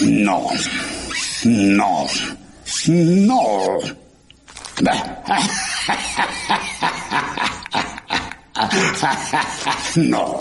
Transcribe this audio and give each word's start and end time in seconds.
No. 0.00 0.48
No. 1.44 2.06
No. 2.88 3.78
No. 9.96 10.38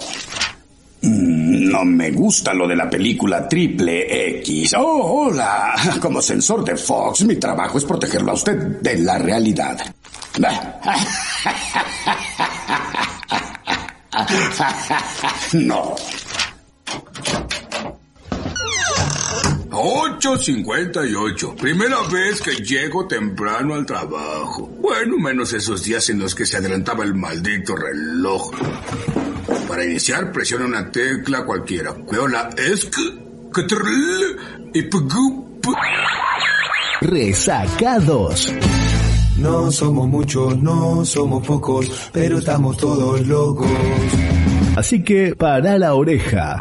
No 1.02 1.86
me 1.86 2.12
gusta 2.12 2.54
lo 2.54 2.68
de 2.68 2.76
la 2.76 2.89
película 2.89 3.47
Triple 3.47 4.40
X. 4.40 4.74
Oh, 4.78 5.28
hola. 5.28 5.76
Como 6.02 6.22
censor 6.22 6.64
de 6.64 6.76
Fox, 6.76 7.24
mi 7.26 7.36
trabajo 7.36 7.78
es 7.78 7.86
protegerlo 7.86 8.32
a 8.32 8.36
usted 8.36 8.58
de 8.82 8.98
la 8.98 9.18
realidad. 9.18 9.78
No. 15.54 15.96
8.58. 19.86 21.55
Primera 21.57 21.98
vez 22.12 22.41
que 22.41 22.55
llego 22.55 23.05
temprano 23.05 23.75
al 23.75 23.85
trabajo. 23.85 24.67
Bueno, 24.80 25.20
menos 25.20 25.53
esos 25.53 25.84
días 25.84 26.09
en 26.09 26.17
los 26.17 26.34
que 26.34 26.48
se 26.48 26.58
adelantaba 26.58 27.03
el 27.03 27.13
maldito 27.13 27.75
reloj. 27.75 28.49
Para 29.67 29.85
iniciar, 29.85 30.31
presiona 30.31 30.66
una 30.66 30.91
tecla 30.91 31.45
cualquiera. 31.45 31.94
Veo 32.11 32.27
la 32.27 32.49
ESC, 32.58 32.95
y 34.73 34.81
PGUP. 34.81 35.66
Resacados. 37.02 38.52
No 39.38 39.72
somos 39.72 40.08
muchos, 40.08 40.58
no 40.63 41.05
somos 41.05 41.45
pocos, 41.45 42.09
pero 42.11 42.39
estamos 42.39 42.75
todos 42.77 43.27
locos. 43.27 43.70
Así 44.75 45.03
que 45.03 45.36
para 45.36 45.77
la 45.77 45.94
oreja. 45.94 46.58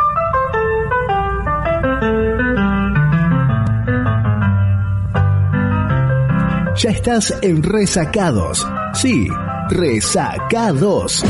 Ya 6.77 6.91
estás 6.91 7.33
en 7.43 7.63
Resacados. 7.63 8.67
Sí, 8.95 9.29
Resacados. 9.71 11.25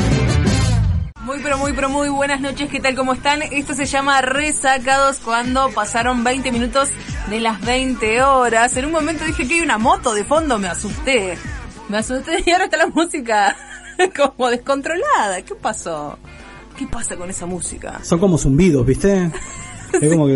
Muy 1.23 1.39
pero 1.43 1.59
muy 1.59 1.73
pero 1.75 1.91
muy 1.91 2.09
buenas 2.09 2.41
noches, 2.41 2.71
¿qué 2.71 2.81
tal? 2.81 2.95
¿Cómo 2.95 3.13
están? 3.13 3.43
Esto 3.43 3.75
se 3.75 3.85
llama 3.85 4.23
Resacados 4.23 5.19
cuando 5.19 5.69
pasaron 5.71 6.25
20 6.25 6.51
minutos 6.51 6.89
de 7.29 7.41
las 7.41 7.61
20 7.61 8.23
horas. 8.23 8.75
En 8.79 8.87
un 8.87 8.93
momento 8.93 9.25
dije 9.27 9.47
que 9.47 9.55
hay 9.55 9.61
una 9.61 9.77
moto 9.77 10.15
de 10.15 10.25
fondo, 10.25 10.59
me 10.59 10.69
asusté. 10.69 11.37
Me 11.91 11.99
asusté 11.99 12.43
y 12.47 12.51
ahora 12.51 12.65
está 12.65 12.79
la 12.79 12.87
música 12.87 13.55
como 14.17 14.49
descontrolada. 14.49 15.43
¿Qué 15.43 15.55
pasó? 15.55 16.19
¿Qué 16.79 16.87
pasa 16.87 17.17
con 17.17 17.29
esa 17.29 17.45
música? 17.45 18.01
Son 18.03 18.19
como 18.19 18.39
zumbidos, 18.39 18.87
¿viste? 18.87 19.31
Es 20.01 20.11
como 20.11 20.27
que... 20.27 20.35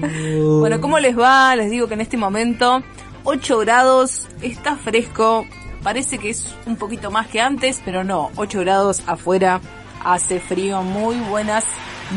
Bueno, 0.00 0.80
¿cómo 0.80 0.98
les 0.98 1.18
va? 1.18 1.54
Les 1.56 1.70
digo 1.70 1.86
que 1.88 1.94
en 1.94 2.00
este 2.00 2.16
momento 2.16 2.82
8 3.24 3.58
grados, 3.58 4.28
está 4.42 4.76
fresco, 4.76 5.46
parece 5.82 6.18
que 6.18 6.30
es 6.30 6.54
un 6.66 6.76
poquito 6.76 7.10
más 7.10 7.26
que 7.28 7.40
antes, 7.40 7.80
pero 7.84 8.04
no, 8.04 8.30
8 8.36 8.60
grados 8.60 9.02
afuera, 9.06 9.60
hace 10.04 10.40
frío, 10.40 10.82
muy 10.82 11.16
buenas 11.16 11.64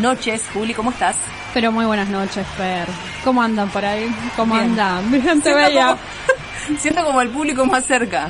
noches. 0.02 0.42
Juli, 0.54 0.74
¿cómo 0.74 0.92
estás? 0.92 1.16
Pero 1.54 1.72
muy 1.72 1.86
buenas 1.86 2.10
noches, 2.10 2.46
Fer. 2.58 2.88
¿Cómo 3.24 3.42
andan 3.42 3.70
por 3.70 3.86
ahí? 3.86 4.14
¿Cómo 4.36 4.56
Bien. 4.56 4.72
andan? 4.72 5.12
Bien, 5.12 5.22
te 5.42 5.52
Siento 5.52 5.56
veía. 5.56 5.86
como, 5.88 6.80
siento 6.80 7.04
como 7.06 7.22
el 7.22 7.30
público 7.30 7.66
más 7.66 7.86
cerca. 7.86 8.30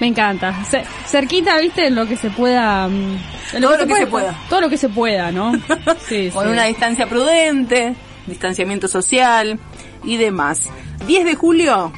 Me 0.00 0.08
encanta. 0.08 0.52
Ce- 0.68 0.84
cerquita, 1.06 1.56
viste, 1.60 1.86
en 1.86 1.94
lo 1.94 2.04
que 2.06 2.16
se 2.16 2.28
pueda. 2.30 2.88
mm, 2.88 3.16
en 3.52 3.62
Todo 3.62 3.76
lo 3.78 3.86
que 3.86 3.94
se 3.94 4.06
pueda. 4.08 4.34
Todo 4.48 4.60
lo 4.62 4.68
que 4.68 4.76
se 4.76 4.88
pueda, 4.88 5.30
¿no? 5.30 5.52
Sí, 6.08 6.30
Con 6.32 6.46
sí. 6.46 6.50
una 6.50 6.64
distancia 6.64 7.06
prudente, 7.06 7.94
distanciamiento 8.26 8.88
social 8.88 9.58
y 10.02 10.16
demás. 10.16 10.70
10 11.06 11.24
de 11.24 11.34
julio, 11.34 11.92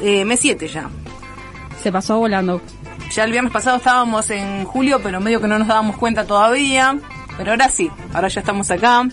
eh, 0.00 0.24
mes 0.24 0.40
7 0.40 0.68
ya. 0.68 0.88
Se 1.82 1.92
pasó 1.92 2.18
volando. 2.18 2.60
Ya 3.14 3.24
el 3.24 3.30
viernes 3.30 3.52
pasado 3.52 3.76
estábamos 3.76 4.30
en 4.30 4.64
julio, 4.64 5.00
pero 5.02 5.20
medio 5.20 5.40
que 5.40 5.48
no 5.48 5.58
nos 5.58 5.68
dábamos 5.68 5.96
cuenta 5.96 6.24
todavía. 6.26 6.98
Pero 7.36 7.50
ahora 7.52 7.68
sí, 7.68 7.90
ahora 8.12 8.28
ya 8.28 8.40
estamos 8.40 8.70
acá. 8.70 9.06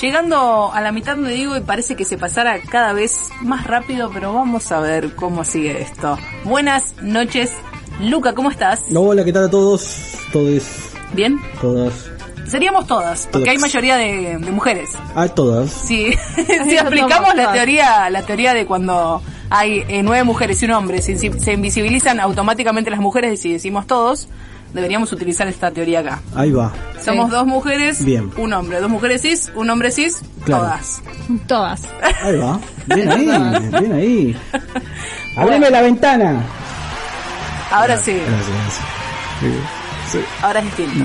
Llegando 0.00 0.72
a 0.72 0.80
la 0.80 0.90
mitad 0.92 1.16
me 1.16 1.30
digo 1.30 1.56
y 1.56 1.60
parece 1.60 1.94
que 1.94 2.04
se 2.04 2.18
pasara 2.18 2.60
cada 2.60 2.92
vez 2.92 3.28
más 3.42 3.66
rápido, 3.66 4.10
pero 4.12 4.32
vamos 4.32 4.72
a 4.72 4.80
ver 4.80 5.14
cómo 5.14 5.44
sigue 5.44 5.80
esto. 5.82 6.18
Buenas 6.44 6.94
noches, 7.00 7.52
Luca, 8.00 8.34
¿cómo 8.34 8.50
estás? 8.50 8.90
No, 8.90 9.02
hola, 9.02 9.24
¿qué 9.24 9.32
tal 9.32 9.44
a 9.44 9.50
todos? 9.50 10.16
Todos, 10.32 10.64
¿Bien? 11.12 11.38
todas. 11.60 12.13
Seríamos 12.54 12.86
todas, 12.86 13.28
porque 13.32 13.50
hay 13.50 13.58
mayoría 13.58 13.96
de, 13.96 14.38
de 14.38 14.50
mujeres. 14.52 14.90
Ah, 15.16 15.26
todas. 15.26 15.72
Si, 15.72 16.12
si 16.36 16.76
somos 16.78 17.34
la 17.34 17.50
teoría, 17.52 18.08
la 18.10 18.22
teoría 18.22 18.54
de 18.54 18.64
cuando 18.64 19.20
hay 19.50 19.82
eh, 19.88 20.04
nueve 20.04 20.22
mujeres 20.22 20.62
y 20.62 20.66
un 20.66 20.70
hombre, 20.70 21.02
se, 21.02 21.16
se 21.16 21.52
invisibilizan 21.52 22.20
automáticamente 22.20 22.90
las 22.92 23.00
mujeres 23.00 23.32
y 23.32 23.36
si 23.42 23.52
decimos 23.54 23.88
todos, 23.88 24.28
deberíamos 24.72 25.10
utilizar 25.12 25.48
esta 25.48 25.72
teoría 25.72 25.98
acá. 25.98 26.20
Ahí 26.36 26.52
va. 26.52 26.72
Somos 27.04 27.28
dos 27.28 27.44
mujeres, 27.44 28.04
Bien. 28.04 28.30
un 28.36 28.52
hombre, 28.52 28.78
dos 28.78 28.88
mujeres 28.88 29.22
cis, 29.22 29.50
un 29.56 29.68
hombre 29.68 29.90
cis, 29.90 30.22
Claro. 30.44 30.62
todas. 30.62 31.02
Todas. 31.48 31.82
Ahí 32.22 32.36
va. 32.36 32.60
Bien 32.86 33.10
ahí, 33.10 33.68
bien 33.80 33.92
ahí. 33.92 34.36
Abrime 35.36 35.70
la 35.70 35.82
ventana. 35.82 36.40
Ahora 37.72 37.96
sí, 37.96 38.12
Gracias. 38.12 38.80
Sí, 39.40 39.48
sí. 40.12 40.18
ahora 40.40 40.60
es 40.60 40.66
distinto. 40.66 41.04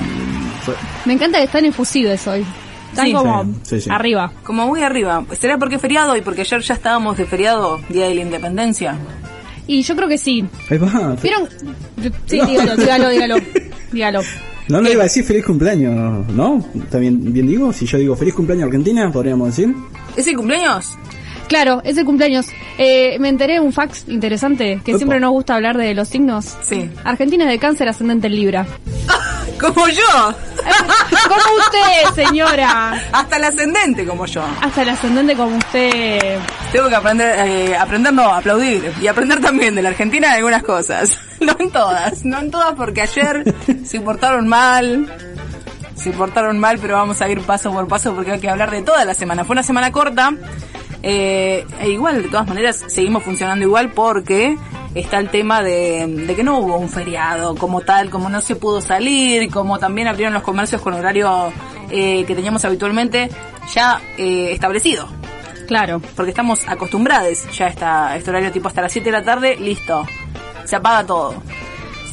Me 1.05 1.13
encanta 1.13 1.37
que 1.39 1.45
están 1.45 1.65
efusives 1.65 2.27
hoy. 2.27 2.45
Están 2.91 3.05
Sí. 3.05 3.13
como 3.13 3.43
Sí, 3.43 3.51
sí, 3.63 3.81
sí. 3.81 3.89
arriba. 3.91 4.31
Como 4.43 4.65
muy 4.67 4.81
arriba, 4.81 5.23
¿será 5.39 5.57
porque 5.57 5.75
es 5.75 5.81
feriado 5.81 6.15
y 6.17 6.21
porque 6.21 6.41
ayer 6.41 6.61
ya 6.61 6.73
estábamos 6.73 7.17
de 7.17 7.25
feriado, 7.25 7.79
Día 7.89 8.07
de 8.07 8.15
la 8.15 8.21
Independencia? 8.21 8.97
Y 9.67 9.83
yo 9.83 9.95
creo 9.95 10.07
que 10.07 10.17
sí. 10.17 10.43
Ahí 10.69 10.77
va. 10.79 11.15
¿Vieron? 11.21 11.47
Sí, 12.25 12.39
dígalo, 12.47 12.75
dígalo, 12.75 13.09
dígalo. 13.09 13.35
Dígalo. 13.91 14.21
No, 14.67 14.81
no 14.81 14.89
iba 14.89 15.01
a 15.01 15.03
decir 15.03 15.23
feliz 15.23 15.45
cumpleaños, 15.45 16.27
¿no? 16.29 16.63
¿También 16.91 17.31
bien 17.33 17.47
digo? 17.47 17.71
Si 17.73 17.85
yo 17.85 17.97
digo 17.97 18.15
feliz 18.15 18.33
cumpleaños 18.33 18.65
Argentina, 18.67 19.11
podríamos 19.11 19.47
decir. 19.55 19.73
¿Es 20.15 20.25
el 20.27 20.35
cumpleaños? 20.35 20.95
Claro, 21.49 21.81
es 21.83 21.97
el 21.97 22.05
cumpleaños. 22.05 22.45
Eh, 22.77 23.17
me 23.19 23.27
enteré 23.27 23.53
de 23.53 23.59
un 23.59 23.73
fax 23.73 24.07
interesante, 24.07 24.81
que 24.85 24.95
siempre 24.95 25.19
nos 25.19 25.31
gusta 25.31 25.55
hablar 25.55 25.77
de 25.77 25.93
los 25.95 26.07
signos. 26.07 26.55
Sí. 26.61 26.89
Argentina 27.03 27.43
es 27.45 27.49
de 27.49 27.59
cáncer 27.59 27.89
ascendente 27.89 28.27
en 28.27 28.35
Libra. 28.35 28.67
Como 29.59 29.89
yo, 29.89 30.33
Como 31.27 31.57
usted, 31.57 32.23
señora. 32.23 32.91
hasta 33.11 33.35
el 33.35 33.43
ascendente 33.43 34.05
como 34.05 34.25
yo. 34.25 34.41
Hasta 34.61 34.83
el 34.83 34.89
ascendente 34.89 35.35
como 35.35 35.57
usted. 35.57 36.37
Tengo 36.71 36.87
que 36.87 36.95
aprender, 36.95 37.45
eh, 37.45 37.75
aprender 37.75 38.13
no, 38.13 38.33
aplaudir. 38.33 38.89
Y 39.01 39.07
aprender 39.07 39.41
también 39.41 39.75
de 39.75 39.81
la 39.81 39.89
Argentina 39.89 40.27
en 40.29 40.33
algunas 40.35 40.63
cosas. 40.63 41.17
No 41.39 41.55
en 41.57 41.71
todas, 41.71 42.25
no 42.25 42.37
en 42.39 42.51
todas 42.51 42.73
porque 42.75 43.01
ayer 43.01 43.55
se 43.85 44.01
portaron 44.01 44.45
mal. 44.49 45.07
Se 45.95 46.11
portaron 46.11 46.59
mal, 46.59 46.79
pero 46.79 46.95
vamos 46.95 47.21
a 47.21 47.29
ir 47.29 47.39
paso 47.41 47.71
por 47.71 47.87
paso 47.87 48.13
porque 48.13 48.31
hay 48.31 48.39
que 48.41 48.49
hablar 48.49 48.71
de 48.71 48.81
toda 48.81 49.05
la 49.05 49.13
semana. 49.13 49.45
Fue 49.45 49.53
una 49.53 49.63
semana 49.63 49.89
corta. 49.89 50.33
Eh, 51.01 51.65
e 51.79 51.89
igual, 51.89 52.21
de 52.23 52.29
todas 52.29 52.47
maneras, 52.47 52.83
seguimos 52.87 53.23
funcionando 53.23 53.63
igual 53.63 53.91
porque 53.91 54.57
está 54.95 55.19
el 55.19 55.29
tema 55.29 55.61
de, 55.61 56.05
de 56.07 56.35
que 56.35 56.43
no 56.43 56.59
hubo 56.59 56.77
un 56.77 56.89
feriado 56.89 57.55
como 57.55 57.81
tal, 57.81 58.09
como 58.09 58.29
no 58.29 58.41
se 58.41 58.55
pudo 58.55 58.81
salir, 58.81 59.49
como 59.49 59.79
también 59.79 60.07
abrieron 60.07 60.33
los 60.33 60.43
comercios 60.43 60.81
con 60.81 60.93
horario 60.93 61.53
eh, 61.89 62.23
que 62.25 62.35
teníamos 62.35 62.65
habitualmente 62.65 63.29
ya 63.73 64.01
eh, 64.17 64.51
establecido 64.51 65.07
Claro. 65.67 66.01
porque 66.15 66.31
estamos 66.31 66.67
acostumbrados 66.67 67.47
ya 67.55 67.65
a 67.65 67.69
esta, 67.69 68.17
este 68.17 68.29
horario 68.31 68.51
tipo 68.51 68.67
hasta 68.67 68.81
las 68.81 68.91
7 68.91 69.05
de 69.05 69.11
la 69.11 69.23
tarde, 69.23 69.55
listo, 69.57 70.03
se 70.65 70.75
apaga 70.75 71.05
todo. 71.05 71.35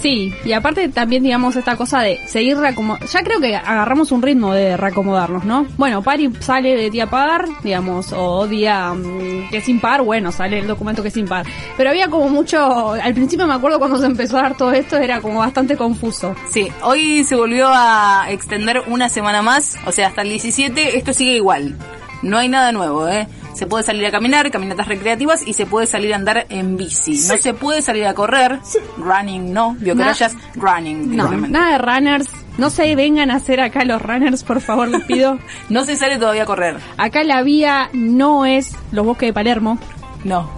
Sí, 0.07 0.33
y 0.45 0.53
aparte 0.53 0.89
también 0.89 1.25
digamos 1.25 1.57
esta 1.57 1.75
cosa 1.75 1.99
de 1.99 2.21
seguir 2.29 2.57
reacomodando. 2.57 3.05
Ya 3.07 3.25
creo 3.25 3.41
que 3.41 3.57
agarramos 3.57 4.13
un 4.13 4.23
ritmo 4.23 4.55
de 4.55 4.77
reacomodarnos, 4.77 5.45
¿no? 5.45 5.67
Bueno, 5.77 6.01
Pari 6.01 6.31
sale 6.39 6.77
de 6.77 6.91
día 6.91 7.09
par, 7.09 7.49
digamos, 7.65 8.13
o 8.13 8.47
día 8.47 8.95
mm, 8.95 9.51
que 9.51 9.57
es 9.57 9.69
impar, 9.69 10.03
bueno, 10.03 10.31
sale 10.31 10.61
el 10.61 10.69
documento 10.69 11.03
que 11.03 11.09
es 11.09 11.17
impar. 11.17 11.45
Pero 11.77 11.91
había 11.91 12.07
como 12.07 12.29
mucho, 12.29 12.93
al 12.93 13.15
principio 13.15 13.49
me 13.49 13.55
acuerdo 13.55 13.81
cuando 13.81 13.99
se 13.99 14.07
empezó 14.07 14.39
a 14.39 14.43
dar 14.43 14.57
todo 14.57 14.71
esto, 14.71 14.97
era 14.97 15.21
como 15.21 15.41
bastante 15.41 15.77
confuso. 15.77 16.37
Sí, 16.49 16.69
hoy 16.83 17.25
se 17.25 17.35
volvió 17.35 17.67
a 17.69 18.27
extender 18.31 18.85
una 18.87 19.09
semana 19.09 19.43
más, 19.43 19.77
o 19.87 19.91
sea, 19.91 20.07
hasta 20.07 20.23
el 20.23 20.29
17, 20.29 20.99
esto 20.99 21.13
sigue 21.15 21.35
igual. 21.35 21.75
No 22.23 22.39
hay 22.39 22.49
nada 22.49 22.71
nuevo, 22.71 23.09
¿eh? 23.09 23.27
Se 23.57 23.67
puede 23.67 23.85
salir 23.85 24.05
a 24.05 24.11
caminar, 24.11 24.51
caminatas 24.51 24.87
recreativas 24.87 25.47
y 25.47 25.55
se 25.55 25.65
puede 25.65 25.87
salir 25.87 26.13
a 26.13 26.17
andar 26.17 26.45
en 26.51 26.77
bici. 26.77 27.13
No 27.27 27.39
se 27.39 27.55
puede 27.55 27.81
salir 27.81 28.05
a 28.05 28.13
correr, 28.13 28.61
running 28.99 29.51
no, 29.51 29.75
vio 29.81 29.97
que 29.97 30.05
running. 30.57 31.17
No, 31.17 31.31
nada 31.31 31.73
de 31.73 31.79
runners. 31.79 32.29
No 32.59 32.69
se 32.69 32.95
vengan 32.95 33.31
a 33.31 33.37
hacer 33.37 33.61
acá 33.61 33.83
los 33.87 34.03
runners, 34.03 34.45
por 34.45 34.61
favor, 34.61 34.89
les 34.89 35.05
pido. 35.05 35.39
No 35.71 35.87
se 35.87 35.97
sale 35.97 36.19
todavía 36.19 36.43
a 36.43 36.47
correr, 36.47 36.77
Acá 36.99 37.25
la 37.25 37.43
vía 37.43 37.89
no 37.95 38.45
es 38.45 38.77
los 38.93 39.07
bosques 39.07 39.29
de 39.29 39.33
Palermo 39.33 39.79
no, 40.23 40.51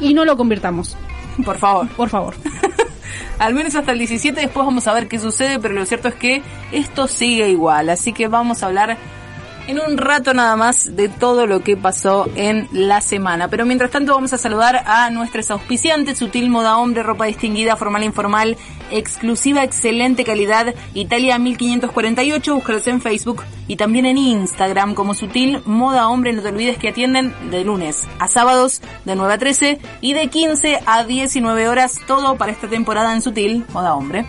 y 0.00 0.14
no 0.14 0.24
lo 0.24 0.36
convirtamos, 0.38 0.96
por 1.44 1.58
favor. 1.58 1.88
por 1.88 2.08
favor. 2.08 2.34
Al 3.38 3.52
menos 3.52 3.74
hasta 3.74 3.92
el 3.92 3.98
17, 3.98 4.40
después 4.40 4.64
vamos 4.64 4.86
a 4.86 4.94
ver 4.94 5.08
qué 5.08 5.18
sucede, 5.18 5.58
pero 5.58 5.74
lo 5.74 5.84
cierto 5.84 6.08
es 6.08 6.14
que 6.14 6.42
esto 6.72 7.06
sigue 7.06 7.50
igual, 7.50 7.90
así 7.90 8.14
que 8.14 8.28
vamos 8.28 8.62
a 8.62 8.66
hablar 8.66 8.96
en 9.66 9.80
un 9.80 9.96
rato 9.96 10.32
nada 10.34 10.56
más 10.56 10.96
de 10.96 11.08
todo 11.08 11.46
lo 11.46 11.62
que 11.62 11.76
pasó 11.76 12.28
en 12.36 12.68
la 12.72 13.00
semana. 13.00 13.48
Pero 13.48 13.66
mientras 13.66 13.90
tanto 13.90 14.14
vamos 14.14 14.32
a 14.32 14.38
saludar 14.38 14.82
a 14.86 15.10
nuestros 15.10 15.50
auspiciantes, 15.50 16.18
Sutil 16.18 16.50
Moda 16.50 16.78
Hombre, 16.78 17.02
ropa 17.02 17.26
distinguida, 17.26 17.76
formal 17.76 18.02
e 18.02 18.06
informal, 18.06 18.56
exclusiva, 18.90 19.64
excelente 19.64 20.24
calidad, 20.24 20.74
Italia 20.94 21.38
1548, 21.38 22.54
búscalos 22.54 22.86
en 22.86 23.00
Facebook 23.00 23.42
y 23.68 23.76
también 23.76 24.06
en 24.06 24.18
Instagram 24.18 24.94
como 24.94 25.14
Sutil 25.14 25.60
Moda 25.64 26.08
Hombre. 26.08 26.32
No 26.32 26.42
te 26.42 26.48
olvides 26.48 26.78
que 26.78 26.88
atienden 26.88 27.34
de 27.50 27.64
lunes 27.64 28.08
a 28.18 28.28
sábados 28.28 28.80
de 29.04 29.16
9 29.16 29.34
a 29.34 29.38
13 29.38 29.80
y 30.00 30.12
de 30.12 30.28
15 30.28 30.80
a 30.86 31.04
19 31.04 31.68
horas, 31.68 32.00
todo 32.06 32.36
para 32.36 32.52
esta 32.52 32.68
temporada 32.68 33.12
en 33.12 33.22
Sutil 33.22 33.64
Moda 33.72 33.94
Hombre. 33.94 34.26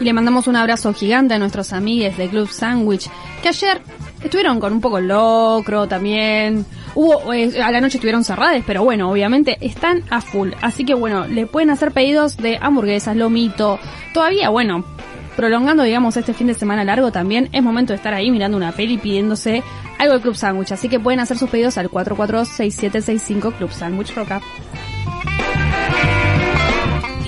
Y 0.00 0.04
le 0.04 0.14
mandamos 0.14 0.48
un 0.48 0.56
abrazo 0.56 0.94
gigante 0.94 1.34
a 1.34 1.38
nuestros 1.38 1.74
amigues 1.74 2.16
de 2.16 2.28
Club 2.28 2.48
Sandwich, 2.48 3.08
que 3.42 3.48
ayer 3.50 3.82
estuvieron 4.24 4.58
con 4.58 4.72
un 4.72 4.80
poco 4.80 4.98
locro 4.98 5.86
también. 5.86 6.64
Hubo, 6.94 7.32
eh, 7.34 7.62
a 7.62 7.70
la 7.70 7.82
noche 7.82 7.98
estuvieron 7.98 8.24
cerradas, 8.24 8.62
pero 8.66 8.82
bueno, 8.82 9.10
obviamente 9.10 9.58
están 9.60 10.02
a 10.10 10.22
full. 10.22 10.52
Así 10.62 10.86
que 10.86 10.94
bueno, 10.94 11.26
le 11.26 11.46
pueden 11.46 11.68
hacer 11.68 11.92
pedidos 11.92 12.38
de 12.38 12.58
hamburguesas, 12.60 13.14
lomito. 13.14 13.78
Todavía, 14.14 14.48
bueno, 14.48 14.84
prolongando, 15.36 15.82
digamos, 15.82 16.16
este 16.16 16.32
fin 16.32 16.46
de 16.46 16.54
semana 16.54 16.82
largo 16.82 17.12
también, 17.12 17.50
es 17.52 17.62
momento 17.62 17.92
de 17.92 17.98
estar 17.98 18.14
ahí 18.14 18.30
mirando 18.30 18.56
una 18.56 18.72
peli 18.72 18.96
pidiéndose 18.96 19.62
algo 19.98 20.14
de 20.14 20.20
Club 20.20 20.34
Sandwich. 20.34 20.72
Así 20.72 20.88
que 20.88 20.98
pueden 20.98 21.20
hacer 21.20 21.36
sus 21.36 21.50
pedidos 21.50 21.76
al 21.76 21.90
446765 21.90 23.52
Club 23.52 23.70
Sandwich 23.70 24.14
Roca. 24.14 24.40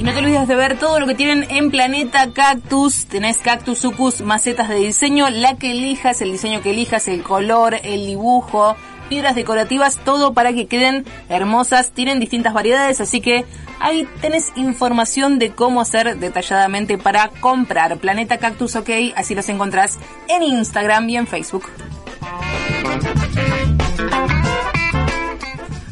Y 0.03 0.05
no 0.05 0.13
te 0.13 0.19
olvides 0.19 0.49
de 0.49 0.57
ver 0.57 0.81
todo 0.81 0.99
lo 0.99 1.07
que 1.07 1.15
tienen 1.15 1.47
en 1.49 1.71
Planeta 1.71 2.29
Cactus. 2.33 3.07
Tenés 3.07 3.37
cactus, 3.37 3.79
sucus, 3.79 4.21
macetas 4.21 4.69
de 4.69 4.75
diseño, 4.75 5.31
la 5.31 5.57
que 5.57 5.71
elijas, 5.71 6.21
el 6.23 6.33
diseño 6.33 6.61
que 6.61 6.71
elijas, 6.71 7.07
el 7.07 7.23
color, 7.23 7.77
el 7.85 8.05
dibujo, 8.07 8.75
piedras 9.09 9.37
decorativas, 9.37 9.99
todo 10.05 10.35
para 10.35 10.53
que 10.53 10.67
queden 10.67 11.07
hermosas. 11.29 11.93
Tienen 11.93 12.19
distintas 12.19 12.53
variedades, 12.53 13.01
así 13.01 13.21
que 13.21 13.45
ahí 13.79 14.09
tenés 14.21 14.51
información 14.57 15.39
de 15.39 15.53
cómo 15.53 15.81
hacer 15.81 16.19
detalladamente 16.19 16.99
para 16.99 17.29
comprar. 17.29 17.97
Planeta 17.99 18.39
Cactus 18.39 18.75
OK, 18.75 18.91
así 19.15 19.37
los 19.37 19.49
encontrás 19.51 20.01
en 20.27 20.43
Instagram 20.43 21.09
y 21.11 21.17
en 21.17 21.29
Facebook. 21.29 21.67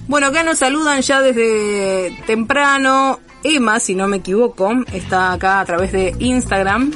Bueno, 0.09 0.27
acá 0.27 0.43
nos 0.43 0.59
saludan 0.59 1.01
ya 1.01 1.21
desde 1.21 2.11
temprano. 2.27 3.21
Emma, 3.45 3.81
si 3.81 3.95
no 3.95 4.07
me 4.09 4.19
equivoco, 4.19 4.71
está 4.93 5.33
acá 5.33 5.61
a 5.61 5.65
través 5.65 5.93
de 5.93 6.15
Instagram. 6.19 6.93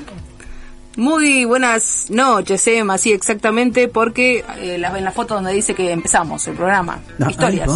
Muy 0.96 1.44
buenas 1.44 2.06
noches, 2.10 2.64
Emma, 2.68 2.98
sí, 2.98 3.12
exactamente, 3.12 3.88
porque 3.88 4.44
eh, 4.58 4.78
la- 4.78 4.96
en 4.96 5.04
la 5.04 5.10
foto 5.10 5.34
donde 5.34 5.52
dice 5.52 5.74
que 5.74 5.90
empezamos 5.90 6.46
el 6.46 6.54
programa. 6.54 7.00
Ah, 7.20 7.30
Historias. 7.30 7.68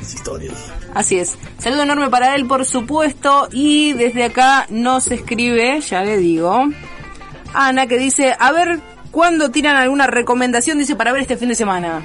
historias. 0.00 0.54
Así 0.94 1.18
es. 1.18 1.36
Saludo 1.58 1.82
enorme 1.82 2.08
para 2.08 2.34
él, 2.34 2.46
por 2.46 2.64
supuesto. 2.64 3.48
Y 3.52 3.92
desde 3.94 4.24
acá 4.24 4.66
nos 4.70 5.10
escribe, 5.10 5.80
ya 5.80 6.02
le 6.02 6.16
digo, 6.16 6.66
Ana, 7.52 7.86
que 7.86 7.98
dice, 7.98 8.34
a 8.38 8.52
ver, 8.52 8.80
¿cuándo 9.10 9.50
tiran 9.50 9.76
alguna 9.76 10.06
recomendación? 10.06 10.78
Dice, 10.78 10.96
para 10.96 11.12
ver 11.12 11.22
este 11.22 11.36
fin 11.36 11.48
de 11.48 11.54
semana. 11.56 12.00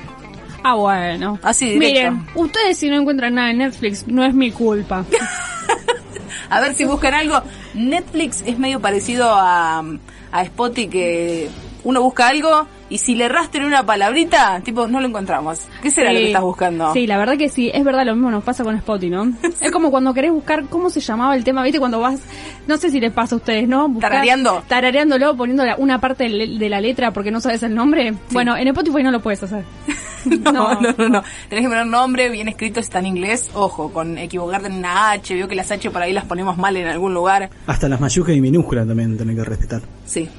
Ah, 0.63 0.75
bueno. 0.75 1.39
Así, 1.44 1.77
directo. 1.77 2.12
Miren, 2.12 2.27
ustedes 2.36 2.77
si 2.77 2.89
no 2.89 3.00
encuentran 3.00 3.36
nada 3.36 3.51
en 3.51 3.57
Netflix, 3.60 4.07
no 4.07 4.24
es 4.24 4.33
mi 4.33 4.51
culpa. 4.51 5.06
A 6.50 6.60
ver 6.62 6.75
si 6.75 6.86
buscan 6.86 7.13
algo. 7.13 7.42
Netflix 7.74 8.44
es 8.45 8.60
medio 8.60 8.80
parecido 8.80 9.27
a, 9.27 9.83
a 10.31 10.44
Spotify 10.44 10.88
que 10.88 11.50
uno 11.83 12.01
busca 12.01 12.27
algo 12.27 12.68
y 12.89 12.97
si 13.00 13.15
le 13.15 13.27
rastren 13.27 13.65
una 13.65 13.85
palabrita, 13.85 14.62
tipo, 14.63 14.88
no 14.88 15.00
lo 15.01 15.07
encontramos. 15.07 15.59
¿Qué 15.81 15.89
será 15.89 16.12
lo 16.13 16.19
que 16.19 16.27
estás 16.27 16.41
buscando? 16.44 16.94
Sí, 16.94 17.07
la 17.07 17.18
verdad 17.18 17.38
que 17.38 17.50
sí, 17.50 17.71
es 17.74 17.83
verdad 17.83 18.06
lo 18.06 18.13
mismo 18.15 18.30
nos 18.31 18.44
pasa 18.44 18.63
con 18.63 18.75
Spotify, 18.75 19.09
¿no? 19.09 19.33
Es 19.62 19.71
como 19.71 19.89
cuando 19.91 20.13
querés 20.13 20.31
buscar 20.31 20.65
cómo 20.69 20.89
se 20.89 21.00
llamaba 21.00 21.35
el 21.35 21.44
tema, 21.44 21.63
¿viste? 21.63 21.80
Cuando 21.80 22.00
vas, 22.00 22.19
no 22.68 22.77
sé 22.77 22.89
si 22.89 23.00
les 23.00 23.12
pasa 23.12 23.35
a 23.35 23.38
ustedes, 23.39 23.68
¿no? 23.68 23.88
Buscar- 23.89 24.12
Tarareando. 24.12 24.63
Tarareándolo, 24.68 25.35
poniendo 25.35 25.65
la- 25.65 25.75
una 25.77 26.00
parte 26.00 26.30
de 26.30 26.47
de 26.57 26.69
la 26.69 26.80
letra 26.81 27.12
porque 27.12 27.31
no 27.31 27.39
sabes 27.41 27.63
el 27.63 27.74
nombre. 27.74 28.13
Bueno, 28.31 28.56
en 28.57 28.68
Spotify 28.68 29.01
no 29.03 29.12
lo 29.12 29.21
puedes 29.21 29.41
hacer. 29.44 29.63
No, 30.25 30.80
no, 30.80 30.95
no, 30.97 31.09
no. 31.09 31.24
Tenés 31.50 31.65
que 31.65 31.68
poner 31.69 31.85
nombre 31.85 32.30
bien 32.30 32.47
escrito, 32.47 32.80
está 32.80 33.00
en 33.00 33.07
inglés. 33.07 33.50
Ojo, 33.56 33.91
con 33.91 34.18
equivocarte 34.18 34.68
en 34.68 34.75
una 34.75 35.12
H. 35.12 35.35
Veo 35.35 35.50
que 35.50 35.56
las 35.56 35.69
H 35.69 35.91
por 35.91 36.01
ahí 36.01 36.13
las 36.13 36.24
ponemos 36.24 36.57
mal 36.57 36.77
en 36.77 36.88
algún 36.88 37.13
lugar. 37.13 37.50
Hasta 37.68 37.89
las 37.89 38.00
mayúsculas 38.00 38.38
y 38.38 38.39
minúsculas 38.41 38.88
también 38.88 39.18
tenés 39.18 39.35
que 39.35 39.44
respetar. 39.44 39.81
Sí, 40.06 40.30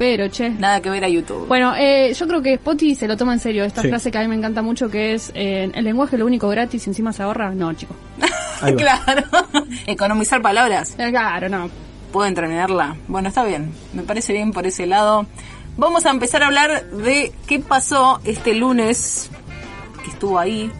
Pero, 0.00 0.28
che. 0.28 0.48
nada 0.48 0.80
que 0.80 0.88
ver 0.88 1.04
a 1.04 1.08
YouTube. 1.10 1.46
Bueno, 1.46 1.74
eh, 1.76 2.14
yo 2.18 2.26
creo 2.26 2.40
que 2.40 2.54
Spotify 2.54 2.94
se 2.94 3.06
lo 3.06 3.18
toma 3.18 3.34
en 3.34 3.38
serio. 3.38 3.64
Esta 3.64 3.82
Sí. 3.82 3.88
frase 3.90 4.10
que 4.10 4.16
a 4.16 4.22
mí 4.22 4.28
me 4.28 4.34
encanta 4.34 4.62
mucho 4.62 4.88
que 4.88 5.12
es, 5.12 5.30
eh, 5.34 5.70
el 5.74 5.84
lenguaje 5.84 6.16
es 6.16 6.20
lo 6.20 6.24
único 6.24 6.48
gratis 6.48 6.86
y 6.86 6.90
encima 6.90 7.12
se 7.12 7.22
ahorra. 7.22 7.50
No, 7.50 7.70
chico. 7.74 7.94
Ahí 8.62 8.72
va. 8.72 8.78
claro. 9.04 9.24
Economizar 9.86 10.40
palabras. 10.40 10.94
Eh, 10.96 11.10
Claro, 11.10 11.50
no. 11.50 11.68
pueden 12.12 12.34
terminarla. 12.34 12.96
Bueno, 13.08 13.28
está 13.28 13.44
bien, 13.44 13.72
me 13.92 14.02
parece 14.02 14.32
bien 14.32 14.52
por 14.52 14.66
ese 14.66 14.86
lado. 14.86 15.26
Vamos 15.76 16.06
a 16.06 16.10
empezar 16.10 16.42
a 16.42 16.46
hablar 16.46 16.86
de 16.90 17.32
qué 17.46 17.58
pasó 17.60 18.20
este 18.24 18.54
lunes, 18.54 19.28
que 20.02 20.10
estuvo 20.12 20.38
ahí, 20.38 20.72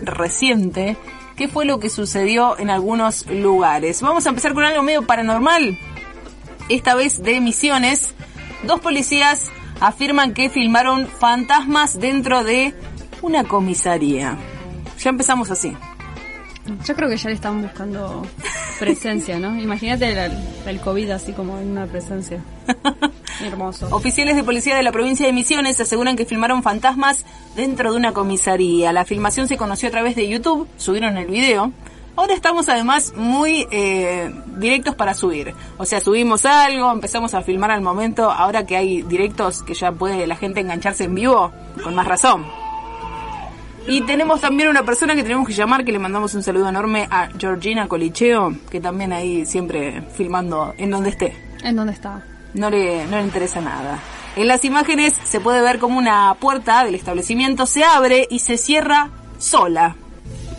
reciente, 0.00 0.96
qué 1.36 1.48
fue 1.48 1.64
lo 1.64 1.80
que 1.80 1.90
sucedió 1.90 2.56
en 2.58 2.70
algunos 2.70 3.26
lugares. 3.26 4.00
Vamos 4.00 4.26
a 4.26 4.28
empezar 4.28 4.54
con 4.54 4.64
algo 4.64 4.82
medio 4.84 5.02
paranormal, 5.02 5.76
esta 6.68 6.94
vez 6.94 7.20
de 7.20 7.40
Misiones. 7.40 8.14
Dos 8.64 8.80
policías 8.80 9.50
afirman 9.80 10.34
que 10.34 10.50
filmaron 10.50 11.06
fantasmas 11.06 11.98
dentro 11.98 12.44
de 12.44 12.74
una 13.22 13.44
comisaría. 13.44 14.36
Ya 14.98 15.10
empezamos 15.10 15.50
así. 15.50 15.76
Yo 16.84 16.94
creo 16.94 17.08
que 17.08 17.16
ya 17.16 17.30
le 17.30 17.34
están 17.34 17.62
buscando 17.62 18.26
presencia, 18.78 19.38
¿no? 19.38 19.58
Imagínate 19.58 20.12
el, 20.12 20.32
el 20.66 20.80
COVID 20.80 21.10
así 21.10 21.32
como 21.32 21.58
en 21.58 21.70
una 21.70 21.86
presencia. 21.86 22.42
Hermoso. 23.40 23.88
Oficiales 23.90 24.36
de 24.36 24.44
policía 24.44 24.76
de 24.76 24.82
la 24.82 24.92
provincia 24.92 25.26
de 25.26 25.32
Misiones 25.32 25.80
aseguran 25.80 26.16
que 26.16 26.26
filmaron 26.26 26.62
fantasmas 26.62 27.24
dentro 27.56 27.92
de 27.92 27.96
una 27.96 28.12
comisaría. 28.12 28.92
La 28.92 29.06
filmación 29.06 29.48
se 29.48 29.56
conoció 29.56 29.88
a 29.88 29.90
través 29.90 30.14
de 30.16 30.28
YouTube, 30.28 30.68
subieron 30.76 31.16
el 31.16 31.26
video. 31.26 31.72
Ahora 32.16 32.34
estamos 32.34 32.68
además 32.68 33.14
muy 33.16 33.66
eh, 33.70 34.30
directos 34.56 34.94
para 34.94 35.14
subir. 35.14 35.54
O 35.78 35.84
sea, 35.84 36.00
subimos 36.00 36.44
algo, 36.44 36.90
empezamos 36.92 37.34
a 37.34 37.42
filmar 37.42 37.70
al 37.70 37.80
momento. 37.80 38.30
Ahora 38.30 38.66
que 38.66 38.76
hay 38.76 39.02
directos 39.02 39.62
que 39.62 39.74
ya 39.74 39.92
puede 39.92 40.26
la 40.26 40.36
gente 40.36 40.60
engancharse 40.60 41.04
en 41.04 41.14
vivo, 41.14 41.52
con 41.82 41.94
más 41.94 42.06
razón. 42.06 42.44
Y 43.86 44.02
tenemos 44.02 44.40
también 44.40 44.68
una 44.68 44.84
persona 44.84 45.14
que 45.14 45.22
tenemos 45.22 45.48
que 45.48 45.54
llamar, 45.54 45.84
que 45.84 45.92
le 45.92 45.98
mandamos 45.98 46.34
un 46.34 46.42
saludo 46.42 46.68
enorme 46.68 47.08
a 47.10 47.28
Georgina 47.38 47.88
Colicheo, 47.88 48.54
que 48.70 48.80
también 48.80 49.12
ahí 49.12 49.46
siempre 49.46 50.02
filmando 50.14 50.74
en 50.76 50.90
donde 50.90 51.10
esté 51.10 51.34
¿En 51.62 51.76
dónde 51.76 51.94
está? 51.94 52.22
no 52.54 52.68
le, 52.68 53.06
no 53.06 53.16
le 53.16 53.22
interesa 53.22 53.60
nada. 53.60 53.98
En 54.36 54.46
las 54.48 54.64
imágenes 54.64 55.14
se 55.24 55.40
puede 55.40 55.60
ver 55.62 55.78
como 55.78 55.98
una 55.98 56.34
puerta 56.34 56.84
del 56.84 56.94
establecimiento 56.94 57.66
se 57.66 57.82
abre 57.84 58.26
y 58.30 58.40
se 58.40 58.58
cierra 58.58 59.10
sola. 59.38 59.96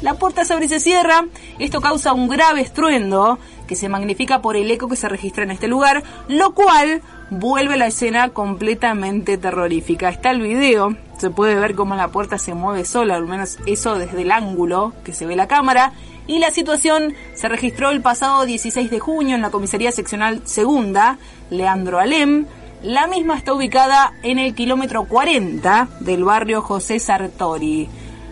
La 0.01 0.15
puerta 0.15 0.43
se 0.43 0.53
abre 0.53 0.65
y 0.65 0.69
se 0.69 0.79
cierra. 0.79 1.25
Esto 1.59 1.79
causa 1.79 2.13
un 2.13 2.27
grave 2.27 2.61
estruendo 2.61 3.37
que 3.67 3.75
se 3.75 3.87
magnifica 3.87 4.41
por 4.41 4.57
el 4.57 4.69
eco 4.71 4.87
que 4.87 4.95
se 4.95 5.07
registra 5.07 5.43
en 5.43 5.51
este 5.51 5.67
lugar, 5.67 6.03
lo 6.27 6.53
cual 6.53 7.01
vuelve 7.29 7.77
la 7.77 7.87
escena 7.87 8.29
completamente 8.29 9.37
terrorífica. 9.37 10.09
Está 10.09 10.31
el 10.31 10.41
video, 10.41 10.97
se 11.17 11.29
puede 11.29 11.55
ver 11.55 11.75
cómo 11.75 11.95
la 11.95 12.09
puerta 12.09 12.39
se 12.39 12.55
mueve 12.55 12.83
sola, 12.83 13.15
al 13.15 13.27
menos 13.27 13.59
eso 13.67 13.97
desde 13.97 14.23
el 14.23 14.31
ángulo 14.31 14.93
que 15.03 15.13
se 15.13 15.27
ve 15.27 15.35
la 15.35 15.47
cámara. 15.47 15.93
Y 16.25 16.39
la 16.39 16.51
situación 16.51 17.13
se 17.35 17.47
registró 17.47 17.91
el 17.91 18.01
pasado 18.01 18.45
16 18.45 18.89
de 18.89 18.99
junio 18.99 19.35
en 19.35 19.41
la 19.41 19.51
comisaría 19.51 19.91
seccional 19.91 20.41
segunda, 20.45 21.17
Leandro 21.49 21.99
Alem. 21.99 22.45
La 22.81 23.05
misma 23.05 23.37
está 23.37 23.53
ubicada 23.53 24.13
en 24.23 24.39
el 24.39 24.55
kilómetro 24.55 25.03
40 25.03 25.87
del 25.99 26.23
barrio 26.23 26.63
José 26.63 26.99
Sartori. 26.99 27.87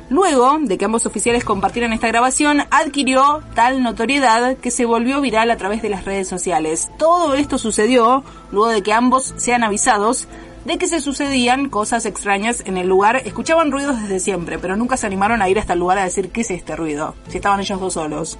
Luego 0.09 0.57
de 0.59 0.77
que 0.77 0.85
ambos 0.85 1.05
oficiales 1.05 1.43
compartieran 1.43 1.93
esta 1.93 2.07
grabación, 2.07 2.63
adquirió 2.71 3.43
tal 3.53 3.83
notoriedad 3.83 4.57
que 4.57 4.71
se 4.71 4.85
volvió 4.85 5.21
viral 5.21 5.51
a 5.51 5.57
través 5.57 5.83
de 5.83 5.89
las 5.89 6.05
redes 6.05 6.27
sociales. 6.27 6.89
Todo 6.97 7.35
esto 7.35 7.59
sucedió 7.59 8.23
luego 8.51 8.69
de 8.69 8.81
que 8.81 8.93
ambos 8.93 9.35
sean 9.37 9.63
avisados 9.63 10.27
de 10.65 10.77
que 10.77 10.87
se 10.87 10.99
sucedían 10.99 11.69
cosas 11.69 12.05
extrañas 12.05 12.63
en 12.65 12.77
el 12.77 12.87
lugar. 12.87 13.17
Escuchaban 13.17 13.71
ruidos 13.71 14.01
desde 14.01 14.19
siempre, 14.19 14.59
pero 14.59 14.75
nunca 14.75 14.97
se 14.97 15.07
animaron 15.07 15.41
a 15.41 15.49
ir 15.49 15.59
hasta 15.59 15.73
el 15.73 15.79
lugar 15.79 15.99
a 15.99 16.03
decir 16.03 16.31
qué 16.31 16.41
es 16.41 16.51
este 16.51 16.75
ruido, 16.75 17.15
si 17.27 17.37
estaban 17.37 17.59
ellos 17.59 17.79
dos 17.79 17.93
solos. 17.93 18.37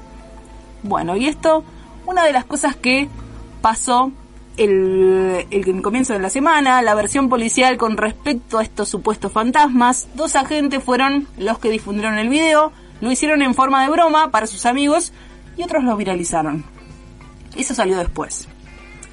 Bueno, 0.83 1.15
y 1.15 1.27
esto, 1.27 1.63
una 2.05 2.23
de 2.23 2.33
las 2.33 2.45
cosas 2.45 2.75
que 2.75 3.09
pasó 3.61 4.11
el, 4.59 5.81
comienzo 5.81 6.13
de 6.13 6.19
la 6.19 6.29
semana, 6.29 6.81
la 6.81 6.93
versión 6.93 7.29
policial 7.29 7.77
con 7.77 7.95
respecto 7.95 8.57
a 8.57 8.63
estos 8.63 8.89
supuestos 8.89 9.31
fantasmas, 9.31 10.07
dos 10.15 10.35
agentes 10.35 10.83
fueron 10.83 11.27
los 11.37 11.59
que 11.59 11.69
difundieron 11.69 12.17
el 12.17 12.29
video, 12.29 12.73
lo 12.99 13.11
hicieron 13.11 13.41
en 13.41 13.55
forma 13.55 13.81
de 13.83 13.89
broma 13.89 14.31
para 14.31 14.47
sus 14.47 14.65
amigos 14.65 15.13
y 15.55 15.63
otros 15.63 15.83
lo 15.83 15.95
viralizaron. 15.95 16.65
Eso 17.55 17.73
salió 17.73 17.97
después. 17.97 18.47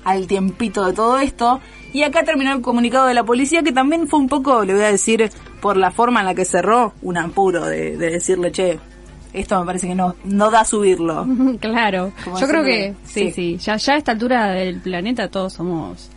Al 0.04 0.26
tiempito 0.26 0.84
de 0.84 0.92
todo 0.92 1.18
esto, 1.18 1.60
Y 1.92 2.02
acá 2.02 2.24
terminó 2.24 2.52
el 2.52 2.60
comunicado 2.60 3.06
de 3.06 3.14
la 3.14 3.24
policía, 3.24 3.62
que 3.62 3.72
también 3.72 4.06
fue 4.06 4.18
un 4.18 4.28
poco, 4.28 4.64
le 4.64 4.74
voy 4.74 4.82
a 4.82 4.90
decir, 4.90 5.30
por 5.62 5.78
la 5.78 5.90
forma 5.90 6.20
en 6.20 6.26
la 6.26 6.34
que 6.34 6.44
cerró, 6.44 6.92
un 7.00 7.16
apuro 7.16 7.64
de 7.64 7.96
decirle, 7.96 8.52
che, 8.52 8.78
esto 9.40 9.60
me 9.60 9.66
parece 9.66 9.88
que 9.88 9.94
no, 9.94 10.14
no 10.24 10.50
da 10.50 10.64
subirlo. 10.64 11.26
claro. 11.60 12.12
Como 12.24 12.38
Yo 12.38 12.46
creo 12.48 12.64
que 12.64 12.94
sí, 13.04 13.26
sí. 13.26 13.32
sí. 13.32 13.58
Ya, 13.58 13.76
ya 13.76 13.94
a 13.94 13.96
esta 13.96 14.12
altura 14.12 14.50
del 14.50 14.80
planeta 14.80 15.28
todos 15.28 15.52
somos 15.52 16.10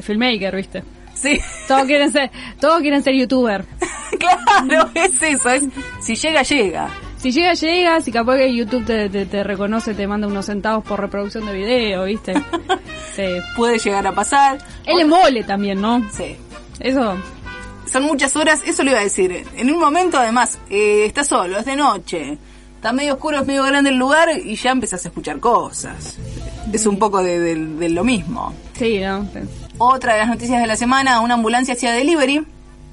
filmmaker, 0.00 0.54
¿viste? 0.56 0.82
Sí, 1.14 1.40
Todos 1.66 1.84
quieren 1.86 2.12
ser, 2.12 2.30
todos 2.60 2.80
quieren 2.82 3.02
ser 3.02 3.14
youtuber. 3.14 3.64
claro, 4.18 4.90
es 4.94 5.22
eso, 5.22 5.48
es, 5.48 5.64
si 6.00 6.14
llega, 6.14 6.42
llega. 6.42 6.90
Si 7.16 7.32
llega, 7.32 7.54
llega, 7.54 8.00
si 8.02 8.12
capaz 8.12 8.36
que 8.36 8.54
YouTube 8.54 8.84
te, 8.84 9.08
te, 9.08 9.24
te 9.24 9.42
reconoce, 9.42 9.94
te 9.94 10.06
manda 10.06 10.26
unos 10.26 10.44
centavos 10.44 10.84
por 10.84 11.00
reproducción 11.00 11.46
de 11.46 11.54
video, 11.54 12.04
¿viste? 12.04 12.34
Sí. 13.16 13.22
Puede 13.56 13.78
llegar 13.78 14.06
a 14.06 14.12
pasar. 14.12 14.58
El 14.84 15.00
embole 15.00 15.42
también, 15.42 15.80
¿no? 15.80 16.06
Sí. 16.12 16.36
Eso, 16.80 17.16
Son 17.90 18.02
muchas 18.02 18.36
horas, 18.36 18.60
eso 18.66 18.82
le 18.82 18.90
iba 18.90 19.00
a 19.00 19.04
decir. 19.04 19.42
En 19.56 19.70
un 19.72 19.80
momento, 19.80 20.18
además, 20.18 20.58
eh, 20.68 21.06
está 21.06 21.24
solo, 21.24 21.58
es 21.58 21.64
de 21.64 21.76
noche. 21.76 22.36
Está 22.76 22.92
medio 22.92 23.14
oscuro, 23.14 23.40
es 23.40 23.46
medio 23.46 23.64
grande 23.64 23.90
el 23.90 23.96
lugar 23.96 24.28
y 24.44 24.54
ya 24.56 24.70
empezás 24.70 25.04
a 25.04 25.08
escuchar 25.08 25.40
cosas. 25.40 26.16
Es 26.72 26.86
un 26.86 26.98
poco 26.98 27.22
de, 27.22 27.40
de- 27.40 27.54
de 27.66 27.88
lo 27.88 28.04
mismo. 28.04 28.52
sí, 28.74 29.00
¿no? 29.00 29.26
Otra 29.78 30.14
de 30.14 30.20
las 30.20 30.28
noticias 30.28 30.60
de 30.60 30.66
la 30.66 30.76
semana, 30.76 31.20
una 31.20 31.34
ambulancia 31.34 31.74
hacía 31.74 31.92
delivery 31.92 32.46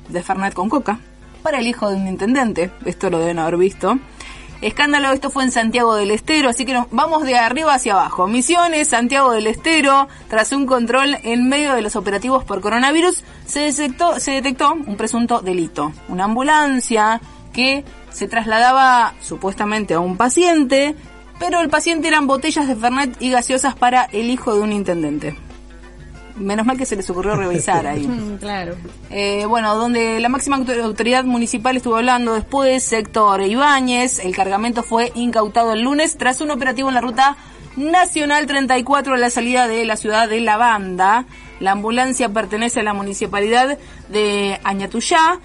de 0.09 0.21
Fernet 0.23 0.53
con 0.53 0.67
coca 0.69 0.99
para 1.41 1.59
el 1.59 1.67
hijo 1.67 1.89
de 1.89 1.95
un 1.95 2.07
intendente. 2.07 2.71
Esto 2.85 3.09
lo 3.09 3.19
deben 3.19 3.39
haber 3.39 3.57
visto. 3.57 3.97
Escándalo, 4.61 5.11
esto 5.11 5.29
fue 5.29 5.43
en 5.43 5.51
Santiago 5.51 5.95
del 5.95 6.11
Estero, 6.11 6.49
así 6.49 6.65
que 6.65 6.73
nos 6.73 6.87
vamos 6.91 7.23
de 7.23 7.37
arriba 7.37 7.73
hacia 7.73 7.93
abajo. 7.93 8.27
Misiones, 8.27 8.87
Santiago 8.89 9.31
del 9.33 9.47
Estero, 9.47 10.07
tras 10.29 10.53
un 10.53 10.65
control 10.65 11.17
en 11.23 11.49
medio 11.49 11.73
de 11.73 11.81
los 11.81 11.97
operativos 11.97 12.45
por 12.45 12.61
coronavirus, 12.61 13.23
se 13.45 13.59
detectó, 13.61 14.19
se 14.21 14.31
detectó 14.31 14.71
un 14.73 14.95
presunto 14.95 15.41
delito. 15.41 15.91
Una 16.07 16.23
ambulancia 16.25 17.19
que 17.51 17.83
se 18.13 18.27
trasladaba 18.29 19.13
supuestamente 19.21 19.93
a 19.95 19.99
un 19.99 20.15
paciente, 20.15 20.95
pero 21.39 21.59
el 21.59 21.69
paciente 21.69 22.07
eran 22.07 22.25
botellas 22.27 22.67
de 22.67 22.75
Fernet 22.75 23.21
y 23.21 23.29
gaseosas 23.31 23.75
para 23.75 24.05
el 24.05 24.29
hijo 24.29 24.53
de 24.55 24.61
un 24.61 24.71
intendente. 24.71 25.37
Menos 26.35 26.65
mal 26.65 26.77
que 26.77 26.85
se 26.87 26.95
les 26.95 27.07
ocurrió 27.11 27.35
revisar 27.35 27.85
ahí. 27.85 28.07
Mm, 28.07 28.37
Claro. 28.37 28.75
Eh, 29.11 29.45
bueno, 29.47 29.75
donde 29.75 30.19
la 30.19 30.29
máxima 30.29 30.57
autor- 30.57 30.79
autoridad 30.81 31.23
municipal 31.25 31.77
estuvo 31.77 31.95
hablando 31.97 32.33
después, 32.33 32.83
sector 32.83 33.41
Ibáñez, 33.41 34.19
el 34.19 34.35
cargamento 34.35 34.81
fue 34.81 35.11
incautado 35.15 35.73
el 35.73 35.81
lunes 35.81 36.17
tras 36.17 36.41
un 36.41 36.49
operativo 36.51 36.87
en 36.89 36.95
la 36.95 37.01
ruta 37.01 37.35
Nacional 37.75 38.45
34 38.45 39.15
a 39.15 39.17
la 39.17 39.29
salida 39.31 39.67
de 39.67 39.83
la 39.85 39.95
ciudad 39.95 40.29
de 40.29 40.39
La 40.41 40.57
Banda. 40.57 41.25
La 41.59 41.71
ambulancia 41.71 42.29
pertenece 42.29 42.81
a 42.81 42.83
la 42.83 42.93
municipalidad 42.93 43.77
de 44.09 44.59
Añatuyá 44.63 45.39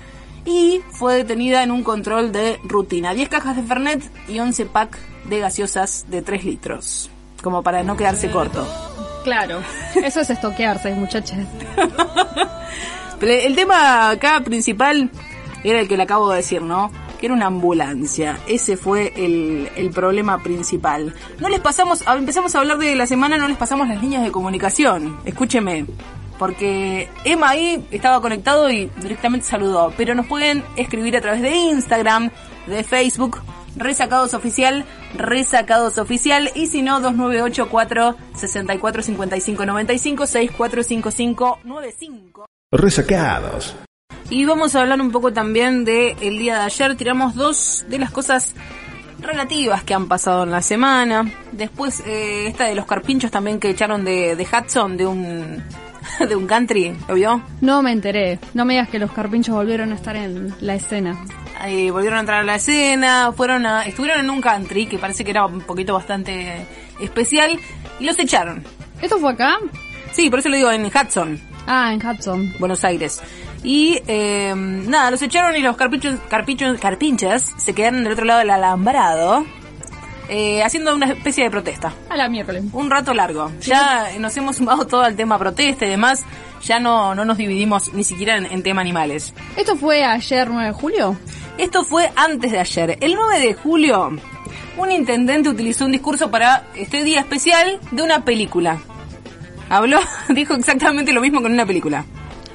y 0.48 0.82
fue 0.90 1.16
detenida 1.16 1.62
en 1.62 1.70
un 1.70 1.84
control 1.84 2.32
de 2.32 2.58
rutina. 2.64 3.12
10 3.12 3.28
cajas 3.28 3.54
de 3.54 3.62
Fernet 3.62 4.02
y 4.28 4.38
11 4.38 4.64
pack 4.64 4.98
de 5.28 5.40
gaseosas 5.40 6.06
de 6.08 6.22
3 6.22 6.44
litros, 6.44 7.10
como 7.42 7.62
para 7.62 7.82
no 7.82 7.96
quedarse 7.96 8.30
corto. 8.30 8.66
Claro. 9.24 9.60
Eso 9.94 10.20
es 10.20 10.30
estoquearse, 10.30 10.94
muchachas. 10.94 11.46
Pero 13.20 13.32
el 13.32 13.54
tema 13.54 14.10
acá 14.10 14.40
principal 14.42 15.10
era 15.64 15.80
el 15.80 15.88
que 15.88 15.98
le 15.98 16.04
acabo 16.04 16.30
de 16.30 16.36
decir, 16.36 16.62
¿no? 16.62 16.90
Que 17.20 17.26
era 17.26 17.34
una 17.34 17.46
ambulancia. 17.46 18.38
Ese 18.46 18.78
fue 18.78 19.12
el, 19.16 19.68
el 19.76 19.90
problema 19.90 20.42
principal. 20.42 21.14
No 21.40 21.50
les 21.50 21.60
pasamos, 21.60 22.02
empezamos 22.06 22.54
a 22.54 22.60
hablar 22.60 22.78
de 22.78 22.94
la 22.94 23.06
semana, 23.06 23.36
no 23.36 23.48
les 23.48 23.58
pasamos 23.58 23.86
las 23.88 24.00
líneas 24.00 24.22
de 24.22 24.30
comunicación. 24.30 25.18
Escúcheme. 25.26 25.84
Porque 26.38 27.08
Emma 27.24 27.50
ahí 27.50 27.84
estaba 27.90 28.20
conectado 28.20 28.70
y 28.70 28.90
directamente 28.96 29.46
saludó. 29.46 29.92
Pero 29.96 30.14
nos 30.14 30.26
pueden 30.26 30.64
escribir 30.76 31.16
a 31.16 31.20
través 31.20 31.42
de 31.42 31.54
Instagram, 31.54 32.30
de 32.66 32.84
Facebook, 32.84 33.40
Resacados 33.76 34.34
Oficial, 34.34 34.84
Resacados 35.14 35.98
Oficial. 35.98 36.50
Y 36.54 36.66
si 36.66 36.82
no, 36.82 37.00
2984 37.00 38.16
6455 38.34 39.66
95 39.66 40.26
6455 40.26 41.58
95. 41.64 42.46
Resacados. 42.70 43.76
Y 44.30 44.44
vamos 44.44 44.74
a 44.74 44.82
hablar 44.82 45.00
un 45.00 45.10
poco 45.10 45.32
también 45.32 45.84
de 45.84 46.16
el 46.20 46.38
día 46.38 46.58
de 46.58 46.64
ayer. 46.64 46.96
Tiramos 46.96 47.34
dos 47.34 47.84
de 47.88 47.98
las 47.98 48.10
cosas 48.10 48.54
relativas 49.20 49.82
que 49.84 49.94
han 49.94 50.06
pasado 50.06 50.44
en 50.44 50.50
la 50.50 50.62
semana. 50.62 51.32
Después, 51.52 52.00
eh, 52.06 52.46
esta 52.46 52.64
de 52.64 52.74
los 52.74 52.84
carpinchos 52.84 53.30
también 53.30 53.58
que 53.58 53.70
echaron 53.70 54.04
de, 54.04 54.36
de 54.36 54.44
Hudson, 54.46 54.96
de 54.96 55.06
un, 55.06 55.64
de 56.28 56.36
un 56.36 56.46
country, 56.46 56.96
¿lo 57.08 57.14
vio? 57.14 57.42
No 57.60 57.82
me 57.82 57.92
enteré. 57.92 58.38
No 58.54 58.64
me 58.64 58.74
digas 58.74 58.88
que 58.88 58.98
los 58.98 59.12
carpinchos 59.12 59.54
volvieron 59.54 59.92
a 59.92 59.94
estar 59.94 60.16
en 60.16 60.54
la 60.60 60.74
escena. 60.74 61.18
Eh, 61.66 61.90
volvieron 61.90 62.18
a 62.18 62.20
entrar 62.20 62.40
a 62.40 62.44
la 62.44 62.56
escena, 62.56 63.32
fueron 63.36 63.66
a, 63.66 63.84
estuvieron 63.84 64.20
en 64.20 64.30
un 64.30 64.40
country 64.40 64.86
que 64.86 64.98
parece 64.98 65.24
que 65.24 65.32
era 65.32 65.44
un 65.46 65.60
poquito 65.60 65.94
bastante 65.94 66.66
especial 67.00 67.58
y 67.98 68.04
los 68.04 68.18
echaron. 68.18 68.64
¿Esto 69.02 69.18
fue 69.18 69.32
acá? 69.32 69.58
Sí, 70.12 70.30
por 70.30 70.38
eso 70.38 70.48
lo 70.48 70.56
digo 70.56 70.70
en 70.70 70.86
Hudson. 70.86 71.40
Ah, 71.66 71.92
en 71.92 72.04
Hudson. 72.04 72.54
Buenos 72.58 72.84
Aires. 72.84 73.20
Y 73.62 74.00
eh, 74.06 74.54
nada, 74.54 75.10
los 75.10 75.20
echaron 75.20 75.56
y 75.56 75.60
los 75.60 75.76
carpinchos, 75.76 76.18
carpinchos, 76.28 76.78
carpinchas 76.78 77.54
se 77.56 77.74
quedaron 77.74 78.04
del 78.04 78.12
otro 78.12 78.24
lado 78.24 78.38
del 78.38 78.50
alambrado 78.50 79.44
eh, 80.28 80.62
haciendo 80.62 80.94
una 80.94 81.06
especie 81.06 81.44
de 81.44 81.50
protesta. 81.50 81.92
A 82.08 82.16
la 82.16 82.28
miércoles. 82.28 82.64
Un 82.72 82.90
rato 82.90 83.14
largo. 83.14 83.50
Ya 83.60 84.08
nos 84.18 84.36
hemos 84.36 84.56
sumado 84.56 84.86
todo 84.86 85.02
al 85.02 85.16
tema 85.16 85.38
protesta 85.38 85.86
y 85.86 85.90
demás. 85.90 86.24
Ya 86.64 86.80
no, 86.80 87.14
no 87.14 87.24
nos 87.24 87.36
dividimos 87.36 87.92
ni 87.94 88.04
siquiera 88.04 88.36
en, 88.36 88.46
en 88.46 88.62
tema 88.62 88.80
animales. 88.80 89.32
¿Esto 89.56 89.76
fue 89.76 90.04
ayer 90.04 90.48
9 90.50 90.66
de 90.66 90.72
julio? 90.72 91.16
Esto 91.56 91.84
fue 91.84 92.10
antes 92.16 92.52
de 92.52 92.58
ayer. 92.58 92.98
El 93.00 93.14
9 93.14 93.40
de 93.40 93.54
julio, 93.54 94.10
un 94.76 94.92
intendente 94.92 95.48
utilizó 95.48 95.86
un 95.86 95.92
discurso 95.92 96.30
para 96.30 96.64
este 96.76 97.02
día 97.02 97.20
especial 97.20 97.80
de 97.90 98.02
una 98.02 98.24
película. 98.24 98.78
Habló, 99.68 99.98
dijo 100.28 100.54
exactamente 100.54 101.12
lo 101.12 101.20
mismo 101.20 101.42
con 101.42 101.52
una 101.52 101.66
película. 101.66 102.04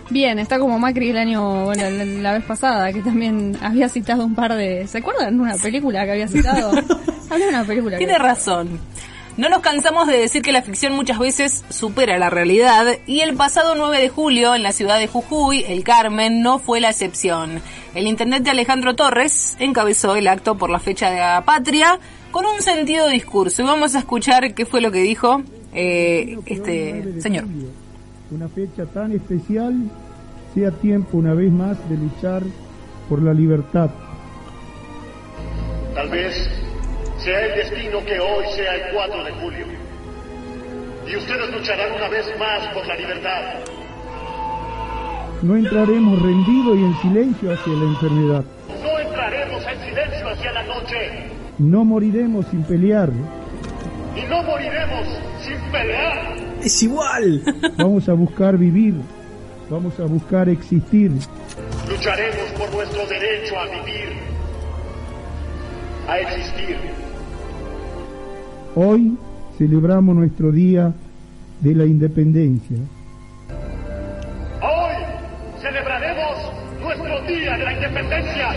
Bien, 0.09 0.37
está 0.39 0.59
como 0.59 0.77
Macri 0.79 1.09
el 1.09 1.17
año, 1.17 1.65
bueno, 1.65 1.89
la, 1.89 2.05
la 2.05 2.31
vez 2.33 2.43
pasada, 2.43 2.91
que 2.93 3.01
también 3.01 3.57
había 3.61 3.89
citado 3.89 4.25
un 4.25 4.35
par 4.35 4.53
de... 4.53 4.85
¿Se 4.87 4.99
acuerdan 4.99 5.37
de 5.37 5.41
una 5.43 5.55
película 5.55 6.05
que 6.05 6.11
había 6.11 6.27
citado? 6.27 6.71
Había 7.29 7.47
una 7.47 7.63
película. 7.63 7.97
que- 7.97 8.05
Tiene 8.05 8.19
razón. 8.19 8.79
No 9.37 9.49
nos 9.49 9.61
cansamos 9.61 10.05
de 10.07 10.19
decir 10.19 10.43
que 10.43 10.51
la 10.51 10.61
ficción 10.61 10.93
muchas 10.93 11.17
veces 11.17 11.63
supera 11.69 12.19
la 12.19 12.29
realidad 12.29 12.85
y 13.07 13.21
el 13.21 13.33
pasado 13.35 13.73
9 13.73 13.97
de 13.99 14.09
julio 14.09 14.53
en 14.53 14.61
la 14.61 14.71
ciudad 14.73 14.99
de 14.99 15.07
Jujuy, 15.07 15.65
el 15.67 15.83
Carmen, 15.83 16.43
no 16.43 16.59
fue 16.59 16.79
la 16.79 16.91
excepción. 16.91 17.59
El 17.95 18.05
intendente 18.05 18.51
Alejandro 18.51 18.95
Torres 18.95 19.55
encabezó 19.57 20.15
el 20.15 20.27
acto 20.27 20.55
por 20.59 20.69
la 20.69 20.77
fecha 20.79 21.09
de 21.09 21.17
la 21.19 21.43
patria 21.45 21.97
con 22.29 22.45
un 22.45 22.61
sentido 22.61 23.07
discurso 23.07 23.63
y 23.63 23.65
vamos 23.65 23.95
a 23.95 23.99
escuchar 23.99 24.53
qué 24.53 24.67
fue 24.67 24.81
lo 24.81 24.91
que 24.91 24.99
dijo 25.01 25.41
eh, 25.73 26.37
este 26.45 27.19
señor. 27.19 27.45
Una 28.33 28.47
fecha 28.47 28.87
tan 28.87 29.11
especial 29.11 29.75
sea 30.55 30.71
tiempo 30.71 31.17
una 31.17 31.35
vez 31.35 31.51
más 31.51 31.77
de 31.87 31.97
luchar 31.97 32.41
por 33.07 33.21
la 33.21 33.31
libertad. 33.31 33.91
Tal 35.93 36.09
vez 36.09 36.49
sea 37.19 37.45
el 37.45 37.55
destino 37.57 38.03
que 38.03 38.19
hoy 38.19 38.45
sea 38.55 38.73
el 38.73 38.95
4 38.95 39.23
de 39.23 39.31
julio. 39.33 39.65
Y 41.07 41.15
ustedes 41.15 41.51
lucharán 41.51 41.91
una 41.93 42.09
vez 42.09 42.25
más 42.39 42.73
por 42.73 42.87
la 42.87 42.95
libertad. 42.95 43.41
No 45.43 45.55
entraremos 45.55 46.19
rendidos 46.19 46.77
y 46.77 46.83
en 46.85 46.95
silencio 47.01 47.53
hacia 47.53 47.73
la 47.73 47.83
enfermedad. 47.83 48.43
No 48.81 48.99
entraremos 48.99 49.63
en 49.67 49.79
silencio 49.89 50.29
hacia 50.29 50.51
la 50.53 50.63
noche. 50.63 51.29
No 51.59 51.85
moriremos 51.85 52.47
sin 52.47 52.63
pelear. 52.63 53.11
Y 54.15 54.27
no 54.27 54.41
moriremos 54.41 55.07
sin 55.45 55.59
pelear. 55.71 56.32
Es 56.63 56.81
igual. 56.81 57.43
Vamos 57.77 58.07
a 58.07 58.13
buscar 58.13 58.57
vivir. 58.57 58.95
Vamos 59.69 59.99
a 59.99 60.05
buscar 60.05 60.47
existir. 60.47 61.11
Lucharemos 61.89 62.51
por 62.57 62.73
nuestro 62.73 63.05
derecho 63.05 63.59
a 63.59 63.65
vivir. 63.65 64.13
A 66.07 66.19
existir. 66.19 66.77
Hoy 68.75 69.17
celebramos 69.57 70.15
nuestro 70.15 70.51
Día 70.53 70.93
de 71.59 71.75
la 71.75 71.85
Independencia. 71.85 72.77
Hoy 74.61 74.95
celebraremos 75.61 76.37
nuestro 76.81 77.21
Día 77.23 77.57
de 77.57 77.63
la 77.63 77.73
Independencia. 77.73 78.47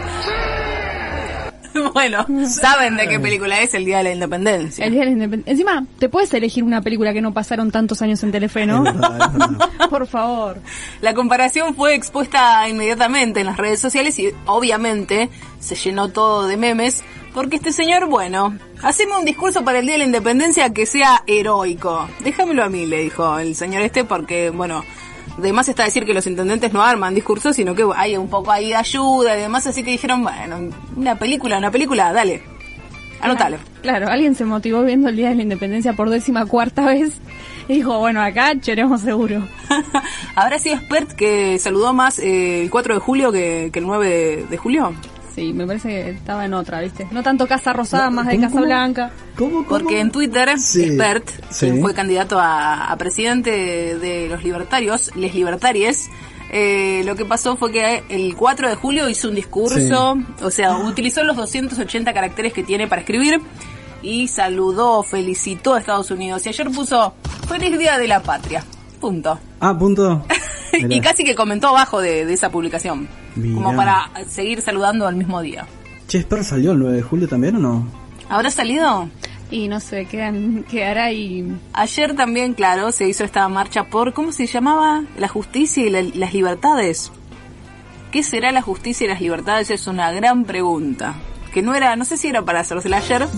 bueno, 1.96 2.26
saben 2.46 2.98
de 2.98 3.08
qué 3.08 3.18
película 3.18 3.62
es 3.62 3.72
el 3.72 3.86
Día 3.86 3.98
de 3.98 4.04
la 4.04 4.12
Independencia. 4.12 4.84
El 4.84 4.92
Día 4.92 5.00
de 5.00 5.06
la 5.06 5.12
Independencia. 5.12 5.50
Encima, 5.50 5.86
te 5.98 6.10
puedes 6.10 6.34
elegir 6.34 6.62
una 6.62 6.82
película 6.82 7.14
que 7.14 7.22
no 7.22 7.32
pasaron 7.32 7.70
tantos 7.70 8.02
años 8.02 8.22
en 8.22 8.32
Telefe, 8.32 8.66
¿no? 8.66 8.84
Por 9.90 10.06
favor. 10.06 10.58
La 11.00 11.14
comparación 11.14 11.74
fue 11.74 11.94
expuesta 11.94 12.68
inmediatamente 12.68 13.40
en 13.40 13.46
las 13.46 13.56
redes 13.56 13.80
sociales 13.80 14.18
y 14.18 14.30
obviamente 14.44 15.30
se 15.58 15.74
llenó 15.74 16.10
todo 16.10 16.46
de 16.46 16.58
memes 16.58 17.02
Porque 17.32 17.56
este 17.56 17.72
señor, 17.72 18.10
bueno, 18.10 18.58
haceme 18.82 19.16
un 19.16 19.24
discurso 19.24 19.64
para 19.64 19.78
el 19.78 19.86
Día 19.86 19.94
de 19.94 20.00
la 20.00 20.04
Independencia 20.04 20.74
que 20.74 20.84
sea 20.84 21.22
heroico. 21.26 22.06
Déjamelo 22.20 22.62
a 22.62 22.68
mí, 22.68 22.84
le 22.84 22.98
dijo 23.04 23.38
el 23.38 23.54
señor 23.54 23.80
este, 23.80 24.04
porque, 24.04 24.50
bueno, 24.50 24.84
además 25.38 25.68
está 25.68 25.84
decir 25.84 26.04
que 26.04 26.14
los 26.14 26.26
intendentes 26.26 26.72
no 26.72 26.82
arman 26.82 27.14
discursos, 27.14 27.56
sino 27.56 27.74
que 27.74 27.84
hay 27.94 28.16
un 28.16 28.28
poco 28.28 28.50
ahí 28.50 28.68
de 28.68 28.76
ayuda 28.76 29.36
y 29.36 29.40
demás, 29.40 29.66
así 29.66 29.82
que 29.82 29.90
dijeron, 29.90 30.22
bueno, 30.22 30.70
una 30.96 31.18
película, 31.18 31.58
una 31.58 31.70
película, 31.70 32.12
dale. 32.12 32.42
Anótalo. 33.20 33.56
Claro, 33.82 34.08
alguien 34.08 34.34
se 34.34 34.44
motivó 34.44 34.82
viendo 34.82 35.08
el 35.08 35.16
Día 35.16 35.30
de 35.30 35.36
la 35.36 35.42
Independencia 35.42 35.94
por 35.94 36.10
décima 36.10 36.44
cuarta 36.46 36.84
vez 36.86 37.14
y 37.68 37.74
dijo, 37.74 37.98
bueno, 37.98 38.20
acá 38.20 38.52
choremos 38.60 39.00
seguro. 39.00 39.46
¿Habrá 40.34 40.58
sido 40.58 40.76
Spert 40.76 41.12
que 41.12 41.58
saludó 41.58 41.92
más 41.92 42.18
eh, 42.18 42.62
el 42.62 42.70
4 42.70 42.94
de 42.94 43.00
julio 43.00 43.32
que, 43.32 43.70
que 43.72 43.78
el 43.78 43.86
9 43.86 44.08
de, 44.08 44.46
de 44.46 44.56
julio? 44.56 44.94
Sí, 45.36 45.52
me 45.52 45.66
parece 45.66 45.88
que 45.90 46.10
estaba 46.12 46.46
en 46.46 46.54
otra, 46.54 46.80
¿viste? 46.80 47.06
No 47.10 47.22
tanto 47.22 47.46
Casa 47.46 47.74
Rosada, 47.74 48.08
más 48.08 48.26
de 48.26 48.36
¿cómo, 48.36 48.42
Casa 48.46 48.54
cómo? 48.54 48.64
Blanca. 48.64 49.10
¿Cómo, 49.36 49.50
cómo? 49.50 49.68
Porque 49.68 50.00
en 50.00 50.10
Twitter, 50.10 50.58
Sí, 50.58 50.96
quien 51.60 51.82
fue 51.82 51.92
candidato 51.92 52.40
a, 52.40 52.90
a 52.90 52.96
presidente 52.96 53.50
de, 53.50 53.98
de 53.98 54.28
los 54.30 54.42
libertarios, 54.42 55.14
les 55.14 55.34
libertaries, 55.34 56.08
eh, 56.50 57.02
lo 57.04 57.16
que 57.16 57.26
pasó 57.26 57.54
fue 57.56 57.70
que 57.70 58.02
el 58.08 58.34
4 58.34 58.70
de 58.70 58.76
julio 58.76 59.10
hizo 59.10 59.28
un 59.28 59.34
discurso, 59.34 60.16
o 60.40 60.50
sea, 60.50 60.78
utilizó 60.78 61.22
los 61.22 61.36
280 61.36 62.14
caracteres 62.14 62.54
que 62.54 62.62
tiene 62.62 62.86
para 62.86 63.02
escribir 63.02 63.38
y 64.00 64.28
saludó, 64.28 65.02
felicitó 65.02 65.74
a 65.74 65.80
Estados 65.80 66.10
Unidos. 66.10 66.46
Y 66.46 66.48
ayer 66.48 66.70
puso, 66.70 67.12
feliz 67.46 67.78
día 67.78 67.98
de 67.98 68.08
la 68.08 68.22
patria. 68.22 68.64
Punto. 69.06 69.38
Ah, 69.60 69.78
punto. 69.78 70.24
y 70.72 71.00
casi 71.00 71.22
que 71.22 71.36
comentó 71.36 71.68
abajo 71.68 72.00
de, 72.00 72.26
de 72.26 72.32
esa 72.32 72.50
publicación. 72.50 73.06
Como 73.36 73.76
para 73.76 74.10
seguir 74.28 74.60
saludando 74.62 75.06
al 75.06 75.14
mismo 75.14 75.40
día. 75.42 75.64
Che, 76.08 76.22
¿Spert 76.22 76.42
salió 76.42 76.72
el 76.72 76.80
9 76.80 76.96
de 76.96 77.02
julio 77.02 77.28
también 77.28 77.54
o 77.56 77.58
no? 77.60 77.86
¿Habrá 78.28 78.50
salido? 78.50 79.08
Y 79.48 79.68
no 79.68 79.78
sé, 79.78 80.06
quedan, 80.06 80.64
quedará 80.68 81.04
ahí. 81.04 81.46
Ayer 81.72 82.16
también, 82.16 82.54
claro, 82.54 82.90
se 82.90 83.06
hizo 83.08 83.22
esta 83.22 83.46
marcha 83.48 83.84
por, 83.84 84.12
¿cómo 84.12 84.32
se 84.32 84.46
llamaba? 84.48 85.04
La 85.16 85.28
justicia 85.28 85.86
y 85.86 85.90
la- 85.90 86.02
las 86.02 86.34
libertades. 86.34 87.12
¿Qué 88.10 88.24
será 88.24 88.50
la 88.50 88.62
justicia 88.62 89.04
y 89.04 89.08
las 89.08 89.20
libertades? 89.20 89.70
Es 89.70 89.86
una 89.86 90.10
gran 90.10 90.44
pregunta. 90.44 91.14
Que 91.54 91.62
no 91.62 91.76
era, 91.76 91.94
no 91.94 92.04
sé 92.04 92.16
si 92.16 92.26
era 92.26 92.42
para 92.42 92.60
hacérsela 92.60 92.96
ayer. 92.96 93.28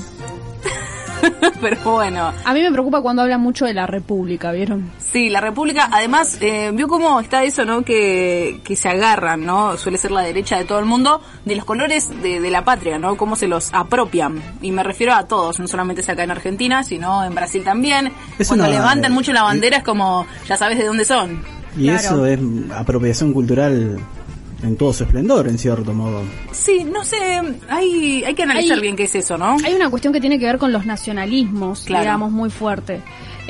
Pero 1.60 1.76
bueno, 1.92 2.32
A 2.44 2.54
mí 2.54 2.60
me 2.60 2.70
preocupa 2.72 3.00
cuando 3.02 3.22
hablan 3.22 3.40
mucho 3.40 3.64
de 3.66 3.74
la 3.74 3.86
República, 3.86 4.52
¿vieron? 4.52 4.90
sí, 4.98 5.28
la 5.30 5.40
República, 5.40 5.88
además, 5.92 6.38
eh, 6.40 6.70
vio 6.74 6.86
cómo 6.88 7.18
está 7.20 7.42
eso, 7.44 7.64
¿no? 7.64 7.82
Que, 7.82 8.60
que 8.64 8.76
se 8.76 8.88
agarran, 8.88 9.44
¿no? 9.44 9.76
Suele 9.76 9.98
ser 9.98 10.10
la 10.10 10.20
derecha 10.22 10.58
de 10.58 10.64
todo 10.64 10.78
el 10.78 10.84
mundo, 10.84 11.20
de 11.44 11.56
los 11.56 11.64
colores 11.64 12.08
de, 12.22 12.40
de 12.40 12.50
la 12.50 12.62
patria, 12.64 12.98
¿no? 12.98 13.16
Cómo 13.16 13.34
se 13.36 13.48
los 13.48 13.70
apropian. 13.72 14.42
Y 14.60 14.70
me 14.72 14.82
refiero 14.82 15.14
a 15.14 15.26
todos, 15.26 15.58
no 15.60 15.66
solamente 15.68 16.02
es 16.02 16.08
acá 16.08 16.24
en 16.24 16.30
Argentina, 16.30 16.82
sino 16.84 17.24
en 17.24 17.34
Brasil 17.34 17.64
también. 17.64 18.12
Es 18.38 18.48
Cuando 18.48 18.66
una- 18.66 18.74
levantan 18.74 19.12
mucho 19.12 19.32
la 19.32 19.42
bandera 19.42 19.78
es 19.78 19.84
como, 19.84 20.26
ya 20.46 20.56
sabes 20.56 20.78
de 20.78 20.84
dónde 20.86 21.04
son. 21.04 21.42
Y 21.76 21.84
Claro. 21.84 21.98
eso 21.98 22.26
es 22.26 22.38
apropiación 22.74 23.32
cultural 23.32 23.98
en 24.62 24.76
todo 24.76 24.92
su 24.92 25.04
esplendor, 25.04 25.46
en 25.48 25.56
cierto 25.58 25.92
modo. 25.94 26.22
Sí, 26.52 26.84
no 26.84 27.04
sé, 27.04 27.16
hay, 27.68 28.24
hay 28.24 28.34
que 28.34 28.42
analizar 28.42 28.76
Hay- 28.76 28.82
bien 28.82 28.96
qué 28.96 29.04
es 29.04 29.14
eso, 29.14 29.38
¿no? 29.38 29.56
Hay 29.64 29.74
una 29.74 29.88
cuestión 29.90 30.12
que 30.12 30.20
tiene 30.20 30.38
que 30.38 30.46
ver 30.46 30.58
con 30.58 30.72
los 30.72 30.84
nacionalismos, 30.84 31.84
Claro. 31.84 32.02
digamos, 32.04 32.32
muy 32.32 32.50
fuerte. 32.50 33.00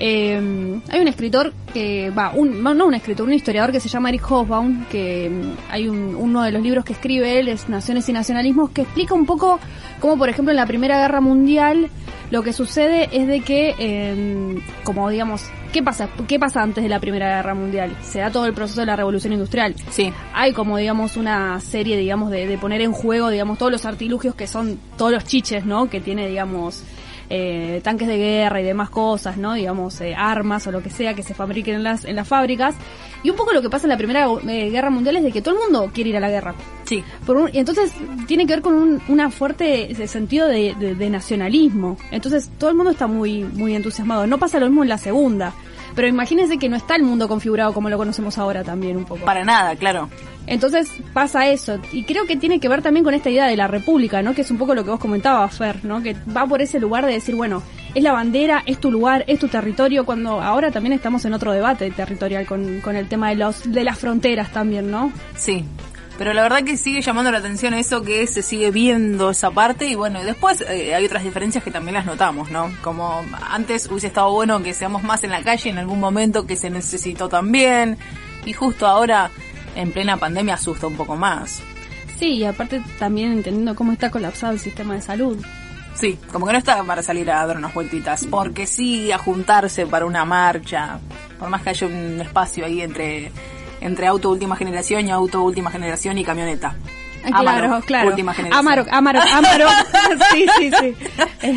Eh, 0.01 0.81
hay 0.91 1.01
un 1.01 1.09
escritor 1.09 1.53
que, 1.75 2.11
va, 2.11 2.31
un, 2.35 2.63
no 2.63 2.87
un 2.87 2.95
escritor, 2.95 3.27
un 3.27 3.33
historiador 3.33 3.73
que 3.73 3.81
se 3.81 3.89
llama 3.89 4.11
Eric 4.11 4.23
Hobsbawm, 4.31 4.85
que 4.87 5.29
mm, 5.29 5.73
hay 5.73 5.89
un- 5.89 6.15
uno 6.15 6.43
de 6.43 6.53
los 6.53 6.63
libros 6.63 6.85
que 6.85 6.93
escribe 6.93 7.41
él, 7.41 7.49
es 7.49 7.69
Naciones 7.69 8.09
y 8.09 8.13
Nacionalismos, 8.13 8.71
que 8.71 8.83
explica 8.83 9.15
un 9.15 9.27
poco 9.27 9.59
cómo, 10.01 10.19
por 10.19 10.29
ejemplo, 10.29 10.53
en 10.53 10.57
la 10.57 10.67
Primera 10.67 10.99
Guerra 10.99 11.21
Mundial 11.21 11.91
lo 12.31 12.43
que 12.43 12.53
sucede 12.53 13.09
es 13.13 13.27
de 13.27 13.41
que, 13.41 13.75
eh, 13.79 14.59
como 14.85 15.09
digamos, 15.09 15.45
¿qué 15.73 15.83
pasa? 15.83 16.11
¿Qué 16.27 16.39
pasa 16.39 16.63
antes 16.63 16.85
de 16.85 16.91
la 16.91 17.01
Primera 17.01 17.37
Guerra 17.37 17.55
Mundial? 17.55 17.97
Se 18.03 18.19
da 18.19 18.31
todo 18.31 18.45
el 18.45 18.53
proceso 18.53 18.81
de 18.81 18.87
la 18.87 18.97
Revolución 18.97 19.33
Industrial. 19.33 19.75
Sí, 19.91 20.13
Hay 20.35 20.53
como, 20.53 20.77
digamos, 20.77 21.17
una 21.17 21.59
serie, 21.61 21.97
digamos, 21.97 22.31
de, 22.31 22.47
de 22.47 22.59
poner 22.59 22.83
en 22.83 22.93
juego, 22.93 23.31
digamos, 23.31 23.57
todos 23.57 23.73
los 23.73 23.87
artilugios 23.87 24.35
que 24.35 24.47
son 24.47 24.79
todos 24.99 25.11
los 25.11 25.25
chiches, 25.25 25.65
¿no? 25.65 25.89
Que 25.89 26.01
tiene, 26.01 26.29
digamos, 26.29 26.85
eh, 27.31 27.81
tanques 27.85 28.09
de 28.09 28.17
guerra 28.17 28.61
y 28.61 28.65
demás 28.65 28.91
cosas, 28.91 29.37
¿no? 29.37 29.55
Digamos, 29.55 30.01
eh, 30.01 30.15
armas 30.17 30.67
o 30.67 30.73
lo 30.73 30.83
que 30.83 30.91
sea 30.91 31.15
que 31.15 31.23
se 31.23 31.35
fabriquen 31.35 31.75
en 31.77 31.83
las, 31.83 32.05
en 32.05 32.17
las 32.17 32.27
fábricas. 32.29 32.75
Y 33.23 33.31
un 33.31 33.37
poco 33.37 33.53
lo 33.53 33.63
que 33.63 33.69
pasa 33.71 33.87
en 33.87 33.91
la 33.91 33.97
Primera 33.97 34.27
eh, 34.49 34.71
Guerra 34.71 34.91
Mundial 34.91 35.17
es 35.17 35.25
de 35.25 35.33
que 35.33 35.43
todo 35.43 35.55
el 35.55 35.61
mundo 35.61 35.91
quiere 35.93 36.11
ir 36.11 36.17
a 36.17 36.21
la 36.21 36.31
guerra. 36.31 36.55
sí. 36.85 37.03
Por 37.27 37.37
un- 37.37 37.51
y 37.53 37.59
entonces 37.59 37.93
tiene 38.27 38.47
que 38.47 38.53
ver 38.55 38.63
con 38.63 38.75
un 38.75 39.03
una 39.09 39.31
fuerte 39.31 39.91
ese 39.93 40.07
sentido 40.07 40.47
de, 40.49 40.75
de- 40.79 40.95
de 40.95 41.11
nacionalismo. 41.11 41.97
Entonces 42.11 42.51
todo 42.59 42.71
el 42.71 42.77
mundo 42.77 42.93
está 42.93 43.07
muy, 43.07 43.43
muy 43.45 43.75
entusiasmado. 43.75 44.27
No 44.27 44.39
pasa 44.39 44.59
lo 44.61 44.67
mismo 44.67 44.83
en 44.83 44.89
la 44.89 44.99
segunda. 44.99 45.53
Pero 45.99 46.07
imagínense 46.07 46.59
que 46.59 46.69
no 46.69 46.77
está 46.77 46.95
el 46.95 47.03
mundo 47.03 47.27
configurado 47.27 47.75
como 47.75 47.91
lo 47.91 47.99
conocemos 47.99 48.39
ahora 48.39 48.63
también 48.63 48.97
un 48.97 49.05
poco. 49.05 49.25
Para 49.25 49.45
nada, 49.45 49.75
claro. 49.75 50.09
Entonces 50.47 50.89
pasa 51.13 51.49
eso. 51.49 51.81
Y 51.91 52.05
creo 52.05 52.25
que 52.25 52.37
tiene 52.37 52.61
que 52.61 52.69
ver 52.69 52.83
también 52.83 53.03
con 53.03 53.15
esta 53.15 53.31
idea 53.31 53.49
de 53.49 53.57
la 53.57 53.67
república, 53.67 54.23
¿no? 54.23 54.33
Que 54.33 54.43
es 54.43 54.51
un 54.53 54.59
poco 54.59 54.77
lo 54.77 54.85
que 54.85 54.91
vos 54.91 55.01
comentabas, 55.01 55.59
Fer, 55.59 55.85
¿no? 55.85 56.01
Que 56.01 56.15
va 56.37 56.47
por 56.47 56.63
ese 56.63 56.79
lugar 56.79 57.05
de 57.05 57.15
decir, 57.15 57.35
bueno, 57.35 57.65
es 57.97 58.03
la 58.05 58.13
bandera, 58.13 58.63
es 58.65 58.79
tu 58.79 58.93
lugar, 58.93 59.25
es 59.27 59.41
tu 59.41 59.49
territorio, 59.49 60.07
cuando 60.07 60.41
ahora 60.41 60.71
también 60.71 60.93
estamos 60.93 61.25
en 61.25 61.35
otro 61.35 61.51
debate 61.51 61.91
territorial 61.91 62.47
con, 62.47 62.81
con 62.81 62.95
el 62.95 63.09
tema 63.09 63.31
de, 63.31 63.35
los, 63.35 63.69
de 63.69 63.83
las 63.83 63.99
fronteras 63.99 64.53
también, 64.53 64.93
¿no? 64.93 65.13
Sí. 65.35 65.65
Pero 66.19 66.33
la 66.33 66.43
verdad 66.43 66.65
que 66.65 66.77
sigue 66.77 67.01
llamando 67.01 67.31
la 67.31 67.39
atención 67.39 67.75
eso 67.75 68.03
que 68.03 68.27
se 68.27 68.43
sigue 68.43 68.73
viendo 68.73 69.31
esa 69.31 69.53
parte 69.53 69.87
y 69.87 69.95
bueno, 69.95 70.25
después 70.25 70.61
eh, 70.63 70.93
hay 70.93 71.07
otras 71.07 71.23
diferencias 71.23 71.63
que 71.63 71.71
también 71.71 71.95
las 71.95 72.07
notamos, 72.07 72.51
¿no? 72.51 72.73
Como 72.83 73.25
antes 73.49 73.87
hubiese 73.87 74.09
estado 74.09 74.33
bueno 74.33 74.61
que 74.61 74.75
seamos 74.75 75.05
más 75.05 75.23
en 75.23 75.31
la 75.31 75.43
calle 75.43 75.71
en 75.71 75.79
algún 75.79 76.01
momento 76.01 76.45
que 76.45 76.57
se 76.57 76.71
necesitó 76.71 77.29
también 77.29 77.99
y 78.45 78.53
justo 78.53 78.89
ahora 78.89 79.31
en 79.77 79.93
plena 79.93 80.17
pandemia 80.17 80.55
asusta 80.55 80.89
un 80.89 80.97
poco 80.97 81.15
más. 81.15 81.63
Sí, 82.19 82.31
y 82.31 82.45
aparte 82.45 82.83
también 82.99 83.31
entendiendo 83.31 83.77
cómo 83.77 83.93
está 83.93 84.11
colapsado 84.11 84.53
el 84.53 84.59
sistema 84.59 84.95
de 84.95 85.03
salud. 85.03 85.39
Sí, 85.95 86.19
como 86.33 86.47
que 86.47 86.53
no 86.53 86.59
está 86.59 86.83
para 86.83 87.03
salir 87.03 87.31
a 87.31 87.47
dar 87.47 87.57
unas 87.57 87.73
vueltitas, 87.73 88.27
porque 88.27 88.67
sí 88.67 89.13
a 89.13 89.19
juntarse 89.19 89.87
para 89.87 90.05
una 90.05 90.25
marcha, 90.25 90.99
por 91.39 91.49
más 91.49 91.63
que 91.63 91.71
haya 91.71 91.87
un 91.87 92.21
espacio 92.21 92.67
ahí 92.67 92.83
entre 92.83 93.31
entre 93.81 94.07
auto 94.07 94.31
última 94.31 94.57
generación 94.57 95.07
y 95.07 95.11
auto 95.11 95.43
última 95.43 95.71
generación 95.71 96.19
y 96.19 96.25
camioneta. 96.25 96.75
Claro, 97.21 97.39
Amarok, 97.51 97.85
claro. 97.85 98.09
Última 98.11 98.33
generación. 98.33 98.59
Amarok, 98.67 98.89
Amarok, 98.93 99.25
Amarok. 99.35 99.71
sí, 100.33 100.47
sí, 100.57 100.71
sí. 100.81 100.95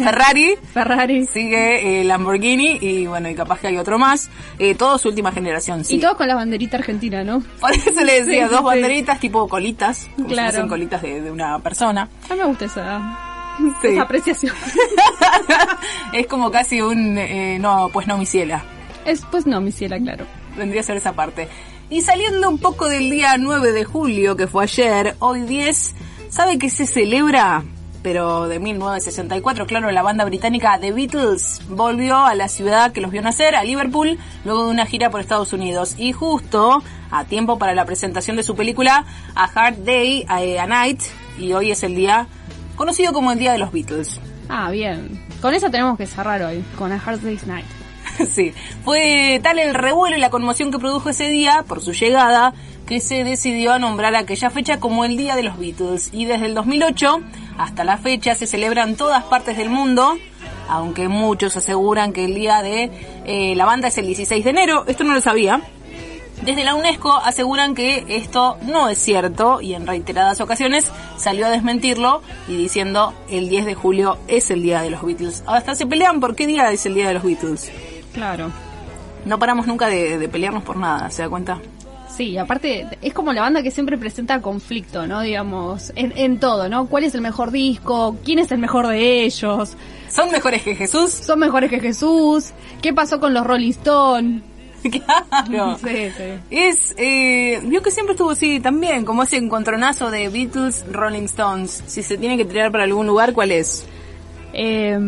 Ferrari, 0.04 0.56
Ferrari. 0.74 1.28
sigue 1.28 2.02
eh, 2.02 2.04
Lamborghini 2.04 2.80
y 2.82 3.06
bueno, 3.06 3.30
y 3.30 3.36
capaz 3.36 3.60
que 3.60 3.68
hay 3.68 3.78
otro 3.78 4.00
más. 4.00 4.30
Eh, 4.58 4.74
todos 4.76 5.06
última 5.06 5.32
generación, 5.32 5.86
sí. 5.86 5.96
Y 5.96 6.00
todos 6.00 6.16
con 6.18 6.28
la 6.28 6.36
banderita 6.36 6.78
argentina, 6.78 7.24
¿no? 7.24 7.42
Por 7.60 7.72
eso 7.74 8.04
le 8.04 8.24
decía, 8.24 8.46
Sí, 8.48 8.50
dos 8.52 8.60
sí. 8.60 8.66
banderitas 8.66 9.20
tipo 9.20 9.48
colitas, 9.48 10.10
como 10.16 10.28
Claro. 10.30 10.50
si 10.50 10.54
fuesen 10.56 10.68
colitas 10.70 11.02
de, 11.04 11.22
de 11.22 11.32
una 11.32 11.60
persona. 11.60 12.10
A 12.30 12.34
mí 12.34 12.40
me 12.40 12.46
gusta 12.48 12.66
esa, 12.66 13.56
Sí. 13.82 13.88
esa 13.90 14.02
apreciación. 14.02 14.56
es 16.14 16.28
como 16.28 16.52
casi 16.52 16.82
un, 16.82 17.18
eh, 17.18 17.58
no, 17.60 17.90
pues 17.94 18.08
no, 18.08 18.18
mi 18.18 18.26
ciela. 18.26 18.64
Es, 19.06 19.22
pues 19.30 19.46
no, 19.46 19.62
mi 19.62 19.72
ciela, 19.72 20.00
claro. 20.00 20.26
vendría 20.58 20.82
a 20.82 20.84
ser 20.84 20.98
esa 20.98 21.14
parte. 21.14 21.48
Y 21.92 22.00
saliendo 22.00 22.48
un 22.48 22.58
poco 22.58 22.88
del 22.88 23.12
día 23.12 23.36
9 23.38 23.74
de 23.74 23.84
julio, 23.84 24.38
que 24.38 24.48
fue 24.48 24.64
ayer, 24.64 25.18
hoy 25.20 25.42
10, 25.42 25.94
¿sabe 26.30 26.58
qué 26.58 26.70
se 26.70 26.88
celebra? 26.88 27.66
Pero 28.02 28.48
de 28.48 28.60
1964, 28.60 29.66
claro, 29.66 29.92
la 29.92 30.02
banda 30.02 30.24
británica 30.24 30.80
The 30.80 30.94
Beatles 30.94 31.62
volvió 31.68 32.20
a 32.20 32.34
la 32.34 32.48
ciudad 32.48 32.94
que 32.94 33.02
los 33.02 33.12
vio 33.12 33.22
nacer, 33.22 33.56
a 33.56 33.66
Liverpool, 33.66 34.18
luego 34.46 34.64
de 34.64 34.72
una 34.72 34.86
gira 34.86 35.10
por 35.10 35.20
Estados 35.20 35.52
Unidos. 35.52 35.96
Y 35.98 36.14
justo 36.14 36.82
a 37.12 37.26
tiempo 37.26 37.60
para 37.60 37.76
la 37.76 37.84
presentación 37.84 38.38
de 38.38 38.44
su 38.44 38.56
película 38.56 39.06
A 39.36 39.44
Hard 39.44 39.84
Day, 39.84 40.26
a, 40.30 40.38
a 40.64 40.68
Night, 40.68 41.02
y 41.38 41.52
hoy 41.52 41.72
es 41.72 41.84
el 41.84 41.94
día 41.94 42.26
conocido 42.78 43.12
como 43.12 43.34
el 43.34 43.38
Día 43.38 43.52
de 43.52 43.58
los 43.58 43.74
Beatles. 43.74 44.18
Ah, 44.48 44.72
bien. 44.72 45.22
Con 45.42 45.54
eso 45.54 45.70
tenemos 45.70 45.98
que 45.98 46.08
cerrar 46.08 46.42
hoy, 46.42 46.64
con 46.78 46.94
A 46.94 47.04
Hard 47.06 47.20
Day's 47.20 47.46
Night. 47.46 47.81
Sí, 48.28 48.54
fue 48.84 49.40
tal 49.44 49.60
el 49.60 49.74
revuelo 49.74 50.16
y 50.16 50.20
la 50.20 50.30
conmoción 50.30 50.72
que 50.72 50.80
produjo 50.80 51.10
ese 51.10 51.30
día 51.30 51.64
por 51.68 51.82
su 51.82 51.94
llegada 51.94 52.54
que 52.86 53.00
se 53.00 53.24
decidió 53.24 53.74
a 53.74 53.80
nombrar 53.80 54.16
aquella 54.16 54.50
fecha 54.50 54.80
como 54.80 55.06
el 55.06 55.16
Día 55.18 55.36
de 55.36 55.44
los 55.44 55.58
Beatles 55.58 56.10
y 56.12 56.26
desde 56.26 56.48
el 56.48 56.54
2008 56.54 57.22
hasta 57.58 57.84
la 57.84 57.98
fecha 57.98 58.36
se 58.36 58.48
celebra 58.48 58.84
en 58.84 58.96
todas 58.96 59.24
partes 59.24 59.56
del 59.58 59.70
mundo, 59.70 60.18
aunque 60.68 61.08
muchos 61.08 61.56
aseguran 61.56 62.12
que 62.12 62.26
el 62.26 62.34
día 62.34 62.62
de 62.62 62.92
eh, 63.26 63.56
la 63.56 63.66
banda 63.66 63.88
es 63.88 63.98
el 63.98 64.08
16 64.08 64.44
de 64.44 64.50
enero, 64.50 64.84
esto 64.88 65.04
no 65.04 65.14
lo 65.14 65.22
sabía. 65.22 65.62
Desde 66.44 66.64
la 66.64 66.74
UNESCO 66.74 67.14
aseguran 67.14 67.76
que 67.76 68.04
esto 68.10 68.58
no 68.64 68.90
es 68.90 68.98
cierto 68.98 69.62
y 69.62 69.76
en 69.76 69.86
reiteradas 69.86 70.42
ocasiones 70.42 70.92
salió 71.16 71.46
a 71.46 71.50
desmentirlo 71.52 72.24
y 72.48 72.56
diciendo 72.56 73.14
el 73.30 73.48
10 73.48 73.66
de 73.68 73.76
julio 73.76 74.18
es 74.28 74.50
el 74.50 74.64
día 74.64 74.82
de 74.82 74.90
los 74.90 75.04
Beatles. 75.06 75.44
Hasta 75.46 75.76
se 75.76 75.86
pelean 75.86 76.20
por 76.20 76.36
qué 76.36 76.48
día 76.48 76.72
es 76.72 76.84
el 76.88 76.96
día 76.96 77.08
de 77.08 77.14
los 77.14 77.24
Beatles. 77.24 77.72
Claro. 78.14 78.52
No 79.26 79.40
paramos 79.40 79.68
nunca 79.68 79.88
de, 79.88 80.18
de 80.18 80.30
pelearnos 80.30 80.64
por 80.64 80.78
nada, 80.78 81.10
¿se 81.12 81.22
da 81.22 81.30
cuenta? 81.30 81.60
Sí, 82.16 82.38
aparte 82.38 82.88
es 83.02 83.14
como 83.14 83.32
la 83.32 83.42
banda 83.42 83.64
que 83.64 83.72
siempre 83.72 83.98
presenta 83.98 84.42
conflicto, 84.42 85.08
¿no? 85.08 85.22
Digamos, 85.22 85.94
en, 85.96 86.14
en 86.18 86.40
todo, 86.40 86.68
¿no? 86.68 86.88
¿Cuál 86.88 87.06
es 87.06 87.16
el 87.16 87.22
mejor 87.22 87.52
disco? 87.52 88.18
¿Quién 88.26 88.40
es 88.40 88.52
el 88.52 88.58
mejor 88.58 88.88
de 88.88 89.24
ellos? 89.24 89.78
¿Son 90.10 90.30
mejores 90.30 90.62
que 90.64 90.76
Jesús? 90.76 91.12
¿Son 91.12 91.40
mejores 91.40 91.70
que 91.70 91.80
Jesús? 91.80 92.52
¿Qué 92.82 92.94
pasó 92.94 93.20
con 93.20 93.34
los 93.34 93.46
Rolling 93.46 93.72
Stone? 93.72 94.42
claro. 95.48 95.78
Sí, 95.78 96.12
sí. 96.18 96.24
Es, 96.50 96.94
eh, 96.98 97.62
vio 97.64 97.82
que 97.82 97.92
siempre 97.92 98.14
estuvo 98.14 98.32
así 98.32 98.60
también, 98.60 99.06
como 99.06 99.24
ese 99.24 99.38
encontronazo 99.38 100.12
de 100.12 100.28
Beatles, 100.28 100.86
Rolling 100.92 101.24
Stones. 101.24 101.84
Si 101.88 102.04
se 102.04 102.18
tiene 102.18 102.36
que 102.36 102.46
tirar 102.46 102.72
para 102.72 102.84
algún 102.84 103.08
lugar, 103.08 103.34
¿cuál 103.34 103.52
es? 103.52 103.86
Eh, 104.54 105.00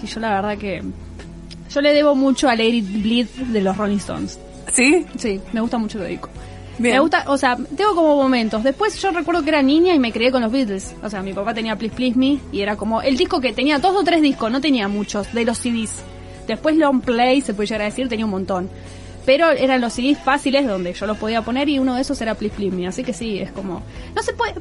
sí, 0.00 0.06
yo 0.06 0.20
la 0.20 0.34
verdad 0.34 0.58
que... 0.58 0.82
Yo 1.70 1.80
le 1.80 1.92
debo 1.92 2.14
mucho 2.14 2.48
a 2.48 2.56
Lady 2.56 2.80
Bleed 2.80 3.26
de 3.26 3.60
los 3.60 3.76
Rolling 3.76 3.98
Stones. 3.98 4.38
¿Sí? 4.72 5.06
Sí, 5.16 5.40
me 5.52 5.60
gusta 5.60 5.78
mucho 5.78 6.02
el 6.02 6.10
disco. 6.10 6.28
Bien. 6.78 6.94
Me 6.94 7.00
gusta, 7.00 7.24
o 7.26 7.36
sea, 7.36 7.56
tengo 7.76 7.94
como 7.94 8.16
momentos. 8.16 8.62
Después 8.62 9.00
yo 9.02 9.10
recuerdo 9.10 9.42
que 9.42 9.48
era 9.48 9.62
niña 9.62 9.94
y 9.94 9.98
me 9.98 10.12
crié 10.12 10.30
con 10.30 10.42
los 10.42 10.52
Beatles. 10.52 10.94
O 11.02 11.10
sea, 11.10 11.22
mi 11.22 11.32
papá 11.32 11.52
tenía 11.52 11.76
Please 11.76 11.94
Please 11.94 12.16
Me 12.16 12.38
y 12.52 12.60
era 12.60 12.76
como 12.76 13.02
el 13.02 13.16
disco 13.16 13.40
que 13.40 13.52
tenía 13.52 13.78
dos 13.78 13.96
o 13.96 14.04
tres 14.04 14.22
discos, 14.22 14.50
no 14.50 14.60
tenía 14.60 14.86
muchos, 14.86 15.32
de 15.32 15.44
los 15.44 15.58
CDs. 15.58 15.90
Después 16.46 16.76
Long 16.76 17.00
Play, 17.00 17.40
se 17.40 17.52
puede 17.52 17.66
llegar 17.66 17.82
a 17.82 17.84
decir, 17.86 18.08
tenía 18.08 18.24
un 18.24 18.30
montón. 18.30 18.70
Pero 19.26 19.50
eran 19.50 19.80
los 19.80 19.92
CDs 19.92 20.18
fáciles 20.18 20.66
donde 20.66 20.94
yo 20.94 21.06
los 21.06 21.18
podía 21.18 21.42
poner 21.42 21.68
y 21.68 21.78
uno 21.78 21.96
de 21.96 22.02
esos 22.02 22.20
era 22.22 22.34
Please 22.34 22.54
Please 22.54 22.74
Me. 22.74 22.86
Así 22.86 23.04
que 23.04 23.12
sí, 23.12 23.38
es 23.40 23.52
como... 23.52 23.82
No 24.14 24.22
se 24.22 24.32
puede... 24.32 24.54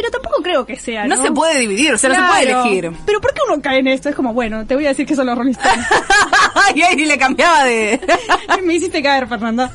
Pero 0.00 0.12
tampoco 0.12 0.42
creo 0.42 0.64
que 0.64 0.76
sea, 0.76 1.06
No 1.06 1.14
¿no? 1.14 1.22
se 1.22 1.30
puede 1.30 1.60
dividir, 1.60 1.92
o 1.92 1.98
sea, 1.98 2.08
no 2.08 2.14
se 2.14 2.22
puede 2.22 2.42
elegir. 2.50 2.90
Pero 3.04 3.20
¿por 3.20 3.34
qué 3.34 3.40
uno 3.46 3.60
cae 3.60 3.80
en 3.80 3.88
esto? 3.88 4.08
Es 4.08 4.14
como, 4.14 4.32
bueno, 4.32 4.66
te 4.66 4.74
voy 4.74 4.86
a 4.86 4.88
decir 4.88 5.04
que 5.04 5.14
son 5.14 5.26
los 5.26 5.36
Rolling 5.36 5.52
Stones. 5.52 5.86
y 6.74 6.80
ahí 6.80 7.04
le 7.04 7.18
cambiaba 7.18 7.64
de... 7.64 8.00
me 8.64 8.74
hiciste 8.74 9.02
caer, 9.02 9.28
Fernanda. 9.28 9.70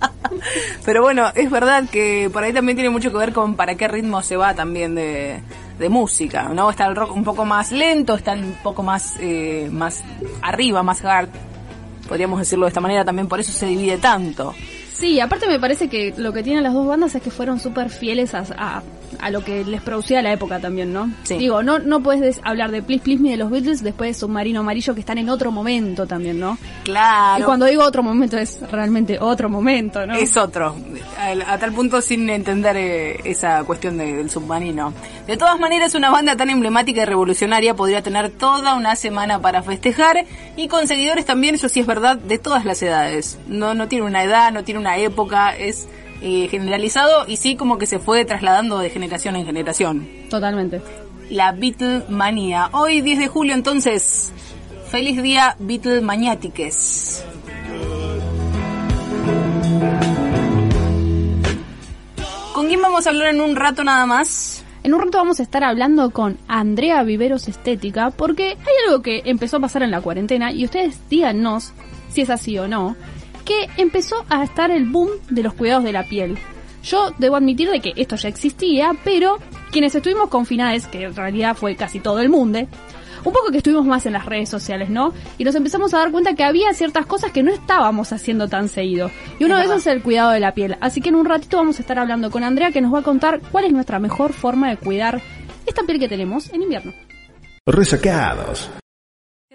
Pero 0.86 1.02
bueno, 1.02 1.30
es 1.34 1.50
verdad 1.50 1.84
que 1.92 2.30
por 2.32 2.42
ahí 2.42 2.54
también 2.54 2.74
tiene 2.74 2.88
mucho 2.88 3.10
que 3.10 3.18
ver 3.18 3.34
con 3.34 3.54
para 3.54 3.74
qué 3.74 3.86
ritmo 3.86 4.22
se 4.22 4.38
va 4.38 4.54
también 4.54 4.94
de, 4.94 5.42
de 5.78 5.88
música, 5.90 6.44
¿no? 6.44 6.70
Está 6.70 6.86
el 6.86 6.96
rock 6.96 7.14
un 7.14 7.24
poco 7.24 7.44
más 7.44 7.70
lento, 7.70 8.14
está 8.14 8.32
un 8.32 8.56
poco 8.62 8.82
más, 8.82 9.16
eh, 9.20 9.68
más 9.70 10.02
arriba, 10.40 10.82
más 10.82 11.04
hard. 11.04 11.28
Podríamos 12.08 12.38
decirlo 12.38 12.64
de 12.64 12.68
esta 12.68 12.80
manera 12.80 13.04
también, 13.04 13.28
por 13.28 13.40
eso 13.40 13.52
se 13.52 13.66
divide 13.66 13.98
tanto. 13.98 14.54
Sí, 14.94 15.20
aparte 15.20 15.46
me 15.46 15.60
parece 15.60 15.88
que 15.88 16.14
lo 16.16 16.32
que 16.32 16.42
tienen 16.42 16.62
las 16.62 16.72
dos 16.72 16.86
bandas 16.86 17.14
es 17.14 17.22
que 17.22 17.30
fueron 17.30 17.60
súper 17.60 17.90
fieles 17.90 18.34
a, 18.34 18.44
a, 18.56 18.82
a 19.20 19.30
lo 19.30 19.42
que 19.44 19.64
les 19.64 19.82
producía 19.82 20.22
la 20.22 20.32
época 20.32 20.60
también, 20.60 20.92
¿no? 20.92 21.10
Sí. 21.24 21.36
Digo, 21.38 21.62
no, 21.62 21.78
no 21.78 22.00
puedes 22.02 22.20
des- 22.20 22.40
hablar 22.44 22.70
de 22.70 22.82
Please 22.82 23.02
Please 23.02 23.22
Me 23.22 23.30
de 23.30 23.36
los 23.36 23.50
Beatles 23.50 23.82
después 23.82 24.10
de 24.10 24.20
Submarino 24.20 24.60
Amarillo 24.60 24.94
que 24.94 25.00
están 25.00 25.18
en 25.18 25.28
otro 25.28 25.50
momento 25.50 26.06
también, 26.06 26.38
¿no? 26.38 26.58
Claro. 26.84 27.42
Y 27.42 27.44
cuando 27.44 27.66
digo 27.66 27.82
otro 27.82 28.02
momento 28.02 28.38
es 28.38 28.58
realmente 28.70 29.18
otro 29.20 29.48
momento, 29.48 30.06
¿no? 30.06 30.14
Es 30.14 30.36
otro, 30.36 30.76
a, 31.18 31.52
a 31.52 31.58
tal 31.58 31.72
punto 31.72 32.00
sin 32.00 32.28
entender 32.30 32.76
eh, 32.76 33.20
esa 33.24 33.64
cuestión 33.64 33.98
de- 33.98 34.14
del 34.16 34.30
submarino. 34.30 34.92
De 35.26 35.36
todas 35.36 35.58
maneras, 35.60 35.94
una 35.94 36.10
banda 36.10 36.36
tan 36.36 36.50
emblemática 36.50 37.02
y 37.02 37.04
revolucionaria 37.04 37.74
podría 37.74 38.02
tener 38.02 38.30
toda 38.30 38.74
una 38.74 38.96
semana 38.96 39.40
para 39.40 39.62
festejar 39.62 40.24
y 40.56 40.68
con 40.68 40.86
seguidores 40.88 41.24
también, 41.24 41.54
eso 41.54 41.68
sí 41.68 41.80
es 41.80 41.86
verdad, 41.86 42.16
de 42.16 42.38
todas 42.38 42.64
las 42.64 42.82
edades. 42.82 43.38
No, 43.46 43.74
no 43.74 43.86
tiene 43.88 44.04
una 44.06 44.24
edad, 44.24 44.52
no 44.52 44.64
tiene 44.64 44.80
una 44.80 44.96
época, 44.98 45.56
es 45.56 45.86
eh, 46.22 46.48
generalizado 46.48 47.24
y 47.26 47.36
sí 47.36 47.56
como 47.56 47.78
que 47.78 47.86
se 47.86 47.98
fue 47.98 48.24
trasladando 48.24 48.78
de 48.78 48.90
generación 48.90 49.36
en 49.36 49.46
generación. 49.46 50.08
Totalmente. 50.28 50.80
La 51.30 51.52
Beatlemanía. 51.52 52.68
Hoy 52.72 53.00
10 53.00 53.18
de 53.18 53.28
julio 53.28 53.54
entonces, 53.54 54.32
feliz 54.90 55.22
día 55.22 55.56
Beatlemaniatiques. 55.58 57.24
¿Con 62.52 62.66
quién 62.66 62.82
vamos 62.82 63.06
a 63.06 63.10
hablar 63.10 63.28
en 63.28 63.40
un 63.40 63.56
rato 63.56 63.84
nada 63.84 64.04
más? 64.06 64.64
En 64.82 64.94
un 64.94 65.00
rato 65.00 65.18
vamos 65.18 65.40
a 65.40 65.42
estar 65.42 65.62
hablando 65.62 66.10
con 66.10 66.38
Andrea 66.48 67.02
Viveros 67.02 67.48
Estética 67.48 68.10
porque 68.10 68.48
hay 68.48 68.74
algo 68.86 69.02
que 69.02 69.22
empezó 69.26 69.58
a 69.58 69.60
pasar 69.60 69.82
en 69.82 69.90
la 69.90 70.00
cuarentena 70.00 70.52
y 70.52 70.64
ustedes 70.64 70.98
díganos 71.08 71.72
si 72.10 72.22
es 72.22 72.30
así 72.30 72.58
o 72.58 72.66
no, 72.66 72.96
que 73.40 73.68
empezó 73.76 74.24
a 74.28 74.42
estar 74.44 74.70
el 74.70 74.86
boom 74.86 75.10
de 75.28 75.42
los 75.42 75.54
cuidados 75.54 75.84
de 75.84 75.92
la 75.92 76.04
piel. 76.04 76.38
Yo 76.82 77.12
debo 77.18 77.36
admitir 77.36 77.70
de 77.70 77.80
que 77.80 77.92
esto 77.96 78.16
ya 78.16 78.28
existía, 78.28 78.92
pero 79.04 79.38
quienes 79.70 79.94
estuvimos 79.94 80.28
confinados, 80.28 80.86
que 80.86 81.04
en 81.04 81.14
realidad 81.14 81.56
fue 81.56 81.76
casi 81.76 82.00
todo 82.00 82.20
el 82.20 82.30
mundo, 82.30 82.60
un 83.24 83.32
poco 83.32 83.50
que 83.50 83.58
estuvimos 83.58 83.84
más 83.84 84.06
en 84.06 84.14
las 84.14 84.26
redes 84.26 84.48
sociales, 84.48 84.88
¿no? 84.88 85.12
Y 85.38 85.44
nos 85.44 85.54
empezamos 85.54 85.92
a 85.92 85.98
dar 85.98 86.10
cuenta 86.10 86.34
que 86.34 86.44
había 86.44 86.72
ciertas 86.72 87.06
cosas 87.06 87.32
que 87.32 87.42
no 87.42 87.52
estábamos 87.52 88.12
haciendo 88.12 88.48
tan 88.48 88.68
seguido. 88.68 89.10
Y 89.38 89.44
uno 89.44 89.58
de 89.58 89.64
esos 89.64 89.78
es 89.78 89.86
el 89.88 90.02
cuidado 90.02 90.30
de 90.30 90.40
la 90.40 90.54
piel. 90.54 90.76
Así 90.80 91.00
que 91.00 91.10
en 91.10 91.16
un 91.16 91.26
ratito 91.26 91.58
vamos 91.58 91.78
a 91.78 91.82
estar 91.82 91.98
hablando 91.98 92.30
con 92.30 92.44
Andrea 92.44 92.72
que 92.72 92.80
nos 92.80 92.94
va 92.94 93.00
a 93.00 93.02
contar 93.02 93.40
cuál 93.52 93.64
es 93.64 93.72
nuestra 93.72 93.98
mejor 93.98 94.32
forma 94.32 94.70
de 94.70 94.76
cuidar 94.76 95.20
esta 95.66 95.82
piel 95.82 95.98
que 95.98 96.08
tenemos 96.08 96.50
en 96.52 96.62
invierno. 96.62 96.92
Resacados. 97.66 98.70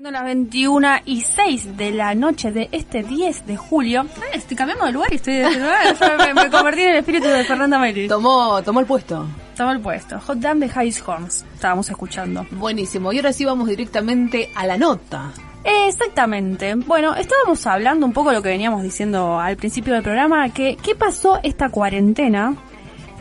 Siendo 0.05 0.19
las 0.19 0.25
21 0.25 0.87
y 1.05 1.21
6 1.21 1.77
de 1.77 1.89
la 1.89 2.13
noche 2.13 2.51
de 2.51 2.69
este 2.71 3.01
10 3.01 3.47
de 3.47 3.57
julio. 3.57 4.05
Ah, 4.17 4.35
estoy 4.35 4.55
cambiando 4.55 4.85
de 4.85 4.91
lugar 4.91 5.11
y 5.11 5.15
estoy 5.15 5.37
de 5.37 5.49
me, 6.35 6.43
me 6.43 6.49
convertí 6.51 6.81
en 6.81 6.89
el 6.89 6.95
espíritu 6.97 7.27
de 7.27 7.43
Fernanda 7.43 7.79
Meli. 7.79 8.07
Tomó, 8.07 8.61
tomó 8.61 8.81
el 8.81 8.85
puesto. 8.85 9.25
Estaba 9.49 9.71
el 9.71 9.79
puesto. 9.79 10.19
Hot 10.19 10.37
Damn 10.37 10.59
de 10.59 10.69
High 10.69 10.93
Horns. 11.03 11.43
Estábamos 11.55 11.89
escuchando. 11.89 12.45
Buenísimo. 12.51 13.11
Y 13.13 13.17
ahora 13.17 13.33
sí 13.33 13.45
vamos 13.45 13.67
directamente 13.67 14.51
a 14.53 14.67
la 14.67 14.77
nota. 14.77 15.31
Exactamente. 15.63 16.75
Bueno, 16.75 17.15
estábamos 17.15 17.65
hablando 17.65 18.05
un 18.05 18.13
poco 18.13 18.29
de 18.29 18.35
lo 18.35 18.43
que 18.43 18.49
veníamos 18.49 18.83
diciendo 18.83 19.39
al 19.39 19.57
principio 19.57 19.95
del 19.95 20.03
programa, 20.03 20.49
que 20.49 20.77
qué 20.83 20.93
pasó 20.93 21.39
esta 21.41 21.69
cuarentena 21.69 22.55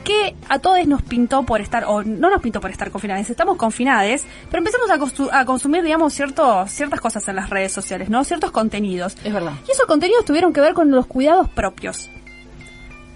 que 0.05 0.37
a 0.49 0.59
todos 0.59 0.87
nos 0.87 1.03
pintó 1.03 1.43
por 1.45 1.61
estar, 1.61 1.85
o 1.87 2.05
no 2.05 2.31
nos 2.31 2.40
pintó 2.40 2.61
por 2.61 2.71
estar 2.71 2.90
confinados, 2.90 3.29
estamos 3.29 3.57
confinados, 3.57 4.23
pero 4.51 4.59
empezamos 4.59 4.90
a, 5.33 5.45
consumir, 5.45 5.83
digamos, 5.83 6.12
ciertos, 6.12 6.71
ciertas 6.71 7.01
cosas 7.01 7.27
en 7.29 7.37
las 7.37 7.51
redes 7.51 7.73
sociales, 7.73 8.11
¿no? 8.11 8.23
Ciertos 8.25 8.51
contenidos. 8.51 9.17
Es 9.25 9.33
verdad. 9.33 9.53
Y 9.67 9.73
esos 9.73 9.87
contenidos 9.87 10.25
tuvieron 10.25 10.53
que 10.53 10.61
ver 10.61 10.75
con 10.75 10.90
los 10.90 11.07
cuidados 11.07 11.49
propios. 11.49 12.11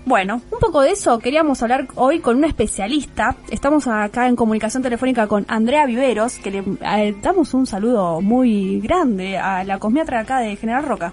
Bueno, 0.07 0.41
un 0.51 0.59
poco 0.59 0.81
de 0.81 0.93
eso 0.93 1.19
queríamos 1.19 1.63
hablar 1.63 1.87
hoy 1.95 2.21
con 2.21 2.39
una 2.39 2.47
especialista. 2.47 3.37
Estamos 3.51 3.87
acá 3.87 4.27
en 4.27 4.37
comunicación 4.37 4.83
telefónica 4.83 5.27
con 5.27 5.45
Andrea 5.49 5.85
Viveros, 5.85 6.39
que 6.39 6.51
le 6.51 6.65
eh, 6.81 7.15
damos 7.21 7.53
un 7.53 7.67
saludo 7.67 8.23
muy 8.23 8.81
grande 8.81 9.37
a 9.37 9.65
la 9.65 9.79
cosmiatra 9.79 10.17
de 10.17 10.23
acá 10.23 10.39
de 10.39 10.57
General 10.57 10.83
Roca. 10.83 11.13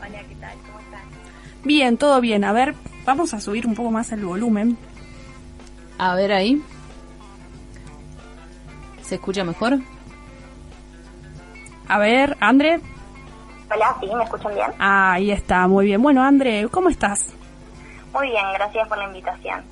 Hola, 0.00 0.18
¿qué 0.28 0.34
tal? 0.40 0.56
¿Cómo 0.66 0.80
están? 0.80 1.02
Bien, 1.62 1.96
todo 1.96 2.20
bien. 2.20 2.42
A 2.42 2.52
ver, 2.52 2.74
vamos 3.08 3.32
a 3.32 3.40
subir 3.40 3.66
un 3.66 3.74
poco 3.74 3.90
más 3.90 4.12
el 4.12 4.22
volumen. 4.22 4.76
A 5.96 6.14
ver 6.14 6.30
ahí. 6.30 6.62
¿Se 9.00 9.14
escucha 9.14 9.44
mejor? 9.44 9.78
A 11.88 11.98
ver, 11.98 12.36
Andre. 12.38 12.80
Hola, 13.74 13.96
¿sí? 13.98 14.06
¿Me 14.14 14.24
escuchan 14.24 14.54
bien? 14.54 14.70
Ah, 14.78 15.12
ahí 15.12 15.30
está, 15.30 15.66
muy 15.68 15.86
bien. 15.86 16.02
Bueno, 16.02 16.22
Andre, 16.22 16.68
¿cómo 16.70 16.90
estás? 16.90 17.32
Muy 18.12 18.28
bien, 18.28 18.44
gracias 18.52 18.86
por 18.86 18.98
la 18.98 19.04
invitación. 19.04 19.62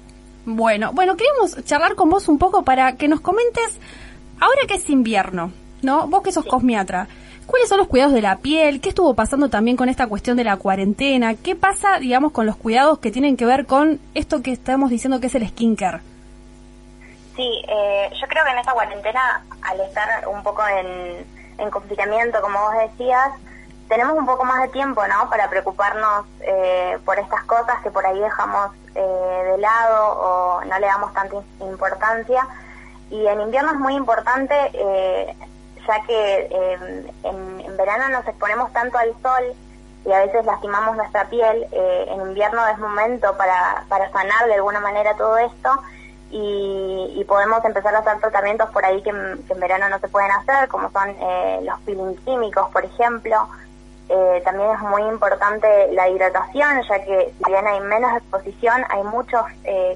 Bueno, 0.47 0.93
bueno, 0.95 1.15
queríamos 1.17 1.63
charlar 1.67 1.95
con 1.95 2.09
vos 2.09 2.29
un 2.29 2.39
poco 2.39 2.63
para 2.63 2.97
que 2.97 3.07
nos 3.07 3.21
comentes, 3.21 3.79
ahora 4.41 4.63
que 4.67 4.77
es 4.77 4.89
invierno, 4.89 5.53
¿no? 5.83 6.07
Vos 6.07 6.23
que 6.23 6.33
sos 6.33 6.47
cosmiatra, 6.47 7.07
¿cuáles 7.47 7.69
son 7.69 7.79
los 7.79 7.89
cuidados 7.89 8.13
de 8.13 8.23
la 8.23 8.37
piel? 8.37 8.81
¿Qué 8.81 8.89
estuvo 8.91 9.15
pasando 9.15 9.49
también 9.49 9.77
con 9.77 9.89
esta 9.89 10.07
cuestión 10.07 10.37
de 10.37 10.45
la 10.45 10.57
cuarentena? 10.57 11.35
¿Qué 11.35 11.55
pasa, 11.57 11.99
digamos, 11.99 12.33
con 12.33 12.47
los 12.47 12.57
cuidados 12.57 12.99
que 12.99 13.11
tienen 13.11 13.37
que 13.37 13.47
ver 13.47 13.67
con 13.67 14.01
esto 14.15 14.43
que 14.43 14.53
estamos 14.53 14.91
diciendo 14.91 15.21
que 15.21 15.29
es 15.29 15.35
el 15.35 15.49
skincare? 15.49 16.01
Sí, 17.37 17.63
eh, 17.69 18.11
yo 18.21 18.27
creo 18.29 18.45
que 18.45 18.51
en 18.51 18.59
esta 18.59 18.73
cuarentena, 18.73 19.45
al 19.63 19.81
estar 19.81 20.27
un 20.29 20.43
poco 20.43 20.63
en, 20.67 21.25
en 21.59 21.71
confinamiento, 21.71 22.41
como 22.41 22.59
vos 22.59 22.73
decías, 22.91 23.29
tenemos 23.89 24.17
un 24.19 24.27
poco 24.27 24.45
más 24.45 24.63
de 24.63 24.69
tiempo, 24.69 25.07
¿no? 25.07 25.29
Para 25.31 25.49
preocuparnos 25.49 26.25
eh, 26.41 26.99
por 27.05 27.19
estas 27.19 27.45
cosas 27.45 27.81
que 27.83 27.91
por 27.91 28.05
ahí 28.07 28.19
dejamos 28.19 28.71
eh, 28.95 29.51
de 29.53 29.59
lado 29.59 30.19
o 30.19 30.65
no 30.65 30.79
le 30.79 30.87
damos 30.87 31.13
tanta 31.13 31.37
im- 31.37 31.45
importancia. 31.61 32.47
Y 33.11 33.25
en 33.27 33.41
invierno 33.41 33.71
es 33.73 33.79
muy 33.79 33.95
importante, 33.95 34.55
eh, 34.73 35.37
ya 35.87 36.03
que 36.07 36.49
eh, 36.51 37.13
en, 37.25 37.77
verano 37.77 38.09
nos 38.09 38.27
exponemos 38.27 38.73
tanto 38.73 38.97
al 38.99 39.13
sol 39.23 39.55
y 40.05 40.13
a 40.13 40.21
veces 40.21 40.45
lastimamos 40.47 40.97
nuestra 40.97 41.29
piel. 41.29 41.67
eh, 41.73 42.07
en 42.09 42.21
invierno 42.23 42.67
es 42.69 42.79
momento 42.79 43.37
para, 43.37 43.85
para 43.89 44.11
sanar 44.11 44.47
de 44.47 44.55
alguna 44.55 44.81
manera 44.81 45.15
todo 45.15 45.37
esto 45.39 45.71
y, 46.31 47.25
podemos 47.29 47.65
empezar 47.65 47.95
a 47.95 47.99
hacer 47.99 48.19
tratamientos 48.21 48.71
por 48.71 48.85
ahí 48.85 49.03
que, 49.03 49.11
en- 49.11 49.45
verano 49.61 49.89
no 49.89 49.99
se 49.99 50.09
pueden 50.09 50.31
hacer, 50.31 50.69
como 50.69 50.91
son 50.91 51.11
eh, 51.21 51.61
los 51.63 51.79
peeling 51.81 52.17
químicos, 52.25 52.69
por 52.71 52.85
ejemplo. 52.85 53.49
Eh, 54.09 54.41
también 54.45 54.71
es 54.71 54.81
muy 54.81 55.03
importante 55.03 55.67
la 55.93 56.09
hidratación, 56.09 56.83
ya 56.89 57.05
que 57.05 57.33
si 57.37 57.51
bien 57.51 57.67
hay 57.67 57.81
menos 57.81 58.17
exposición, 58.17 58.85
hay 58.89 59.03
muchos 59.03 59.43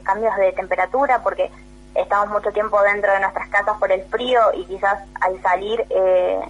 cambios 0.02 0.36
de 0.36 0.52
temperatura 0.52 1.22
porque 1.22 1.50
estamos 1.94 2.28
mucho 2.30 2.52
tiempo 2.52 2.80
dentro 2.82 3.12
de 3.12 3.20
nuestras 3.20 3.48
casas 3.48 3.76
por 3.78 3.90
el 3.90 4.02
frío 4.04 4.40
y 4.54 4.64
quizás 4.66 5.00
al 5.20 5.40
salir 5.42 5.84
eh, 5.90 6.40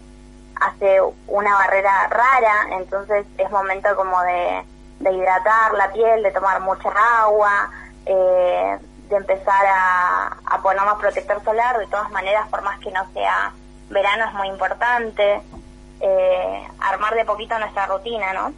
hace 0.60 1.00
una 1.26 1.54
barrera 1.54 2.08
rara, 2.08 2.76
entonces 2.78 3.26
es 3.38 3.50
momento 3.50 3.94
como 3.96 4.20
de, 4.22 4.64
de 5.00 5.12
hidratar 5.12 5.72
la 5.74 5.90
piel, 5.92 6.22
de 6.22 6.30
tomar 6.32 6.60
mucha 6.60 6.90
agua, 7.22 7.70
eh, 8.06 8.78
de 9.08 9.16
empezar 9.16 9.66
a, 9.66 10.36
a 10.44 10.62
ponernos 10.62 10.98
protector 10.98 11.42
solar, 11.44 11.78
de 11.78 11.86
todas 11.86 12.10
maneras, 12.10 12.46
por 12.48 12.62
más 12.62 12.78
que 12.80 12.90
no 12.90 13.10
sea 13.12 13.52
verano, 13.88 14.26
es 14.26 14.34
muy 14.34 14.48
importante. 14.48 15.42
Eh, 16.02 16.68
armar 16.80 17.14
de 17.14 17.26
poquito 17.26 17.58
nuestra 17.58 17.86
rutina, 17.86 18.32
¿no? 18.32 18.54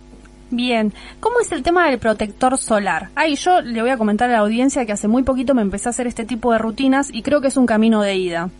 Bien, 0.52 0.92
¿cómo 1.18 1.40
es 1.40 1.50
el 1.50 1.62
tema 1.62 1.88
del 1.88 1.98
protector 1.98 2.58
solar? 2.58 3.08
Ay, 3.14 3.36
yo 3.36 3.62
le 3.62 3.80
voy 3.80 3.90
a 3.90 3.96
comentar 3.96 4.28
a 4.28 4.34
la 4.34 4.40
audiencia 4.40 4.84
que 4.84 4.92
hace 4.92 5.08
muy 5.08 5.22
poquito 5.22 5.54
me 5.54 5.62
empecé 5.62 5.88
a 5.88 5.90
hacer 5.90 6.06
este 6.06 6.26
tipo 6.26 6.52
de 6.52 6.58
rutinas 6.58 7.08
y 7.10 7.22
creo 7.22 7.40
que 7.40 7.48
es 7.48 7.56
un 7.56 7.64
camino 7.64 8.02
de 8.02 8.16
ida. 8.16 8.50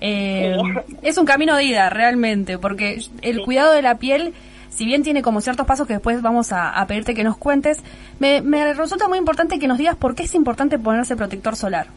Eh, 0.00 0.56
Es 1.02 1.18
un 1.18 1.26
camino 1.26 1.54
de 1.54 1.64
ida, 1.64 1.90
realmente, 1.90 2.56
porque 2.56 3.00
el 3.20 3.42
cuidado 3.42 3.72
de 3.74 3.82
la 3.82 3.98
piel, 3.98 4.32
si 4.70 4.86
bien 4.86 5.02
tiene 5.02 5.20
como 5.20 5.42
ciertos 5.42 5.66
pasos 5.66 5.86
que 5.86 5.92
después 5.92 6.22
vamos 6.22 6.52
a, 6.52 6.70
a 6.70 6.86
pedirte 6.86 7.14
que 7.14 7.22
nos 7.22 7.36
cuentes, 7.36 7.82
me, 8.18 8.40
me 8.40 8.72
resulta 8.72 9.06
muy 9.06 9.18
importante 9.18 9.58
que 9.58 9.68
nos 9.68 9.76
digas 9.76 9.94
por 9.94 10.14
qué 10.14 10.22
es 10.22 10.34
importante 10.34 10.78
ponerse 10.78 11.16
protector 11.16 11.54
solar. 11.54 11.88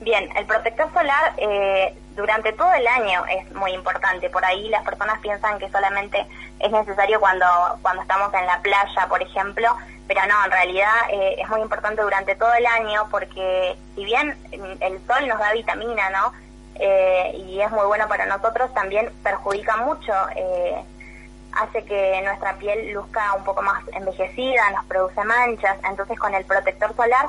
Bien, 0.00 0.28
el 0.36 0.46
protector 0.46 0.92
solar 0.92 1.34
eh, 1.38 1.94
durante 2.16 2.52
todo 2.52 2.72
el 2.72 2.86
año 2.86 3.22
es 3.26 3.54
muy 3.54 3.72
importante. 3.72 4.28
Por 4.30 4.44
ahí 4.44 4.68
las 4.68 4.84
personas 4.84 5.18
piensan 5.20 5.58
que 5.58 5.70
solamente 5.70 6.18
es 6.60 6.70
necesario 6.70 7.20
cuando, 7.20 7.46
cuando 7.82 8.02
estamos 8.02 8.32
en 8.34 8.46
la 8.46 8.60
playa, 8.60 9.06
por 9.08 9.22
ejemplo, 9.22 9.76
pero 10.06 10.20
no, 10.26 10.44
en 10.44 10.50
realidad 10.50 10.94
eh, 11.10 11.36
es 11.38 11.48
muy 11.48 11.60
importante 11.60 12.02
durante 12.02 12.36
todo 12.36 12.52
el 12.54 12.66
año 12.66 13.06
porque 13.10 13.76
si 13.94 14.04
bien 14.04 14.36
el 14.80 15.06
sol 15.06 15.26
nos 15.26 15.38
da 15.38 15.52
vitamina, 15.52 16.10
¿no? 16.10 16.32
Eh, 16.76 17.32
y 17.46 17.60
es 17.60 17.70
muy 17.70 17.84
bueno 17.86 18.06
para 18.08 18.26
nosotros, 18.26 18.72
también 18.74 19.10
perjudica 19.22 19.76
mucho, 19.78 20.12
eh, 20.36 20.84
hace 21.52 21.84
que 21.84 22.20
nuestra 22.22 22.54
piel 22.54 22.92
luzca 22.92 23.34
un 23.34 23.44
poco 23.44 23.62
más 23.62 23.82
envejecida, 23.92 24.70
nos 24.70 24.84
produce 24.84 25.24
manchas, 25.24 25.78
entonces 25.88 26.18
con 26.18 26.34
el 26.34 26.44
protector 26.44 26.94
solar 26.94 27.28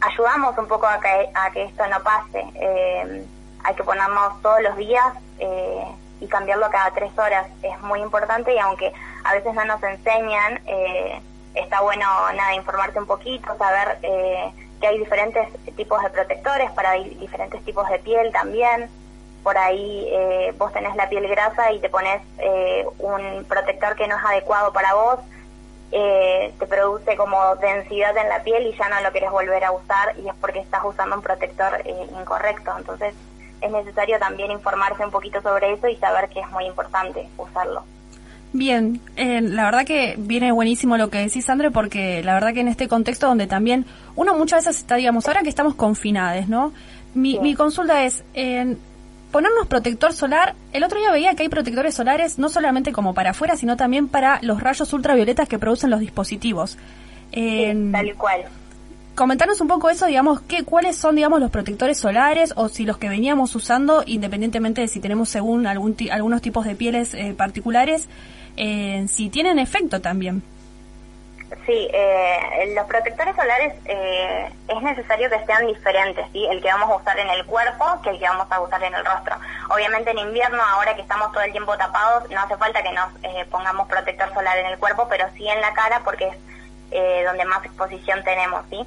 ayudamos 0.00 0.56
un 0.58 0.66
poco 0.66 0.86
a 0.86 1.00
que, 1.00 1.30
a 1.34 1.50
que 1.50 1.64
esto 1.64 1.86
no 1.86 2.02
pase. 2.02 2.44
Eh, 2.54 3.24
hay 3.64 3.74
que 3.74 3.84
ponernos 3.84 4.40
todos 4.42 4.60
los 4.62 4.76
días 4.76 5.06
eh, 5.38 5.84
y 6.20 6.26
cambiarlo 6.28 6.68
cada 6.70 6.90
tres 6.92 7.16
horas. 7.18 7.46
Es 7.62 7.78
muy 7.80 8.00
importante 8.00 8.54
y 8.54 8.58
aunque 8.58 8.92
a 9.24 9.34
veces 9.34 9.54
no 9.54 9.64
nos 9.64 9.82
enseñan, 9.82 10.60
eh, 10.66 11.20
está 11.54 11.80
bueno 11.80 12.06
nada 12.34 12.54
informarse 12.54 12.98
un 12.98 13.06
poquito, 13.06 13.56
saber 13.56 13.98
eh, 14.02 14.52
que 14.80 14.86
hay 14.86 14.98
diferentes 14.98 15.48
tipos 15.76 16.02
de 16.02 16.10
protectores 16.10 16.70
para 16.72 16.92
di- 16.92 17.14
diferentes 17.16 17.64
tipos 17.64 17.88
de 17.88 17.98
piel 17.98 18.32
también. 18.32 18.90
Por 19.42 19.56
ahí 19.56 20.08
eh, 20.10 20.54
vos 20.58 20.72
tenés 20.72 20.94
la 20.96 21.08
piel 21.08 21.26
grasa 21.28 21.72
y 21.72 21.78
te 21.80 21.88
pones 21.88 22.20
eh, 22.38 22.86
un 22.98 23.44
protector 23.48 23.94
que 23.96 24.06
no 24.06 24.16
es 24.16 24.24
adecuado 24.24 24.72
para 24.72 24.94
vos, 24.94 25.20
eh, 25.90 26.52
te 26.58 26.66
produce 26.66 27.16
como 27.16 27.56
densidad 27.56 28.14
en 28.16 28.28
la 28.28 28.42
piel 28.42 28.66
y 28.66 28.76
ya 28.76 28.88
no 28.90 29.00
lo 29.00 29.10
querés 29.10 29.30
volver 29.30 29.64
a 29.64 29.72
usar 29.72 30.14
y 30.18 30.28
es 30.28 30.34
porque 30.40 30.58
estás 30.58 30.82
usando 30.84 31.16
un 31.16 31.22
protector 31.22 31.80
eh, 31.84 32.06
incorrecto. 32.20 32.72
Entonces 32.76 33.14
es 33.60 33.70
necesario 33.70 34.18
también 34.18 34.50
informarse 34.50 35.04
un 35.04 35.10
poquito 35.10 35.40
sobre 35.42 35.72
eso 35.72 35.88
y 35.88 35.96
saber 35.96 36.28
que 36.28 36.40
es 36.40 36.50
muy 36.50 36.66
importante 36.66 37.28
usarlo. 37.36 37.84
Bien, 38.52 39.00
eh, 39.16 39.42
la 39.42 39.64
verdad 39.64 39.84
que 39.84 40.14
viene 40.16 40.52
buenísimo 40.52 40.96
lo 40.96 41.10
que 41.10 41.18
decís, 41.18 41.48
Andre, 41.50 41.70
porque 41.70 42.22
la 42.22 42.34
verdad 42.34 42.54
que 42.54 42.60
en 42.60 42.68
este 42.68 42.88
contexto 42.88 43.26
donde 43.26 43.46
también 43.46 43.84
uno 44.16 44.34
muchas 44.34 44.64
veces 44.64 44.80
está, 44.80 44.96
digamos, 44.96 45.26
ahora 45.28 45.42
que 45.42 45.50
estamos 45.50 45.74
confinados, 45.74 46.48
¿no? 46.48 46.72
Mi, 47.14 47.38
mi 47.40 47.54
consulta 47.54 48.04
es, 48.04 48.24
eh, 48.34 48.76
ponernos 49.30 49.66
protector 49.66 50.12
solar, 50.12 50.54
el 50.72 50.82
otro 50.82 50.98
día 50.98 51.10
veía 51.10 51.34
que 51.34 51.42
hay 51.42 51.48
protectores 51.48 51.94
solares 51.94 52.38
no 52.38 52.48
solamente 52.48 52.92
como 52.92 53.14
para 53.14 53.30
afuera, 53.30 53.56
sino 53.56 53.76
también 53.76 54.08
para 54.08 54.38
los 54.42 54.62
rayos 54.62 54.92
ultravioletas 54.92 55.48
que 55.48 55.58
producen 55.58 55.90
los 55.90 56.00
dispositivos. 56.00 56.78
Eh, 57.32 57.90
Tal 57.92 58.14
cual. 58.14 58.44
Comentanos 59.18 59.60
un 59.60 59.66
poco 59.66 59.90
eso, 59.90 60.06
digamos, 60.06 60.40
qué, 60.42 60.64
cuáles 60.64 60.96
son, 60.96 61.16
digamos, 61.16 61.40
los 61.40 61.50
protectores 61.50 61.98
solares 61.98 62.52
o 62.54 62.68
si 62.68 62.84
los 62.84 62.98
que 62.98 63.08
veníamos 63.08 63.52
usando, 63.56 64.04
independientemente 64.06 64.80
de 64.80 64.86
si 64.86 65.00
tenemos 65.00 65.28
según 65.28 65.66
algún 65.66 65.96
algunos 66.12 66.40
tipos 66.40 66.64
de 66.64 66.76
pieles 66.76 67.14
eh, 67.14 67.34
particulares, 67.36 68.08
eh, 68.56 69.06
si 69.08 69.28
tienen 69.28 69.58
efecto 69.58 70.00
también. 70.00 70.44
Sí, 71.66 71.88
eh, 71.92 72.72
los 72.76 72.86
protectores 72.86 73.34
solares 73.34 73.74
eh, 73.86 74.52
es 74.68 74.82
necesario 74.82 75.28
que 75.28 75.44
sean 75.46 75.66
diferentes, 75.66 76.24
¿sí? 76.32 76.46
El 76.46 76.62
que 76.62 76.68
vamos 76.68 76.88
a 76.88 76.96
usar 76.98 77.18
en 77.18 77.28
el 77.28 77.44
cuerpo 77.44 78.00
que 78.04 78.10
el 78.10 78.20
que 78.20 78.24
vamos 78.24 78.46
a 78.48 78.60
usar 78.60 78.80
en 78.84 78.94
el 78.94 79.04
rostro. 79.04 79.34
Obviamente 79.74 80.12
en 80.12 80.18
invierno, 80.18 80.62
ahora 80.62 80.94
que 80.94 81.02
estamos 81.02 81.32
todo 81.32 81.42
el 81.42 81.50
tiempo 81.50 81.76
tapados, 81.76 82.30
no 82.30 82.38
hace 82.38 82.56
falta 82.56 82.84
que 82.84 82.92
nos 82.92 83.08
eh, 83.24 83.44
pongamos 83.50 83.88
protector 83.88 84.32
solar 84.32 84.58
en 84.58 84.66
el 84.66 84.78
cuerpo, 84.78 85.08
pero 85.10 85.26
sí 85.34 85.48
en 85.48 85.60
la 85.60 85.74
cara 85.74 86.02
porque 86.04 86.28
es 86.28 86.36
eh, 86.92 87.24
donde 87.26 87.44
más 87.46 87.64
exposición 87.64 88.22
tenemos, 88.22 88.62
¿sí? 88.70 88.86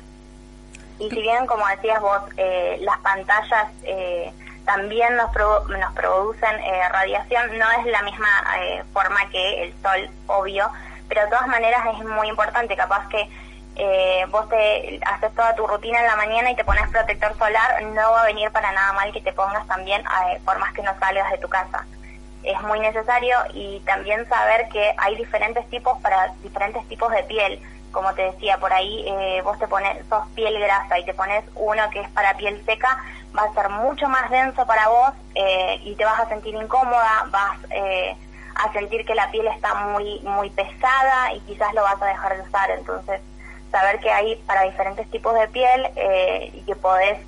Y 1.01 1.09
si 1.09 1.19
bien, 1.19 1.47
como 1.47 1.65
decías 1.67 1.99
vos, 1.99 2.21
eh, 2.37 2.77
las 2.81 2.99
pantallas 2.99 3.67
eh, 3.83 4.31
también 4.65 5.15
nos, 5.15 5.31
produ- 5.31 5.65
nos 5.79 5.93
producen 5.93 6.59
eh, 6.59 6.89
radiación, 6.89 7.57
no 7.57 7.65
es 7.71 7.85
la 7.87 8.03
misma 8.03 8.27
forma 8.93 9.27
que 9.31 9.63
el 9.63 9.73
sol, 9.81 10.09
obvio, 10.27 10.69
pero 11.09 11.23
de 11.23 11.29
todas 11.29 11.47
maneras 11.47 11.81
es 11.97 12.05
muy 12.05 12.27
importante, 12.29 12.75
capaz 12.75 13.07
que 13.09 13.27
vos 14.29 14.47
te 14.49 14.99
haces 15.07 15.33
toda 15.33 15.55
tu 15.55 15.65
rutina 15.65 15.99
en 15.99 16.05
la 16.05 16.15
mañana 16.15 16.51
y 16.51 16.55
te 16.55 16.63
pones 16.63 16.87
protector 16.89 17.35
solar, 17.37 17.81
no 17.81 18.11
va 18.11 18.21
a 18.21 18.25
venir 18.25 18.51
para 18.51 18.71
nada 18.71 18.93
mal 18.93 19.11
que 19.11 19.21
te 19.21 19.33
pongas 19.33 19.65
también, 19.67 20.03
por 20.45 20.59
más 20.59 20.71
que 20.73 20.83
no 20.83 20.91
salgas 20.99 21.31
de 21.31 21.39
tu 21.39 21.49
casa. 21.49 21.83
Es 22.43 22.61
muy 22.61 22.79
necesario 22.79 23.35
y 23.53 23.79
también 23.81 24.29
saber 24.29 24.67
que 24.69 24.93
hay 24.97 25.15
diferentes 25.15 25.67
tipos 25.71 25.99
para 26.01 26.27
diferentes 26.43 26.87
tipos 26.89 27.11
de 27.11 27.23
piel. 27.23 27.59
Como 27.91 28.13
te 28.13 28.23
decía, 28.23 28.57
por 28.57 28.71
ahí 28.71 29.05
eh, 29.07 29.41
vos 29.43 29.59
te 29.59 29.67
pones, 29.67 30.05
sos 30.07 30.27
piel 30.35 30.57
grasa 30.59 30.99
y 30.99 31.05
te 31.05 31.13
pones 31.13 31.43
uno 31.55 31.89
que 31.89 32.01
es 32.01 32.09
para 32.09 32.35
piel 32.37 32.63
seca, 32.65 33.03
va 33.37 33.43
a 33.43 33.53
ser 33.53 33.69
mucho 33.69 34.07
más 34.07 34.29
denso 34.29 34.65
para 34.65 34.87
vos 34.89 35.11
eh, 35.35 35.79
y 35.83 35.95
te 35.95 36.05
vas 36.05 36.19
a 36.19 36.29
sentir 36.29 36.55
incómoda, 36.55 37.25
vas 37.29 37.57
eh, 37.69 38.15
a 38.55 38.71
sentir 38.73 39.05
que 39.05 39.15
la 39.15 39.31
piel 39.31 39.47
está 39.47 39.73
muy 39.75 40.19
muy 40.19 40.49
pesada 40.49 41.33
y 41.33 41.39
quizás 41.41 41.73
lo 41.73 41.83
vas 41.83 42.01
a 42.01 42.05
dejar 42.05 42.37
de 42.37 42.43
usar. 42.43 42.71
Entonces, 42.71 43.21
saber 43.71 43.99
que 43.99 44.11
hay 44.11 44.35
para 44.47 44.63
diferentes 44.63 45.09
tipos 45.09 45.33
de 45.33 45.47
piel 45.47 45.89
eh, 45.95 46.51
y 46.53 46.61
que 46.61 46.75
podés 46.75 47.19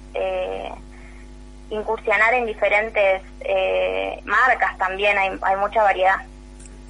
incursionar 1.70 2.34
en 2.36 2.46
diferentes 2.46 3.24
marcas 4.26 4.78
también, 4.78 5.18
hay, 5.18 5.40
hay 5.42 5.56
mucha 5.56 5.82
variedad. 5.82 6.18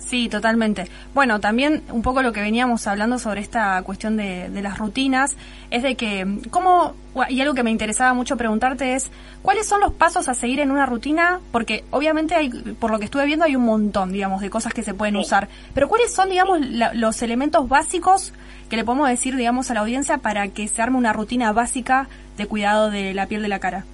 Sí, 0.05 0.29
totalmente. 0.29 0.87
Bueno, 1.15 1.39
también 1.39 1.81
un 1.89 2.01
poco 2.03 2.21
lo 2.21 2.33
que 2.33 2.41
veníamos 2.41 2.85
hablando 2.87 3.17
sobre 3.17 3.41
esta 3.41 3.81
cuestión 3.83 4.15
de, 4.17 4.49
de 4.49 4.61
las 4.61 4.77
rutinas 4.77 5.35
es 5.71 5.81
de 5.81 5.95
que, 5.95 6.39
¿cómo? 6.51 6.93
Y 7.29 7.41
algo 7.41 7.53
que 7.55 7.63
me 7.63 7.71
interesaba 7.71 8.13
mucho 8.13 8.35
preguntarte 8.37 8.93
es, 8.95 9.09
¿cuáles 9.41 9.65
son 9.67 9.79
los 9.79 9.93
pasos 9.93 10.27
a 10.29 10.33
seguir 10.35 10.59
en 10.59 10.71
una 10.71 10.85
rutina? 10.85 11.39
Porque 11.51 11.83
obviamente 11.89 12.35
hay, 12.35 12.49
por 12.49 12.91
lo 12.91 12.99
que 12.99 13.05
estuve 13.05 13.25
viendo, 13.25 13.45
hay 13.45 13.55
un 13.55 13.63
montón, 13.65 14.11
digamos, 14.11 14.41
de 14.41 14.49
cosas 14.49 14.73
que 14.73 14.83
se 14.83 14.93
pueden 14.93 15.15
usar. 15.15 15.47
Pero 15.73 15.87
¿cuáles 15.87 16.13
son, 16.13 16.29
digamos, 16.29 16.59
la- 16.61 16.93
los 16.93 17.21
elementos 17.23 17.67
básicos 17.67 18.33
que 18.69 18.75
le 18.75 18.83
podemos 18.83 19.07
decir, 19.09 19.35
digamos, 19.35 19.71
a 19.71 19.73
la 19.73 19.79
audiencia 19.79 20.17
para 20.19 20.47
que 20.49 20.67
se 20.67 20.81
arme 20.81 20.97
una 20.97 21.13
rutina 21.13 21.51
básica 21.53 22.07
de 22.37 22.45
cuidado 22.45 22.91
de 22.91 23.13
la 23.13 23.25
piel 23.25 23.41
de 23.41 23.47
la 23.47 23.59
cara? 23.59 23.85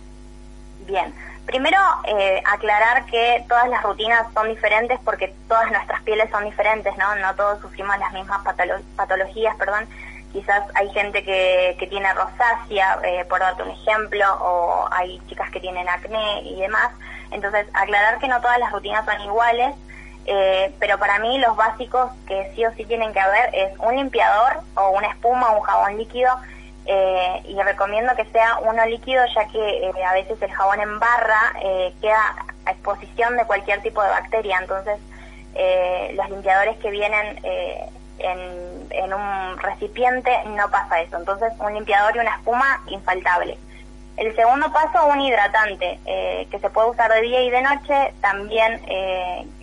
Bien, 0.88 1.14
primero 1.50 1.80
eh, 2.06 2.44
aclarar 2.46 3.06
que 3.08 3.44
todas 3.50 3.68
las 3.70 3.82
rutinas 3.82 4.32
son 4.36 4.50
diferentes 4.50 5.00
porque 5.04 5.34
todas 5.48 5.72
nuestras 5.72 6.00
pieles 6.04 6.30
son 6.30 6.44
diferentes, 6.46 6.96
¿no? 6.96 7.16
No 7.16 7.34
todos 7.34 7.60
sufrimos 7.60 7.98
las 7.98 8.14
mismas 8.14 8.40
patolo- 8.44 8.84
patologías, 8.96 9.56
perdón. 9.56 9.88
Quizás 10.32 10.62
hay 10.76 10.88
gente 10.92 11.24
que, 11.24 11.76
que 11.80 11.88
tiene 11.88 12.14
rosácea, 12.14 13.00
eh, 13.04 13.26
por 13.28 13.40
darte 13.40 13.64
un 13.64 13.72
ejemplo, 13.72 14.26
o 14.40 14.88
hay 14.92 15.20
chicas 15.28 15.50
que 15.50 15.60
tienen 15.60 15.90
acné 15.90 16.42
y 16.44 16.62
demás. 16.62 16.92
Entonces, 17.32 17.66
aclarar 17.74 18.20
que 18.20 18.28
no 18.28 18.40
todas 18.42 18.60
las 18.60 18.72
rutinas 18.72 19.04
son 19.06 19.20
iguales, 19.22 19.76
eh, 20.28 20.72
pero 20.80 21.00
para 21.00 21.18
mí 21.18 21.40
los 21.40 21.56
básicos 21.56 22.12
que 22.28 22.52
sí 22.54 22.64
o 22.64 22.72
sí 22.76 22.86
tienen 22.86 23.12
que 23.12 23.20
haber 23.20 23.56
es 23.56 23.72
un 23.80 23.96
limpiador 23.96 24.62
o 24.76 24.92
una 24.92 25.08
espuma, 25.08 25.50
un 25.50 25.62
jabón 25.62 25.98
líquido, 25.98 26.32
eh, 26.86 27.42
y 27.46 27.62
recomiendo 27.62 28.16
que 28.16 28.26
sea 28.26 28.60
uno 28.60 28.86
líquido 28.86 29.24
ya 29.36 29.48
que 29.50 29.60
eh, 29.60 30.04
a 30.04 30.14
veces 30.14 30.42
el 30.42 30.52
jabón 30.52 30.82
en 30.82 31.00
barra 31.00 31.54
eh, 31.62 31.94
queda 32.02 32.36
a 32.66 32.72
exposición 32.72 33.38
de 33.38 33.46
cualquier 33.46 33.82
tipo 33.82 34.02
de 34.02 34.10
bacteria, 34.10 34.58
entonces 34.60 35.00
los 36.16 36.30
limpiadores 36.30 36.78
que 36.78 36.90
vienen 36.90 37.44
en, 38.20 38.88
en 38.92 39.14
un 39.14 39.58
recipiente 39.58 40.32
no 40.46 40.70
pasa 40.70 41.02
eso, 41.02 41.18
entonces 41.18 41.52
un 41.60 41.74
limpiador 41.74 42.16
y 42.16 42.20
una 42.20 42.36
espuma 42.36 42.82
infaltable. 42.88 43.58
El 44.16 44.34
segundo 44.36 44.72
paso, 44.72 45.06
un 45.08 45.20
hidratante, 45.20 46.00
que 46.06 46.60
se 46.60 46.70
puede 46.70 46.92
usar 46.92 47.12
de 47.12 47.22
día 47.22 47.42
y 47.42 47.50
de 47.50 47.62
noche, 47.62 48.14
también 48.22 48.80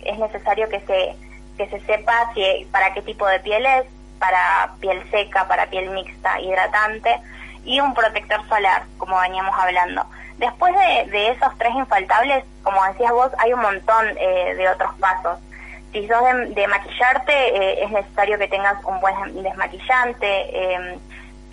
es 0.03 0.19
necesario 0.19 0.69
que 0.69 0.81
se, 0.81 1.15
que 1.57 1.67
se 1.69 1.79
sepa 1.87 2.31
si, 2.35 2.67
para 2.71 2.93
qué 2.93 3.01
tipo 3.01 3.25
de 3.25 3.39
piel 3.39 3.65
es, 3.65 3.85
para 4.19 4.73
piel 4.79 5.03
seca, 5.11 5.47
para 5.47 5.67
piel 5.67 5.89
mixta, 5.91 6.39
hidratante, 6.39 7.19
y 7.63 7.79
un 7.79 7.93
protector 7.93 8.47
solar, 8.47 8.83
como 8.97 9.19
veníamos 9.19 9.55
hablando. 9.57 10.05
Después 10.37 10.73
de, 10.73 11.11
de 11.11 11.29
esos 11.29 11.57
tres 11.57 11.73
infaltables, 11.75 12.43
como 12.63 12.83
decías 12.85 13.11
vos, 13.11 13.31
hay 13.39 13.53
un 13.53 13.61
montón 13.61 14.05
eh, 14.17 14.55
de 14.55 14.69
otros 14.69 14.93
pasos. 14.99 15.39
si 15.91 16.07
sos 16.07 16.23
de, 16.53 16.67
maquillarte, 16.67 17.33
eh, 17.33 17.83
es 17.83 17.91
necesario 17.91 18.37
que 18.37 18.47
tengas 18.47 18.83
un 18.85 18.99
buen 18.99 19.43
desmaquillante. 19.43 20.27
eh, 20.27 20.99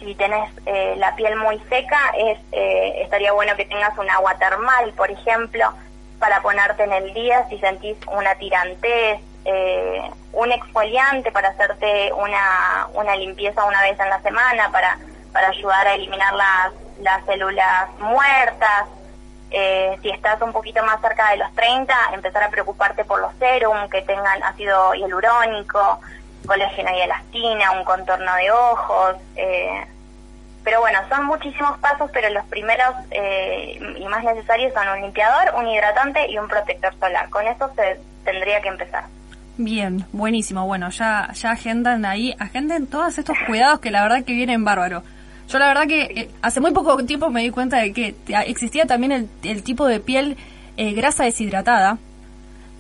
si 0.01 0.15
tenés 0.17 0.51
eh, 0.67 0.95
la 0.99 1.15
piel 1.17 1.37
muy 1.37 1.59
seca, 1.69 1.99
es 2.19 2.39
eh, 2.53 3.03
estaría 3.03 3.33
bueno 3.33 3.57
que 3.57 3.65
tengas 3.65 3.97
un 3.97 4.11
agua 4.11 4.35
termal, 4.39 4.93
por 4.93 5.11
ejemplo, 5.11 5.73
para 6.19 6.43
ponerte 6.43 6.85
en 6.85 6.93
el 6.93 7.15
día 7.15 7.49
si 7.49 7.59
sentís 7.59 7.97
una 8.13 8.35
tirantez, 8.35 9.21
eh, 9.45 10.11
un 10.33 10.53
exfoliante 10.53 11.31
para 11.33 11.49
hacerte 11.49 12.13
una, 12.13 12.89
una 12.95 13.17
limpieza 13.17 13.65
una 13.65 13.83
vez 13.83 13.99
en 13.99 14.09
la 14.09 14.21
semana, 14.23 14.71
para, 14.71 14.99
para 15.33 15.49
ayudar 15.49 15.87
a 15.87 15.95
eliminar 15.95 16.35
las, 16.35 16.73
las 17.01 17.25
células 17.27 17.91
muertas. 17.99 18.87
Eh, 19.51 19.97
si 20.03 20.11
estás 20.11 20.41
un 20.43 20.53
poquito 20.53 20.83
más 20.85 21.01
cerca 21.01 21.31
de 21.31 21.37
los 21.37 21.53
30, 21.55 21.95
empezar 22.13 22.43
a 22.43 22.51
preocuparte 22.51 23.05
por 23.05 23.21
los 23.21 23.33
serum 23.39 23.89
que 23.89 24.03
tengan 24.03 24.43
ácido 24.43 24.95
hialurónico, 24.95 26.01
colágeno 26.47 26.91
y 26.91 27.01
elastina, 27.01 27.71
un 27.73 27.85
contorno 27.85 28.35
de 28.35 28.51
ojos. 28.51 29.17
Eh, 29.37 29.87
pero 30.65 30.81
bueno, 30.81 30.99
son 31.11 31.27
muchísimos 31.27 31.79
pasos, 31.79 32.11
pero 32.13 32.31
los 32.31 32.45
primeros 32.47 32.95
eh, 33.11 33.79
y 33.97 34.05
más 34.07 34.25
necesarios 34.25 34.73
son 34.73 34.89
un 34.89 35.03
limpiador, 35.03 35.55
un 35.57 35.69
hidratante 35.69 36.29
y 36.31 36.39
un 36.39 36.49
protector 36.49 36.99
solar. 36.99 37.29
Con 37.29 37.47
eso 37.47 37.71
se 37.77 38.01
tendría 38.25 38.63
que 38.63 38.69
empezar. 38.69 39.05
Bien, 39.57 40.05
buenísimo. 40.13 40.67
Bueno, 40.67 40.91
ya, 40.91 41.31
ya 41.33 41.53
agendan 41.53 42.05
ahí, 42.05 42.35
agenden 42.39 42.87
todos 42.87 43.19
estos 43.19 43.37
cuidados 43.47 43.79
que 43.79 43.91
la 43.91 44.03
verdad 44.03 44.25
que 44.25 44.33
vienen 44.33 44.65
bárbaro. 44.65 45.03
Yo 45.49 45.59
la 45.59 45.69
verdad 45.69 45.87
que 45.87 46.03
eh, 46.03 46.31
hace 46.43 46.61
muy 46.61 46.73
poco 46.73 46.97
tiempo 47.05 47.31
me 47.31 47.43
di 47.43 47.51
cuenta 47.51 47.77
de 47.79 47.93
que 47.93 48.15
existía 48.47 48.87
también 48.87 49.13
el, 49.13 49.29
el 49.45 49.63
tipo 49.63 49.87
de 49.87 50.01
piel 50.01 50.37
eh, 50.77 50.93
grasa 50.95 51.25
deshidratada, 51.25 51.99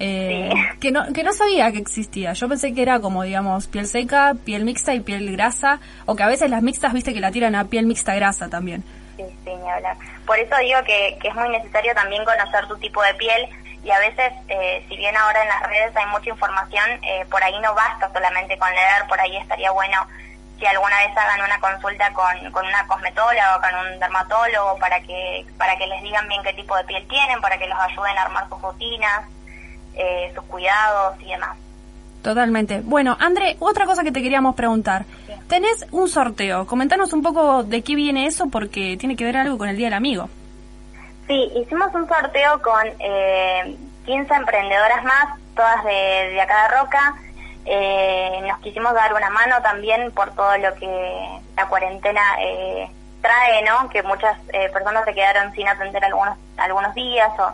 eh, 0.01 0.51
que, 0.81 0.91
no, 0.91 1.13
que 1.13 1.23
no 1.23 1.33
sabía 1.33 1.71
que 1.71 1.79
existía. 1.79 2.33
Yo 2.33 2.49
pensé 2.49 2.75
que 2.75 2.83
era 2.83 2.99
como, 2.99 3.23
digamos, 3.23 3.69
piel 3.69 3.87
seca, 3.87 4.35
piel 4.45 4.65
mixta 4.65 4.95
y 4.95 5.01
piel 5.01 5.31
grasa, 5.31 5.79
o 6.07 6.17
que 6.17 6.25
a 6.25 6.29
veces 6.29 6.51
las 6.51 6.63
mixtas, 6.63 6.93
viste, 6.93 7.15
que 7.15 7.21
la 7.21 7.31
tiran 7.31 7.55
a 7.55 7.67
piel 7.67 7.87
mixta 7.87 8.15
grasa 8.17 8.49
también. 8.49 8.83
Sí, 9.17 9.23
sí, 9.45 9.51
ni 9.63 9.71
hablar. 9.71 9.97
Por 10.27 10.37
eso 10.39 10.57
digo 10.61 10.81
que, 10.85 11.17
que 11.21 11.29
es 11.29 11.35
muy 11.37 11.49
necesario 11.51 11.95
también 11.95 12.25
conocer 12.25 12.67
tu 12.67 12.77
tipo 12.79 13.01
de 13.03 13.15
piel 13.15 13.49
y 13.85 13.91
a 13.91 13.99
veces, 13.99 14.33
eh, 14.49 14.85
si 14.89 14.97
bien 14.97 15.15
ahora 15.17 15.43
en 15.43 15.49
las 15.49 15.63
redes 15.69 15.95
hay 15.95 16.07
mucha 16.07 16.31
información, 16.31 16.85
eh, 17.03 17.27
por 17.31 17.43
ahí 17.45 17.59
no 17.61 17.75
basta 17.75 18.11
solamente 18.13 18.57
con 18.59 18.71
leer, 18.71 19.07
por 19.09 19.21
ahí 19.21 19.37
estaría 19.37 19.71
bueno 19.71 20.07
si 20.59 20.67
alguna 20.67 20.97
vez 20.99 21.17
hagan 21.17 21.43
una 21.43 21.61
consulta 21.61 22.11
con, 22.13 22.53
con 22.53 22.67
una 22.67 22.87
cosmetóloga 22.87 23.57
o 23.57 23.61
con 23.61 23.93
un 23.93 23.99
dermatólogo 23.99 24.79
para 24.79 25.01
que, 25.01 25.45
para 25.59 25.77
que 25.77 25.87
les 25.87 26.03
digan 26.03 26.27
bien 26.29 26.43
qué 26.43 26.53
tipo 26.55 26.77
de 26.77 26.85
piel 26.85 27.07
tienen, 27.09 27.41
para 27.41 27.59
que 27.59 27.67
los 27.67 27.79
ayuden 27.79 28.17
a 28.17 28.23
armar 28.23 28.49
sus 28.49 28.63
rutinas, 28.63 29.25
eh, 29.95 30.33
sus 30.35 30.45
cuidados 30.45 31.21
y 31.21 31.27
demás. 31.27 31.57
Totalmente. 32.23 32.81
Bueno, 32.83 33.17
André, 33.21 33.57
otra 33.61 33.85
cosa 33.85 34.03
que 34.03 34.13
te 34.13 34.23
queríamos 34.23 34.55
preguntar. 34.55 35.05
Tenés 35.49 35.85
un 35.91 36.09
sorteo. 36.09 36.67
Comentanos 36.67 37.13
un 37.13 37.23
poco 37.23 37.65
de 37.65 37.83
qué 37.83 37.95
viene 37.95 38.27
eso 38.27 38.47
porque 38.49 38.97
tiene 38.97 39.17
que 39.17 39.25
ver 39.25 39.37
algo 39.37 39.59
con 39.59 39.69
el 39.69 39.77
Día 39.77 39.89
del 39.89 39.95
Amigo. 39.95 40.31
Sí, 41.27 41.51
hicimos 41.57 41.95
un 41.95 42.07
sorteo 42.07 42.61
con 42.61 42.87
eh, 42.99 43.77
15 44.05 44.35
emprendedoras 44.35 45.05
más, 45.05 45.39
todas 45.57 45.83
de, 45.85 45.91
de 46.31 46.41
acá 46.41 46.69
de 46.69 46.77
Roca. 46.77 47.15
Eh, 47.67 48.41
nos 48.47 48.59
quisimos 48.59 48.93
dar 48.93 49.15
una 49.15 49.31
mano 49.31 49.63
también 49.63 50.13
por 50.13 50.35
todo 50.35 50.57
lo 50.59 50.75
que 50.75 51.41
la 51.57 51.67
cuarentena 51.67 52.21
eh, 52.41 52.91
trae, 53.23 53.63
¿no? 53.63 53.89
Que 53.89 54.03
muchas 54.03 54.37
eh, 54.53 54.69
personas 54.71 55.05
se 55.07 55.15
quedaron 55.15 55.53
sin 55.55 55.67
atender 55.67 56.05
algunos 56.05 56.37
algunos 56.59 56.95
días 56.95 57.31
o 57.39 57.53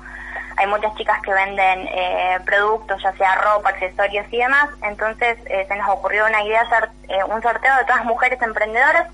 hay 0.57 0.67
muchas 0.67 0.95
chicas 0.97 1.23
que 1.23 1.33
venden 1.33 1.89
eh, 1.93 2.39
productos, 2.45 3.01
ya 3.03 3.13
sea 3.13 3.37
ropa, 3.37 3.71
accesorios 3.71 4.27
y 4.33 4.39
demás. 4.39 4.69
Entonces 4.83 5.39
se 5.45 5.77
nos 5.77 5.89
ocurrió 5.91 6.27
una 6.27 6.43
idea 6.43 6.63
hacer 6.63 6.91
un 7.29 7.41
sorteo 7.41 7.77
de 7.77 7.85
todas 7.85 8.05
mujeres 8.05 8.43
emprendedoras 8.43 9.07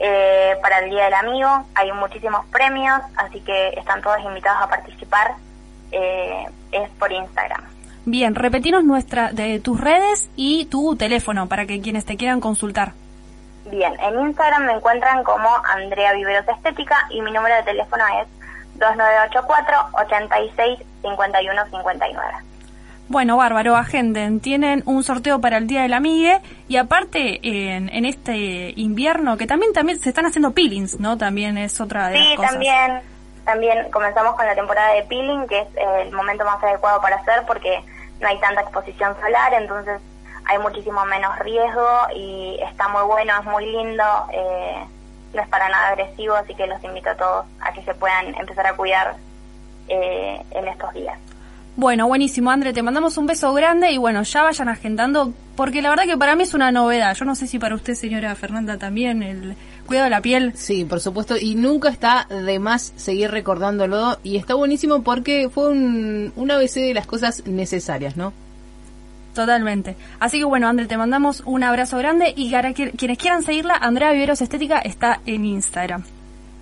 eh, 0.00 0.56
para 0.62 0.78
el 0.78 0.90
Día 0.90 1.04
del 1.04 1.14
Amigo. 1.14 1.66
Hay 1.74 1.92
muchísimos 1.92 2.46
premios, 2.46 3.00
así 3.16 3.40
que 3.40 3.68
están 3.76 4.00
todos 4.00 4.18
invitados 4.24 4.62
a 4.62 4.68
participar. 4.68 5.34
Eh, 5.92 6.46
es 6.72 6.88
por 6.98 7.12
Instagram. 7.12 7.62
Bien, 8.06 8.34
repetinos 8.34 8.82
nuestra, 8.84 9.30
de 9.32 9.60
tus 9.60 9.78
redes 9.78 10.30
y 10.36 10.64
tu 10.66 10.96
teléfono 10.96 11.48
para 11.48 11.66
que 11.66 11.80
quienes 11.80 12.06
te 12.06 12.16
quieran 12.16 12.40
consultar. 12.40 12.92
Bien, 13.66 13.92
en 14.00 14.18
Instagram 14.20 14.64
me 14.64 14.72
encuentran 14.72 15.22
como 15.22 15.48
Andrea 15.64 16.14
Viveros 16.14 16.48
Estética 16.48 16.96
y 17.10 17.20
mi 17.20 17.30
número 17.30 17.54
de 17.56 17.62
teléfono 17.64 18.02
es 18.22 18.28
2984 18.78 19.76
86 19.92 20.78
51 21.02 21.64
59. 21.70 22.32
Bueno, 23.10 23.36
bárbaro, 23.36 23.74
agenden. 23.74 24.38
Tienen 24.38 24.84
un 24.86 25.02
sorteo 25.02 25.40
para 25.40 25.56
el 25.56 25.66
Día 25.66 25.82
del 25.82 25.94
Amigue 25.94 26.40
y 26.68 26.76
aparte 26.76 27.40
en, 27.42 27.88
en 27.88 28.04
este 28.04 28.72
invierno 28.76 29.36
que 29.36 29.48
también 29.48 29.72
también 29.72 29.98
se 29.98 30.10
están 30.10 30.26
haciendo 30.26 30.52
peelings, 30.52 31.00
¿no? 31.00 31.18
También 31.18 31.58
es 31.58 31.80
otra 31.80 32.06
de 32.08 32.18
Sí, 32.18 32.22
las 32.28 32.36
cosas. 32.36 32.50
también, 32.52 33.00
también 33.44 33.90
comenzamos 33.90 34.36
con 34.36 34.46
la 34.46 34.54
temporada 34.54 34.94
de 34.94 35.02
peeling, 35.02 35.48
que 35.48 35.58
es 35.58 35.66
el 36.04 36.12
momento 36.12 36.44
más 36.44 36.62
adecuado 36.62 37.00
para 37.00 37.16
hacer 37.16 37.42
porque 37.48 37.82
no 38.20 38.28
hay 38.28 38.38
tanta 38.38 38.60
exposición 38.60 39.16
solar, 39.20 39.54
entonces 39.54 40.00
hay 40.44 40.58
muchísimo 40.60 41.04
menos 41.06 41.36
riesgo 41.40 41.88
y 42.14 42.60
está 42.62 42.86
muy 42.90 43.02
bueno, 43.02 43.32
es 43.40 43.44
muy 43.44 43.66
lindo, 43.72 44.04
eh, 44.32 44.84
no 45.34 45.42
es 45.42 45.48
para 45.48 45.68
nada 45.68 45.88
agresivo, 45.88 46.34
así 46.36 46.54
que 46.54 46.68
los 46.68 46.82
invito 46.84 47.10
a 47.10 47.16
todos 47.16 47.46
a 47.60 47.72
que 47.72 47.82
se 47.82 47.92
puedan 47.94 48.36
empezar 48.36 48.68
a 48.68 48.74
cuidar 48.76 49.16
eh, 49.88 50.40
en 50.52 50.68
estos 50.68 50.92
días. 50.94 51.18
Bueno, 51.76 52.08
buenísimo, 52.08 52.50
André, 52.50 52.72
te 52.72 52.82
mandamos 52.82 53.16
un 53.16 53.26
beso 53.26 53.52
grande 53.54 53.92
y 53.92 53.96
bueno, 53.96 54.22
ya 54.22 54.42
vayan 54.42 54.68
agendando, 54.68 55.32
porque 55.56 55.80
la 55.80 55.90
verdad 55.90 56.04
que 56.04 56.18
para 56.18 56.34
mí 56.34 56.42
es 56.42 56.52
una 56.52 56.72
novedad. 56.72 57.14
Yo 57.14 57.24
no 57.24 57.34
sé 57.34 57.46
si 57.46 57.58
para 57.58 57.74
usted, 57.74 57.94
señora 57.94 58.34
Fernanda, 58.34 58.76
también 58.76 59.22
el 59.22 59.54
cuidado 59.86 60.04
de 60.04 60.10
la 60.10 60.20
piel. 60.20 60.52
Sí, 60.56 60.84
por 60.84 61.00
supuesto, 61.00 61.36
y 61.40 61.54
nunca 61.54 61.88
está 61.88 62.26
de 62.28 62.58
más 62.58 62.92
seguir 62.96 63.30
recordándolo, 63.30 64.18
y 64.22 64.36
está 64.36 64.54
buenísimo 64.54 65.02
porque 65.02 65.48
fue 65.48 65.68
un, 65.70 66.32
un 66.36 66.50
ABC 66.50 66.74
de 66.74 66.94
las 66.94 67.06
cosas 67.06 67.46
necesarias, 67.46 68.16
¿no? 68.16 68.32
Totalmente. 69.34 69.96
Así 70.18 70.38
que 70.38 70.44
bueno, 70.44 70.68
André, 70.68 70.86
te 70.86 70.96
mandamos 70.96 71.42
un 71.46 71.62
abrazo 71.62 71.98
grande 71.98 72.34
y 72.36 72.50
para 72.50 72.74
quienes 72.74 73.16
quieran 73.16 73.42
seguirla, 73.42 73.74
Andrea 73.74 74.12
Viveros 74.12 74.42
Estética 74.42 74.80
está 74.80 75.20
en 75.24 75.44
Instagram. 75.44 76.02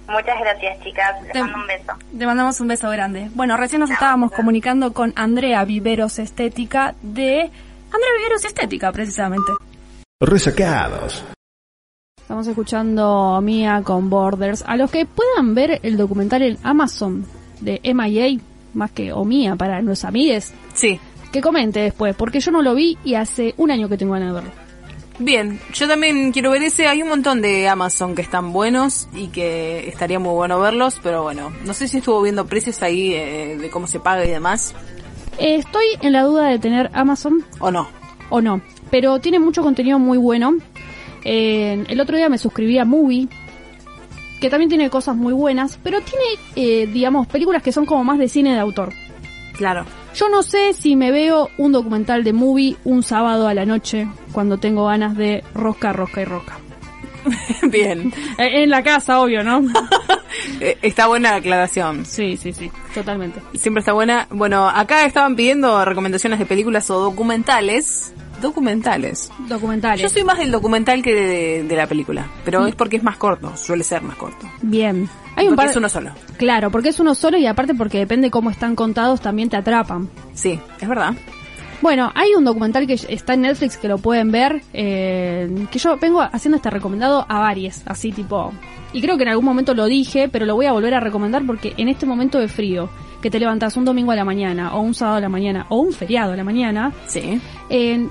Muchas 0.09 0.41
gracias, 0.41 0.81
chicas. 0.83 1.23
Les 1.23 1.33
Te- 1.33 1.41
mando 1.41 1.59
un 1.59 1.67
beso. 1.67 1.93
Te 2.19 2.27
mandamos 2.27 2.61
un 2.61 2.69
beso 2.69 2.91
grande. 2.91 3.31
Bueno, 3.35 3.57
recién 3.57 3.81
nos 3.81 3.91
estábamos 3.91 4.33
comunicando 4.33 4.93
con 4.93 5.13
Andrea 5.17 5.65
Viveros 5.65 6.19
Estética 6.19 6.95
de... 7.03 7.43
Andrea 7.43 8.11
Viveros 8.19 8.45
Estética, 8.45 8.91
precisamente. 8.93 9.53
Resacados. 10.21 11.25
Estamos 12.21 12.47
escuchando 12.47 13.41
Mía 13.43 13.83
con 13.85 14.11
Borders. 14.11 14.65
A 14.67 14.77
los 14.77 14.91
que 14.91 15.07
puedan 15.07 15.55
ver 15.55 15.81
el 15.83 15.97
documental 15.97 16.43
en 16.43 16.59
Amazon 16.63 17.25
de 17.61 17.81
MIA, 17.83 18.41
más 18.75 18.91
que 18.91 19.13
o 19.13 19.25
Mía 19.25 19.57
para 19.57 19.81
los 19.83 20.05
amigues. 20.05 20.53
Sí. 20.75 20.99
Que 21.33 21.41
comente 21.41 21.81
después, 21.81 22.15
porque 22.17 22.41
yo 22.41 22.51
no 22.51 22.63
lo 22.63 22.75
vi 22.75 22.97
y 23.05 23.15
hace 23.15 23.55
un 23.59 23.71
año 23.71 23.89
que 23.89 23.97
tengo 23.99 24.15
ganas 24.15 24.29
de 24.29 24.41
verlo. 24.41 24.68
Bien, 25.19 25.59
yo 25.73 25.89
también 25.89 26.31
quiero 26.33 26.53
ver 26.53 26.63
ese. 26.63 26.87
Hay 26.87 27.03
un 27.03 27.09
montón 27.09 27.43
de 27.43 27.69
Amazon 27.69 28.15
que 28.15 28.23
están 28.23 28.53
buenos 28.53 29.09
y 29.13 29.29
que 29.29 29.89
estaría 29.89 30.19
muy 30.19 30.33
bueno 30.33 30.61
verlos, 30.61 31.01
pero 31.03 31.25
bueno, 31.25 31.53
no 31.65 31.75
sé 31.75 31.89
si 31.89 31.99
estuvo 31.99 32.23
viendo 32.23 32.47
precios 32.47 32.83
ahí 32.83 33.15
eh, 33.15 33.57
de 33.61 33.71
cómo 33.71 33.89
se 33.89 33.99
paga 33.99 34.25
y 34.25 34.31
demás. 34.31 34.75
Eh, 35.39 35.57
estoy 35.57 35.85
en 36.03 36.13
la 36.13 36.23
duda 36.23 36.49
de 36.49 36.59
tener 36.59 36.91
Amazon. 36.93 37.45
¿O 37.61 37.71
no? 37.71 37.89
O 38.31 38.41
no. 38.41 38.61
Pero 38.91 39.21
tiene 39.21 39.39
mucho 39.39 39.63
contenido 39.63 39.99
muy 39.99 40.19
bueno. 40.19 40.57
Eh, 41.25 41.85
el 41.89 42.01
otro 42.01 42.17
día 42.17 42.29
me 42.29 42.39
suscribí 42.39 42.79
a 42.79 42.85
Movie. 42.85 43.29
Que 44.41 44.51
también 44.51 44.69
tiene 44.69 44.91
cosas 44.91 45.17
muy 45.17 45.33
buenas. 45.33 45.79
Pero 45.83 46.01
tiene, 46.01 46.25
eh, 46.57 46.87
digamos, 46.87 47.27
películas 47.27 47.63
que 47.63 47.73
son 47.73 47.87
como 47.87 48.05
más 48.05 48.19
de 48.19 48.29
cine 48.29 48.55
de 48.55 48.61
autor. 48.61 48.93
Claro. 49.57 49.85
Yo 50.19 50.29
no 50.29 50.43
sé 50.43 50.73
si 50.73 50.97
me 50.97 51.13
veo 51.13 51.49
un 51.59 51.71
documental 51.71 52.25
de 52.25 52.33
Movie 52.33 52.77
un 52.83 53.05
sábado 53.05 53.47
a 53.47 53.55
la 53.55 53.65
noche. 53.65 54.09
Cuando 54.33 54.59
tengo 54.59 54.87
ganas 54.87 55.17
de 55.17 55.45
rosca, 55.55 55.93
rosca 55.93 56.23
y 56.23 56.25
rosca. 56.25 56.59
Bien. 57.71 58.13
En 58.39 58.69
la 58.69 58.83
casa, 58.83 59.21
obvio, 59.21 59.45
¿no? 59.45 59.63
Eh, 60.61 60.77
está 60.83 61.07
buena 61.07 61.31
la 61.31 61.37
aclaración. 61.37 62.05
Sí, 62.05 62.37
sí, 62.37 62.53
sí, 62.53 62.71
totalmente. 62.95 63.41
Siempre 63.55 63.81
está 63.81 63.93
buena. 63.93 64.27
Bueno, 64.31 64.69
acá 64.69 65.05
estaban 65.07 65.37
pidiendo 65.37 65.85
recomendaciones 65.85 66.39
de 66.39 66.47
películas 66.47 66.91
o 66.91 67.01
documentales. 67.01 68.13
Documentales. 68.41 69.31
Documentales. 69.49 70.01
Yo 70.01 70.09
soy 70.09 70.25
más 70.25 70.39
del 70.39 70.51
documental 70.51 71.03
que 71.03 71.15
de, 71.15 71.63
de 71.65 71.77
la 71.77 71.87
película, 71.87 72.27
pero 72.45 72.67
es 72.67 72.75
porque 72.75 72.97
es 72.97 73.03
más 73.03 73.17
corto, 73.17 73.57
suele 73.57 73.85
ser 73.85 74.03
más 74.03 74.17
corto. 74.17 74.47
Bien. 74.63 75.09
Hay 75.37 75.45
un 75.47 75.51
Porque 75.55 75.57
par 75.57 75.71
es 75.71 75.77
uno 75.77 75.89
solo. 75.89 76.11
Claro, 76.37 76.71
porque 76.71 76.89
es 76.91 76.99
uno 77.01 77.15
solo 77.15 77.39
y 77.39 77.47
aparte 77.47 77.75
porque 77.75 77.99
depende 77.99 78.31
cómo 78.31 78.51
están 78.51 78.75
contados 78.75 79.21
también 79.21 79.49
te 79.49 79.57
atrapan. 79.57 80.09
Sí, 80.35 80.59
es 80.81 80.89
verdad. 80.89 81.15
Bueno, 81.81 82.11
hay 82.17 82.35
un 82.35 82.45
documental 82.45 82.89
que 82.89 82.95
está 82.95 83.35
en 83.35 83.43
Netflix 83.43 83.77
que 83.77 83.87
lo 83.87 83.99
pueden 83.99 84.33
ver, 84.33 84.63
eh, 84.73 85.49
que 85.71 85.79
yo 85.79 85.97
vengo 85.97 86.21
haciendo 86.21 86.57
este 86.57 86.71
recomendado 86.71 87.25
a 87.29 87.39
varios, 87.39 87.83
así 87.87 88.11
tipo... 88.11 88.53
Y 88.93 89.01
creo 89.03 89.17
que 89.19 89.23
en 89.25 89.29
algún 89.29 89.45
momento 89.45 89.75
lo 89.75 89.85
dije, 89.85 90.29
pero 90.29 90.45
lo 90.47 90.55
voy 90.57 90.65
a 90.67 90.73
volver 90.73 90.95
a 90.95 91.01
recomendar 91.01 91.45
porque 91.47 91.75
en 91.77 91.89
este 91.89 92.07
momento 92.07 92.39
de 92.39 92.49
frío, 92.49 92.89
que 93.23 93.31
te 93.31 93.39
levantas 93.39 93.77
un 93.77 93.85
domingo 93.85 94.11
a 94.13 94.17
la 94.17 94.25
mañana, 94.25 94.75
o 94.75 94.81
un 94.81 94.95
sábado 94.95 95.19
a 95.19 95.21
la 95.21 95.29
mañana, 95.29 95.67
o 95.69 95.77
un 95.77 95.93
feriado 95.93 96.33
a 96.33 96.37
la 96.37 96.43
mañana, 96.43 96.93
Sí. 97.07 97.39
en- 97.69 98.11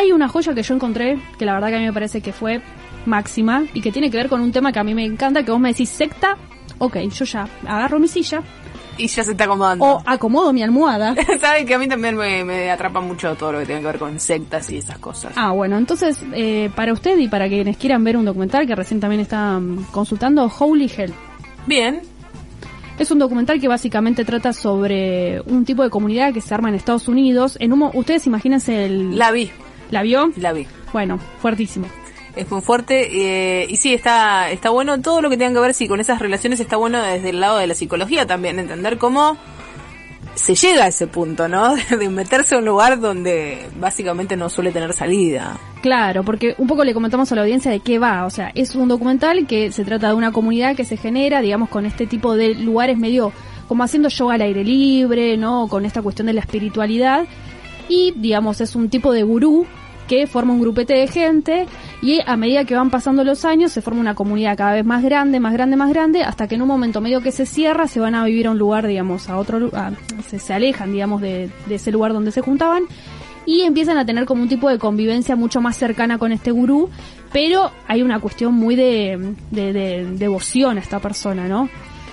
hay 0.00 0.12
una 0.12 0.28
joya 0.28 0.54
que 0.54 0.62
yo 0.62 0.74
encontré, 0.74 1.18
que 1.38 1.44
la 1.44 1.54
verdad 1.54 1.68
que 1.68 1.76
a 1.76 1.78
mí 1.78 1.84
me 1.84 1.92
parece 1.92 2.20
que 2.20 2.32
fue 2.32 2.60
máxima, 3.06 3.64
y 3.72 3.80
que 3.80 3.92
tiene 3.92 4.10
que 4.10 4.16
ver 4.16 4.28
con 4.28 4.40
un 4.40 4.52
tema 4.52 4.72
que 4.72 4.78
a 4.78 4.84
mí 4.84 4.94
me 4.94 5.04
encanta, 5.04 5.42
que 5.42 5.50
vos 5.50 5.60
me 5.60 5.70
decís 5.70 5.88
secta, 5.88 6.36
ok, 6.78 6.96
yo 6.98 7.24
ya 7.24 7.48
agarro 7.66 7.98
mi 7.98 8.08
silla, 8.08 8.42
Y 8.98 9.06
ya 9.06 9.24
se 9.24 9.30
está 9.32 9.44
acomodando. 9.44 9.84
o 9.84 10.02
acomodo 10.04 10.52
mi 10.52 10.62
almohada, 10.62 11.14
Saben 11.40 11.66
que 11.66 11.74
a 11.74 11.78
mí 11.78 11.88
también 11.88 12.16
me, 12.16 12.44
me 12.44 12.70
atrapa 12.70 13.00
mucho 13.00 13.34
todo 13.36 13.52
lo 13.52 13.58
que 13.60 13.66
tiene 13.66 13.80
que 13.80 13.86
ver 13.86 13.98
con 13.98 14.18
sectas 14.20 14.70
y 14.70 14.78
esas 14.78 14.98
cosas. 14.98 15.32
Ah, 15.36 15.52
bueno, 15.52 15.78
entonces, 15.78 16.18
eh, 16.34 16.70
para 16.74 16.92
usted 16.92 17.16
y 17.18 17.28
para 17.28 17.48
quienes 17.48 17.76
quieran 17.76 18.04
ver 18.04 18.16
un 18.16 18.24
documental 18.24 18.66
que 18.66 18.74
recién 18.74 19.00
también 19.00 19.20
están 19.22 19.84
consultando, 19.90 20.50
Holy 20.58 20.90
Hell. 20.94 21.14
Bien. 21.66 22.02
Es 22.98 23.10
un 23.10 23.18
documental 23.18 23.58
que 23.58 23.66
básicamente 23.68 24.26
trata 24.26 24.52
sobre 24.52 25.40
un 25.46 25.64
tipo 25.64 25.82
de 25.82 25.88
comunidad 25.88 26.34
que 26.34 26.42
se 26.42 26.52
arma 26.52 26.68
en 26.68 26.74
Estados 26.74 27.08
Unidos. 27.08 27.56
En 27.58 27.72
un, 27.72 27.90
ustedes 27.94 28.26
imagínense 28.26 28.84
el... 28.84 29.16
La 29.18 29.30
vi. 29.30 29.50
¿La 29.90 30.02
vio? 30.02 30.32
La 30.36 30.52
vi. 30.52 30.66
Bueno, 30.92 31.18
fuertísimo. 31.40 31.86
Es 32.36 32.50
muy 32.50 32.60
fuerte 32.60 33.08
eh, 33.62 33.66
y 33.68 33.76
sí, 33.76 33.92
está, 33.92 34.50
está 34.50 34.70
bueno 34.70 35.00
todo 35.00 35.20
lo 35.20 35.30
que 35.30 35.36
tenga 35.36 35.52
que 35.52 35.60
ver 35.60 35.74
sí, 35.74 35.88
con 35.88 35.98
esas 35.98 36.20
relaciones, 36.20 36.60
está 36.60 36.76
bueno 36.76 37.02
desde 37.02 37.30
el 37.30 37.40
lado 37.40 37.58
de 37.58 37.66
la 37.66 37.74
psicología 37.74 38.26
también, 38.26 38.58
entender 38.58 38.98
cómo 38.98 39.36
se 40.34 40.54
llega 40.54 40.84
a 40.84 40.88
ese 40.88 41.06
punto, 41.06 41.48
¿no? 41.48 41.74
De 41.98 42.08
meterse 42.08 42.54
a 42.54 42.58
un 42.58 42.64
lugar 42.64 43.00
donde 43.00 43.68
básicamente 43.78 44.36
no 44.36 44.48
suele 44.48 44.72
tener 44.72 44.92
salida. 44.92 45.58
Claro, 45.82 46.22
porque 46.24 46.54
un 46.58 46.66
poco 46.66 46.84
le 46.84 46.94
comentamos 46.94 47.30
a 47.32 47.34
la 47.34 47.42
audiencia 47.42 47.70
de 47.70 47.80
qué 47.80 47.98
va. 47.98 48.24
O 48.26 48.30
sea, 48.30 48.52
es 48.54 48.74
un 48.74 48.88
documental 48.88 49.46
que 49.46 49.72
se 49.72 49.84
trata 49.84 50.08
de 50.08 50.14
una 50.14 50.30
comunidad 50.30 50.76
que 50.76 50.84
se 50.84 50.96
genera, 50.96 51.40
digamos, 51.40 51.68
con 51.68 51.84
este 51.84 52.06
tipo 52.06 52.36
de 52.36 52.54
lugares 52.54 52.96
medio 52.96 53.32
como 53.66 53.84
haciendo 53.84 54.08
yoga 54.08 54.34
al 54.34 54.42
aire 54.42 54.64
libre, 54.64 55.36
¿no? 55.36 55.68
Con 55.68 55.84
esta 55.84 56.02
cuestión 56.02 56.26
de 56.26 56.32
la 56.32 56.40
espiritualidad. 56.40 57.26
Y, 57.90 58.14
digamos, 58.16 58.62
es 58.62 58.74
un 58.74 58.88
tipo 58.88 59.12
de 59.12 59.22
gurú 59.24 59.66
que 60.08 60.26
forma 60.26 60.52
un 60.54 60.60
grupete 60.60 60.94
de 60.94 61.06
gente 61.06 61.66
y 62.02 62.20
a 62.26 62.36
medida 62.36 62.64
que 62.64 62.74
van 62.74 62.90
pasando 62.90 63.22
los 63.22 63.44
años 63.44 63.70
se 63.70 63.80
forma 63.80 64.00
una 64.00 64.16
comunidad 64.16 64.56
cada 64.56 64.72
vez 64.72 64.84
más 64.84 65.04
grande, 65.04 65.38
más 65.38 65.52
grande, 65.52 65.76
más 65.76 65.90
grande, 65.90 66.24
hasta 66.24 66.48
que 66.48 66.56
en 66.56 66.62
un 66.62 66.68
momento 66.68 67.00
medio 67.00 67.20
que 67.20 67.30
se 67.30 67.46
cierra 67.46 67.86
se 67.86 68.00
van 68.00 68.16
a 68.16 68.24
vivir 68.24 68.48
a 68.48 68.50
un 68.50 68.58
lugar, 68.58 68.88
digamos, 68.88 69.28
a 69.28 69.38
otro 69.38 69.60
lugar, 69.60 69.92
se, 70.26 70.40
se 70.40 70.52
alejan, 70.52 70.90
digamos, 70.90 71.20
de, 71.20 71.50
de 71.66 71.74
ese 71.76 71.92
lugar 71.92 72.12
donde 72.12 72.32
se 72.32 72.40
juntaban 72.40 72.84
y 73.46 73.62
empiezan 73.62 73.98
a 73.98 74.06
tener 74.06 74.24
como 74.24 74.42
un 74.42 74.48
tipo 74.48 74.68
de 74.68 74.78
convivencia 74.78 75.36
mucho 75.36 75.60
más 75.60 75.76
cercana 75.76 76.18
con 76.18 76.32
este 76.32 76.50
gurú, 76.50 76.90
pero 77.32 77.70
hay 77.86 78.02
una 78.02 78.18
cuestión 78.18 78.54
muy 78.54 78.74
de, 78.74 79.34
de, 79.50 79.72
de 79.72 80.04
devoción 80.16 80.76
a 80.78 80.80
esta 80.80 80.98
persona, 80.98 81.46
¿no? 81.46 81.68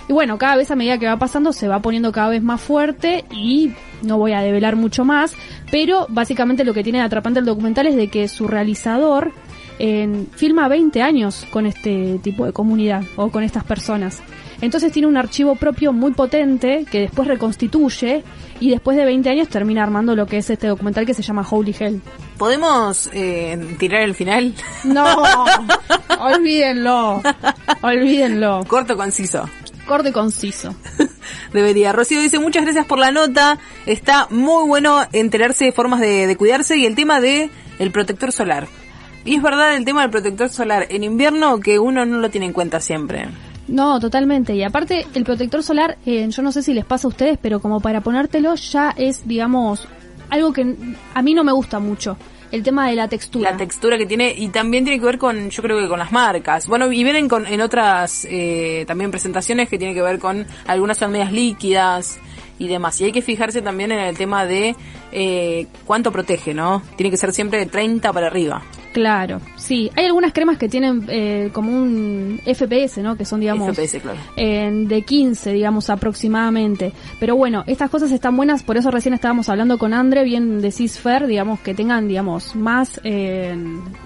Y 0.07 0.13
bueno, 0.13 0.37
cada 0.37 0.55
vez 0.55 0.71
a 0.71 0.75
medida 0.75 0.97
que 0.97 1.05
va 1.05 1.17
pasando 1.17 1.51
se 1.51 1.67
va 1.67 1.81
poniendo 1.81 2.11
cada 2.11 2.29
vez 2.29 2.41
más 2.41 2.61
fuerte 2.61 3.25
y 3.31 3.73
no 4.01 4.17
voy 4.17 4.31
a 4.31 4.41
develar 4.41 4.75
mucho 4.75 5.03
más, 5.03 5.33
pero 5.69 6.05
básicamente 6.09 6.63
lo 6.63 6.73
que 6.73 6.83
tiene 6.83 6.99
de 6.99 7.05
atrapante 7.05 7.39
el 7.39 7.45
documental 7.45 7.87
es 7.87 7.95
de 7.95 8.07
que 8.07 8.27
su 8.27 8.47
realizador 8.47 9.33
en, 9.79 10.27
filma 10.35 10.67
20 10.67 11.01
años 11.01 11.45
con 11.51 11.65
este 11.65 12.19
tipo 12.19 12.45
de 12.45 12.53
comunidad 12.53 13.03
o 13.15 13.29
con 13.29 13.43
estas 13.43 13.63
personas. 13.63 14.21
Entonces 14.59 14.91
tiene 14.91 15.07
un 15.07 15.17
archivo 15.17 15.55
propio 15.55 15.93
muy 15.93 16.13
potente 16.13 16.85
que 16.89 17.01
después 17.01 17.27
reconstituye 17.27 18.23
y 18.59 18.71
después 18.71 18.97
de 18.97 19.05
20 19.05 19.29
años 19.29 19.49
termina 19.49 19.83
armando 19.83 20.15
lo 20.15 20.25
que 20.25 20.37
es 20.37 20.49
este 20.49 20.67
documental 20.67 21.05
que 21.05 21.13
se 21.13 21.21
llama 21.21 21.45
Holy 21.47 21.75
Hell. 21.77 22.01
¿Podemos 22.37 23.09
eh, 23.13 23.75
tirar 23.77 24.01
el 24.01 24.15
final? 24.15 24.55
No, 24.83 25.05
olvídenlo, 26.19 27.21
olvídenlo. 27.81 28.63
Corto, 28.67 28.97
conciso. 28.97 29.47
Corto 29.87 30.09
y 30.09 30.11
conciso. 30.11 30.75
Debería. 31.53 31.93
Rocío 31.93 32.21
dice 32.21 32.39
muchas 32.39 32.63
gracias 32.63 32.85
por 32.85 32.99
la 32.99 33.11
nota. 33.11 33.57
Está 33.85 34.27
muy 34.29 34.67
bueno 34.67 34.99
enterarse 35.13 35.65
de 35.65 35.71
formas 35.71 35.99
de, 35.99 36.27
de 36.27 36.35
cuidarse 36.35 36.77
y 36.77 36.85
el 36.85 36.95
tema 36.95 37.21
de 37.21 37.49
el 37.79 37.91
protector 37.91 38.31
solar. 38.31 38.67
Y 39.25 39.35
es 39.35 39.41
verdad 39.41 39.75
el 39.75 39.85
tema 39.85 40.01
del 40.01 40.11
protector 40.11 40.49
solar 40.49 40.87
en 40.89 41.03
invierno 41.03 41.59
que 41.59 41.79
uno 41.79 42.05
no 42.05 42.19
lo 42.19 42.29
tiene 42.29 42.45
en 42.45 42.53
cuenta 42.53 42.79
siempre. 42.79 43.27
No, 43.67 43.99
totalmente. 43.99 44.55
Y 44.55 44.63
aparte, 44.63 45.05
el 45.13 45.23
protector 45.23 45.63
solar, 45.63 45.97
eh, 46.05 46.27
yo 46.29 46.41
no 46.41 46.51
sé 46.51 46.63
si 46.63 46.73
les 46.73 46.85
pasa 46.85 47.07
a 47.07 47.09
ustedes, 47.09 47.37
pero 47.41 47.59
como 47.59 47.81
para 47.81 48.01
ponértelo 48.01 48.55
ya 48.55 48.93
es, 48.95 49.27
digamos, 49.27 49.87
algo 50.29 50.53
que 50.53 50.75
a 51.13 51.21
mí 51.21 51.33
no 51.33 51.43
me 51.43 51.51
gusta 51.51 51.79
mucho. 51.79 52.17
El 52.51 52.63
tema 52.63 52.89
de 52.89 52.95
la 52.95 53.07
textura. 53.07 53.51
La 53.51 53.57
textura 53.57 53.97
que 53.97 54.05
tiene 54.05 54.33
y 54.35 54.49
también 54.49 54.83
tiene 54.83 54.99
que 54.99 55.05
ver 55.05 55.17
con, 55.17 55.49
yo 55.49 55.61
creo 55.61 55.79
que 55.79 55.87
con 55.87 55.99
las 55.99 56.11
marcas. 56.11 56.67
Bueno, 56.67 56.91
y 56.91 57.03
vienen 57.03 57.27
con, 57.27 57.45
en 57.45 57.61
otras 57.61 58.25
eh, 58.29 58.85
también 58.87 59.11
presentaciones 59.11 59.69
que 59.69 59.77
tienen 59.77 59.95
que 59.95 60.01
ver 60.01 60.19
con 60.19 60.45
algunas 60.65 60.97
son 60.97 61.11
medias 61.11 61.31
líquidas 61.31 62.19
y 62.59 62.67
demás. 62.67 62.99
Y 63.01 63.05
hay 63.05 63.11
que 63.11 63.21
fijarse 63.21 63.61
también 63.61 63.91
en 63.91 63.99
el 63.99 64.17
tema 64.17 64.45
de 64.45 64.75
eh, 65.11 65.67
cuánto 65.85 66.11
protege, 66.11 66.53
¿no? 66.53 66.81
Tiene 66.95 67.11
que 67.11 67.17
ser 67.17 67.33
siempre 67.33 67.59
de 67.59 67.65
30 67.65 68.13
para 68.13 68.27
arriba. 68.27 68.63
Claro, 68.97 69.41
sí. 69.57 69.91
Hay 69.95 70.05
algunas 70.07 70.33
cremas 70.33 70.57
que 70.57 70.67
tienen 70.67 71.05
eh, 71.07 71.51
como 71.53 71.71
un 71.71 72.41
FPS, 72.43 72.97
¿no? 73.03 73.15
Que 73.15 73.25
son, 73.25 73.39
digamos, 73.39 73.77
FPS, 73.77 74.01
claro. 74.01 74.17
de 74.35 75.03
15, 75.05 75.53
digamos, 75.53 75.91
aproximadamente. 75.91 76.93
Pero 77.19 77.35
bueno, 77.35 77.63
estas 77.67 77.91
cosas 77.91 78.11
están 78.11 78.35
buenas, 78.35 78.63
por 78.63 78.75
eso 78.75 78.89
recién 78.89 79.13
estábamos 79.13 79.49
hablando 79.49 79.77
con 79.77 79.93
Andre, 79.93 80.23
bien 80.23 80.61
decís 80.61 80.99
Fer, 80.99 81.27
digamos, 81.27 81.59
que 81.59 81.75
tengan, 81.75 82.07
digamos, 82.07 82.55
más 82.55 82.99
eh, 83.03 83.55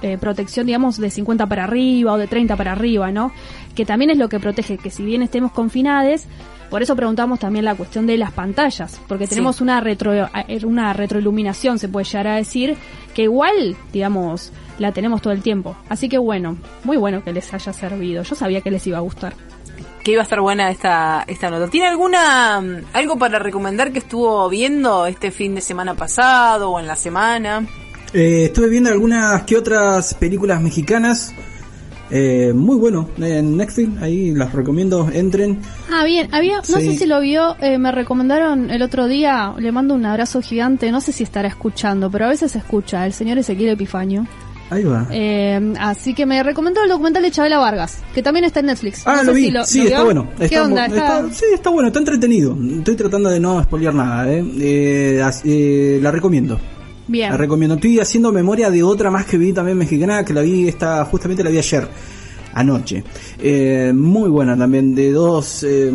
eh, 0.02 0.18
protección, 0.18 0.66
digamos, 0.66 0.98
de 0.98 1.10
50 1.10 1.46
para 1.46 1.64
arriba 1.64 2.12
o 2.12 2.18
de 2.18 2.28
30 2.28 2.58
para 2.58 2.74
arriba, 2.74 3.12
¿no? 3.12 3.32
Que 3.74 3.86
también 3.86 4.12
es 4.12 4.18
lo 4.18 4.28
que 4.28 4.42
protege, 4.42 4.78
que 4.78 4.90
si 4.90 5.06
bien 5.06 5.22
estemos 5.22 5.54
confinades, 5.54 6.28
por 6.72 6.82
eso 6.82 6.96
preguntamos 6.96 7.38
también 7.40 7.66
la 7.66 7.76
cuestión 7.76 8.08
de 8.08 8.18
las 8.18 8.32
pantallas, 8.32 9.00
porque 9.08 9.26
Sí. 9.28 9.32
tenemos 9.36 9.62
una 9.62 9.80
retro, 9.82 10.14
eh, 10.16 10.30
una 10.64 10.92
retroiluminación, 10.94 11.78
se 11.78 11.88
puede 11.88 12.06
llegar 12.06 12.28
a 12.28 12.36
decir, 12.38 12.76
que 13.14 13.24
igual, 13.24 13.76
digamos, 13.94 14.52
la 14.80 14.92
tenemos 14.92 15.22
todo 15.22 15.34
el 15.34 15.44
tiempo. 15.44 15.76
Así 15.90 16.10
que 16.10 16.18
bueno, 16.18 16.58
muy 16.84 16.98
bueno 16.98 17.24
que 17.24 17.32
les 17.34 17.54
haya 17.54 17.72
servido. 17.74 18.24
Yo 18.24 18.34
sabía 18.36 18.62
que 18.62 18.72
les 18.72 18.88
iba 18.88 18.98
a 18.98 19.02
gustar. 19.02 19.34
Que 20.04 20.14
iba 20.14 20.22
a 20.22 20.24
estar 20.24 20.42
buena 20.42 20.72
esta, 20.72 21.24
esta 21.28 21.52
nota. 21.52 21.68
¿Tiene 21.70 21.88
alguna, 21.88 22.60
mm, 22.60 22.76
algo 22.94 23.20
para 23.20 23.38
recomendar 23.38 23.92
que 23.92 24.00
estuvo 24.00 24.50
viendo 24.50 25.06
este 25.06 25.30
fin 25.30 25.54
de 25.54 25.62
semana 25.62 25.94
pasado 25.94 26.72
o 26.72 26.80
en 26.80 26.88
la 26.88 26.96
semana? 26.96 27.68
Eh, 28.14 28.46
estuve 28.46 28.70
viendo 28.70 28.90
algunas 28.90 29.44
que 29.44 29.56
otras 29.58 30.16
películas 30.16 30.60
mexicanas. 30.62 31.36
Eh, 32.12 32.52
muy 32.54 32.76
bueno, 32.76 33.08
en 33.20 33.56
Netflix, 33.56 34.02
ahí 34.02 34.32
las 34.32 34.52
recomiendo, 34.54 35.10
entren. 35.14 35.60
Ah, 35.92 36.04
bien, 36.04 36.28
había, 36.34 36.58
no 36.58 36.64
Sí. 36.64 36.74
sé 36.92 36.98
si 36.98 37.06
lo 37.06 37.22
vio, 37.22 37.56
eh, 37.62 37.78
me 37.78 37.92
recomendaron 37.92 38.70
el 38.70 38.82
otro 38.82 39.08
día, 39.08 39.54
le 39.58 39.72
mando 39.72 39.96
un 39.96 40.06
abrazo 40.06 40.42
gigante, 40.42 40.92
no 40.92 41.00
sé 41.00 41.14
si 41.14 41.24
estará 41.24 41.48
escuchando, 41.48 42.12
pero 42.12 42.26
a 42.26 42.30
veces 42.30 42.52
se 42.52 42.58
escucha, 42.58 43.06
el 43.06 43.14
señor 43.14 43.38
Ezequiel 43.38 43.70
Epifanio. 43.70 44.28
Ahí 44.70 44.84
va. 44.86 45.06
Eh, 45.12 45.74
así 45.80 46.14
que 46.14 46.26
me 46.26 46.42
recomendó 46.44 46.82
el 46.84 46.90
documental 46.90 47.24
de 47.24 47.32
Chabela 47.32 47.58
Vargas, 47.60 47.98
que 48.14 48.22
también 48.24 48.46
está 48.46 48.62
en 48.62 48.68
Netflix. 48.68 49.04
Ah, 49.06 49.16
No 49.18 49.24
lo 49.24 49.34
sé 49.34 49.38
vi, 49.38 49.46
si 49.48 49.52
lo- 49.52 49.66
sí, 49.66 49.78
lo 49.80 49.84
está 49.86 50.04
bueno. 50.04 50.28
¿Qué 50.38 50.46
Está 50.46 50.64
onda? 50.64 50.88
mu- 50.88 50.94
Está- 50.96 51.20
está- 51.20 51.34
sí, 51.34 51.46
está 51.54 51.70
bueno, 51.72 51.88
está 51.88 52.00
entretenido. 52.00 52.58
Estoy 52.78 52.96
tratando 52.96 53.30
de 53.30 53.40
no 53.42 53.62
spoilear 53.64 53.94
nada, 53.96 54.32
¿eh? 54.32 54.46
Eh, 54.60 55.22
eh, 55.44 56.00
la 56.02 56.10
recomiendo. 56.12 56.58
Bien. 57.08 57.32
La 57.32 57.38
recomiendo. 57.38 57.76
Estoy 57.76 58.00
haciendo 58.00 58.32
memoria 58.32 58.70
de 58.70 58.84
otra 58.84 59.12
más 59.12 59.26
que 59.26 59.38
vi 59.38 59.54
también 59.54 59.78
mexicana, 59.78 60.24
que 60.24 60.34
la 60.34 60.42
vi 60.42 60.68
esta, 60.68 61.04
justamente 61.06 61.44
la 61.44 61.50
vi 61.50 61.58
ayer, 61.58 61.88
anoche. 62.54 63.04
Eh, 63.40 63.92
muy 63.94 64.30
buena 64.30 64.58
también, 64.58 64.96
de 64.96 65.12
dos... 65.12 65.64
eh, 65.64 65.92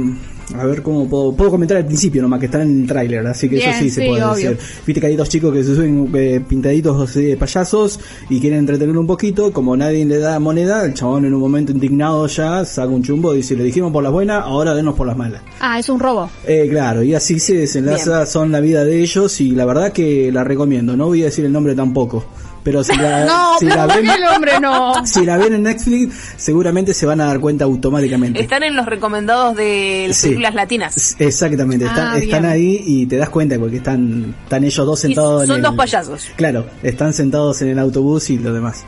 a 0.55 0.65
ver 0.65 0.83
cómo 0.83 1.09
puedo, 1.09 1.33
puedo 1.35 1.51
comentar 1.51 1.77
al 1.77 1.87
principio 1.87 2.23
nomás, 2.23 2.39
que 2.41 2.47
están 2.47 2.63
en 2.63 2.83
el 2.83 2.87
tráiler, 2.87 3.27
así 3.27 3.49
que 3.49 3.57
Bien, 3.57 3.71
eso 3.71 3.81
sí 3.81 3.91
se 3.91 4.07
puede 4.07 4.25
obvio. 4.25 4.51
decir. 4.51 4.59
Viste 4.87 5.01
que 5.01 5.07
hay 5.09 5.17
dos 5.17 5.29
chicos 5.29 5.53
que 5.53 5.65
se 5.65 5.75
suben 5.75 6.11
eh, 6.15 6.41
pintaditos 6.47 7.15
de 7.15 7.37
payasos 7.37 7.99
y 8.31 8.41
quieren 8.41 8.61
entretener 8.61 8.97
un 8.97 9.07
poquito, 9.07 9.53
como 9.53 9.77
nadie 9.77 10.05
le 10.05 10.19
da 10.19 10.39
moneda, 10.39 10.85
el 10.85 10.95
chabón 10.95 11.25
en 11.25 11.35
un 11.35 11.41
momento 11.41 11.73
indignado 11.73 12.27
ya 12.27 12.65
saca 12.65 12.89
un 12.89 13.03
chumbo 13.03 13.35
y 13.35 13.39
dice, 13.39 13.57
le 13.57 13.65
dijimos 13.65 13.93
por 13.93 14.03
las 14.03 14.13
buenas, 14.13 14.45
ahora 14.45 14.75
denos 14.75 14.95
por 14.95 15.07
las 15.07 15.17
malas. 15.17 15.43
Ah, 15.61 15.79
es 15.79 15.89
un 15.89 15.99
robo. 15.99 16.29
Eh, 16.47 16.67
claro, 16.71 17.03
y 17.03 17.15
así 17.15 17.41
se 17.41 17.55
desenlaza, 17.55 18.27
son 18.27 18.53
la 18.53 18.61
vida 18.61 18.85
de 18.85 19.01
ellos 19.01 19.41
y 19.41 19.51
la 19.51 19.65
verdad 19.65 19.93
que 19.93 20.31
la 20.33 20.45
recomiendo, 20.45 20.97
no 20.97 21.07
voy 21.07 21.23
a 21.23 21.27
decir 21.27 21.45
el 21.45 21.53
nombre 21.53 21.75
tampoco, 21.75 22.25
pero 22.67 22.83
si 22.83 22.97
la, 22.97 23.25
No, 23.27 23.59
si 23.61 23.67
pero 23.67 23.77
la 23.77 23.87
¿por 23.87 23.97
ven, 24.03 24.11
el 24.11 24.25
hombre 24.25 24.61
no? 24.61 25.07
si 25.07 25.25
la 25.25 25.37
ven 25.37 25.55
en 25.55 25.63
Netflix, 25.63 26.15
seguramente 26.37 26.93
se 26.95 27.07
van 27.07 27.21
a 27.21 27.27
dar 27.27 27.39
cuenta 27.39 27.65
automáticamente. 27.65 28.41
Están 28.41 28.65
en 28.65 28.75
los 28.75 28.87
recomendados 28.87 29.55
de 29.57 30.07
las 30.09 30.17
Sí. 30.17 30.23
películas 30.31 30.55
latinas. 30.57 31.15
Exactamente, 31.21 31.85
están, 31.87 32.09
Ah, 32.15 32.19
están 32.19 32.45
ahí 32.45 32.83
y 32.85 33.07
te 33.07 33.17
das 33.17 33.29
cuenta 33.29 33.57
porque 33.57 33.77
están, 33.77 34.35
están 34.43 34.65
ellos 34.65 34.85
dos 34.85 34.99
Y 34.99 35.03
sentados 35.03 35.43
en 35.43 35.47
son 35.47 35.57
el- 35.59 35.63
dos 35.63 35.75
payasos. 35.77 36.27
Claro, 36.35 36.67
están 36.83 37.13
sentados 37.13 37.63
en 37.63 37.69
el 37.69 37.79
autobús 37.79 38.29
y 38.31 38.39
lo 38.39 38.53
demás. 38.53 38.83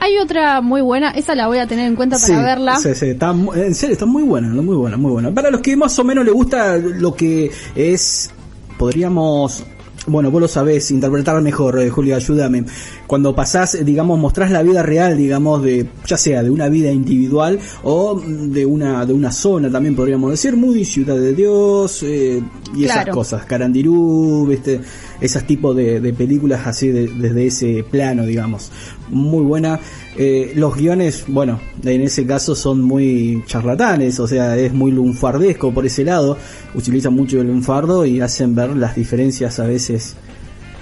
Hay 0.00 0.16
otra 0.18 0.60
muy 0.60 0.80
buena, 0.80 1.10
esa 1.10 1.34
la 1.36 1.46
voy 1.46 1.58
a 1.58 1.66
tener 1.68 1.86
en 1.86 1.94
cuenta 1.94 2.16
para 2.16 2.26
Sí, 2.26 2.34
verla. 2.34 2.76
sí, 2.76 2.94
sí, 2.96 3.06
está 3.10 3.32
mu- 3.32 3.52
en 3.52 3.74
serio, 3.76 3.92
está 3.94 4.06
muy 4.06 4.24
buena, 4.24 4.48
muy 4.48 4.74
buena, 4.76 4.96
muy 4.96 5.12
buena. 5.12 5.32
Para 5.32 5.50
los 5.50 5.60
que 5.60 5.76
más 5.76 5.96
o 5.98 6.04
menos 6.04 6.24
les 6.24 6.34
gusta 6.34 6.76
lo 6.76 7.14
que 7.14 7.50
es, 7.76 8.30
podríamos 8.78 9.64
bueno, 10.08 10.30
vos 10.30 10.40
lo 10.40 10.48
sabés 10.48 10.90
interpretar 10.90 11.40
mejor, 11.40 11.80
eh, 11.80 11.90
Julio, 11.90 12.16
ayúdame. 12.16 12.64
Cuando 13.08 13.34
pasás, 13.34 13.76
digamos, 13.84 14.18
mostrás 14.20 14.50
la 14.52 14.62
vida 14.62 14.82
real, 14.84 15.16
digamos, 15.16 15.62
de, 15.64 15.88
ya 16.06 16.16
sea 16.16 16.42
de 16.44 16.50
una 16.50 16.68
vida 16.68 16.92
individual 16.92 17.58
o 17.82 18.20
de 18.20 18.64
una, 18.64 19.04
de 19.04 19.12
una 19.14 19.32
zona, 19.32 19.68
también 19.70 19.96
podríamos 19.96 20.30
decir, 20.30 20.56
muy 20.56 20.84
Ciudad 20.84 21.16
de 21.16 21.34
Dios, 21.34 22.02
eh, 22.04 22.40
y 22.76 22.84
esas 22.84 23.06
cosas, 23.14 23.44
Carandirú, 23.46 24.46
viste, 24.46 24.80
esas 25.20 25.44
tipos 25.46 25.74
de, 25.74 26.00
de 26.00 26.12
películas 26.12 26.66
así 26.66 26.88
de- 26.88 27.08
desde 27.08 27.46
ese 27.46 27.84
plano, 27.90 28.24
digamos. 28.24 28.70
Muy 29.08 29.42
buena. 29.42 29.80
Eh, 30.18 30.52
los 30.54 30.76
guiones, 30.76 31.24
bueno, 31.28 31.58
en 31.82 32.02
ese 32.02 32.26
caso 32.26 32.54
son 32.54 32.82
muy 32.82 33.42
charlatanes, 33.46 34.20
o 34.20 34.26
sea, 34.28 34.56
es 34.58 34.72
muy 34.74 34.90
lunfardesco 34.92 35.72
por 35.72 35.86
ese 35.86 36.04
lado. 36.04 36.36
Utilizan 36.74 37.14
mucho 37.14 37.40
el 37.40 37.46
lunfardo 37.46 38.04
y 38.04 38.20
hacen 38.20 38.54
ver 38.54 38.76
las 38.76 38.94
diferencias 38.96 39.58
a 39.60 39.66
veces, 39.66 40.14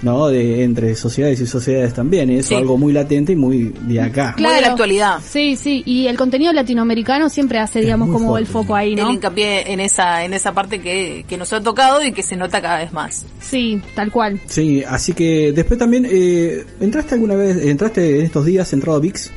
¿no? 0.07 0.29
De, 0.29 0.63
entre 0.65 0.95
sociedades 0.95 1.39
y 1.41 1.47
sociedades 1.47 1.93
también. 1.93 2.31
Eso 2.31 2.49
Sí. 2.51 2.55
algo 2.55 2.79
muy 2.79 2.93
latente 2.95 3.33
y 3.33 3.37
muy 3.37 3.75
de 3.83 4.01
acá. 4.01 4.35
Muy 4.39 4.51
de 4.55 4.61
la 4.63 4.69
actualidad. 4.69 5.19
Sí, 5.29 5.57
sí, 5.57 5.83
y 5.85 6.07
el 6.07 6.17
contenido 6.17 6.53
latinoamericano 6.55 7.29
siempre 7.29 7.59
hace, 7.59 7.81
digamos, 7.81 8.09
como 8.11 8.39
el 8.39 8.47
foco 8.47 8.75
ahí, 8.75 8.95
¿no? 8.95 9.09
El 9.09 9.17
hincapié 9.17 9.73
en 9.73 9.81
esa, 9.81 10.25
en 10.25 10.33
esa 10.33 10.55
parte 10.55 10.81
que, 10.81 11.25
que 11.29 11.37
nos 11.37 11.53
ha 11.53 11.61
tocado 11.61 12.03
y 12.03 12.13
que 12.13 12.23
se 12.23 12.37
nota 12.37 12.63
cada 12.63 12.79
vez 12.79 12.93
más. 12.93 13.27
Sí, 13.41 13.83
tal 13.95 14.11
cual. 14.11 14.41
Sí, 14.47 14.83
así 14.89 15.13
que 15.13 15.53
después 15.53 15.79
también, 15.79 16.07
eh, 16.11 16.65
¿entraste 16.81 17.15
alguna 17.17 17.35
vez, 17.35 17.57
entraste 17.67 18.21
en 18.21 18.25
estos 18.27 18.47
días, 18.47 18.73
entrado 18.73 18.97
a 18.99 19.01
VIX? 19.01 19.31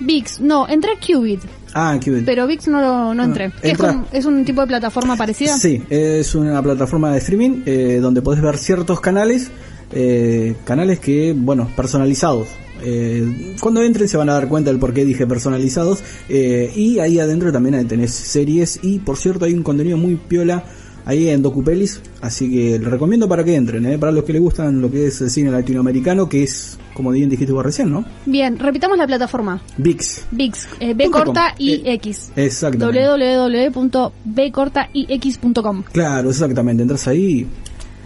VIX, 0.00 0.40
no, 0.40 0.66
entré 0.68 0.92
a 0.92 0.94
Qubit, 0.98 1.40
Ah, 1.74 1.98
Qubit. 2.02 2.24
pero 2.24 2.46
VIX 2.46 2.68
no, 2.68 2.80
lo- 2.80 3.14
no 3.14 3.22
entré. 3.22 3.52
¿Qué 3.60 3.72
es, 3.72 3.78
como- 3.78 4.06
¿Es 4.12 4.24
un 4.24 4.44
tipo 4.46 4.62
de 4.62 4.66
plataforma 4.66 5.14
parecida? 5.16 5.56
Sí, 5.58 5.82
es 5.90 6.34
una 6.34 6.62
plataforma 6.62 7.12
de 7.12 7.18
streaming 7.18 7.62
eh, 7.66 7.98
donde 8.00 8.22
podés 8.22 8.40
ver 8.40 8.56
ciertos 8.56 9.00
canales, 9.00 9.50
eh, 9.92 10.54
canales 10.64 11.00
que, 11.00 11.34
bueno, 11.36 11.68
personalizados. 11.76 12.48
Eh, 12.82 13.56
cuando 13.60 13.82
entren 13.82 14.08
se 14.08 14.16
van 14.16 14.30
a 14.30 14.32
dar 14.32 14.48
cuenta 14.48 14.70
del 14.70 14.80
por 14.80 14.94
qué 14.94 15.04
dije 15.04 15.26
personalizados. 15.26 16.02
eh, 16.28 16.72
y 16.74 16.98
ahí 16.98 17.18
adentro 17.18 17.52
también 17.52 17.86
tenés 17.86 18.12
series 18.12 18.80
y, 18.82 19.00
por 19.00 19.18
cierto, 19.18 19.44
hay 19.44 19.52
un 19.52 19.62
contenido 19.62 19.98
muy 19.98 20.16
piola 20.16 20.64
ahí 21.04 21.28
en 21.28 21.42
Docupelis. 21.42 22.00
Así 22.22 22.50
que 22.50 22.78
les 22.78 22.88
recomiendo 22.88 23.28
para 23.28 23.44
que 23.44 23.54
entren, 23.54 23.84
eh, 23.86 23.98
para 23.98 24.12
los 24.12 24.24
que 24.24 24.32
les 24.32 24.40
gustan 24.40 24.80
lo 24.80 24.90
que 24.90 25.08
es 25.08 25.20
el 25.20 25.28
cine 25.30 25.50
latinoamericano, 25.50 26.26
que 26.28 26.42
es, 26.42 26.78
como 26.94 27.10
bien 27.10 27.28
dijiste 27.28 27.52
vos 27.52 27.64
recién, 27.64 27.90
¿no? 27.90 28.04
Bien, 28.26 28.58
repitamos 28.58 28.96
la 28.96 29.06
plataforma. 29.06 29.60
VIX. 29.76 30.24
VIX, 30.30 30.68
eh, 30.80 30.94
B 30.94 31.10
corta 31.10 31.54
y 31.58 31.72
Eh, 31.74 31.92
X. 31.94 32.30
Exactamente. 32.36 33.06
www.bcortaix.com 33.08 35.82
Claro, 35.92 36.30
exactamente. 36.30 36.82
Entras 36.82 37.06
ahí 37.08 37.46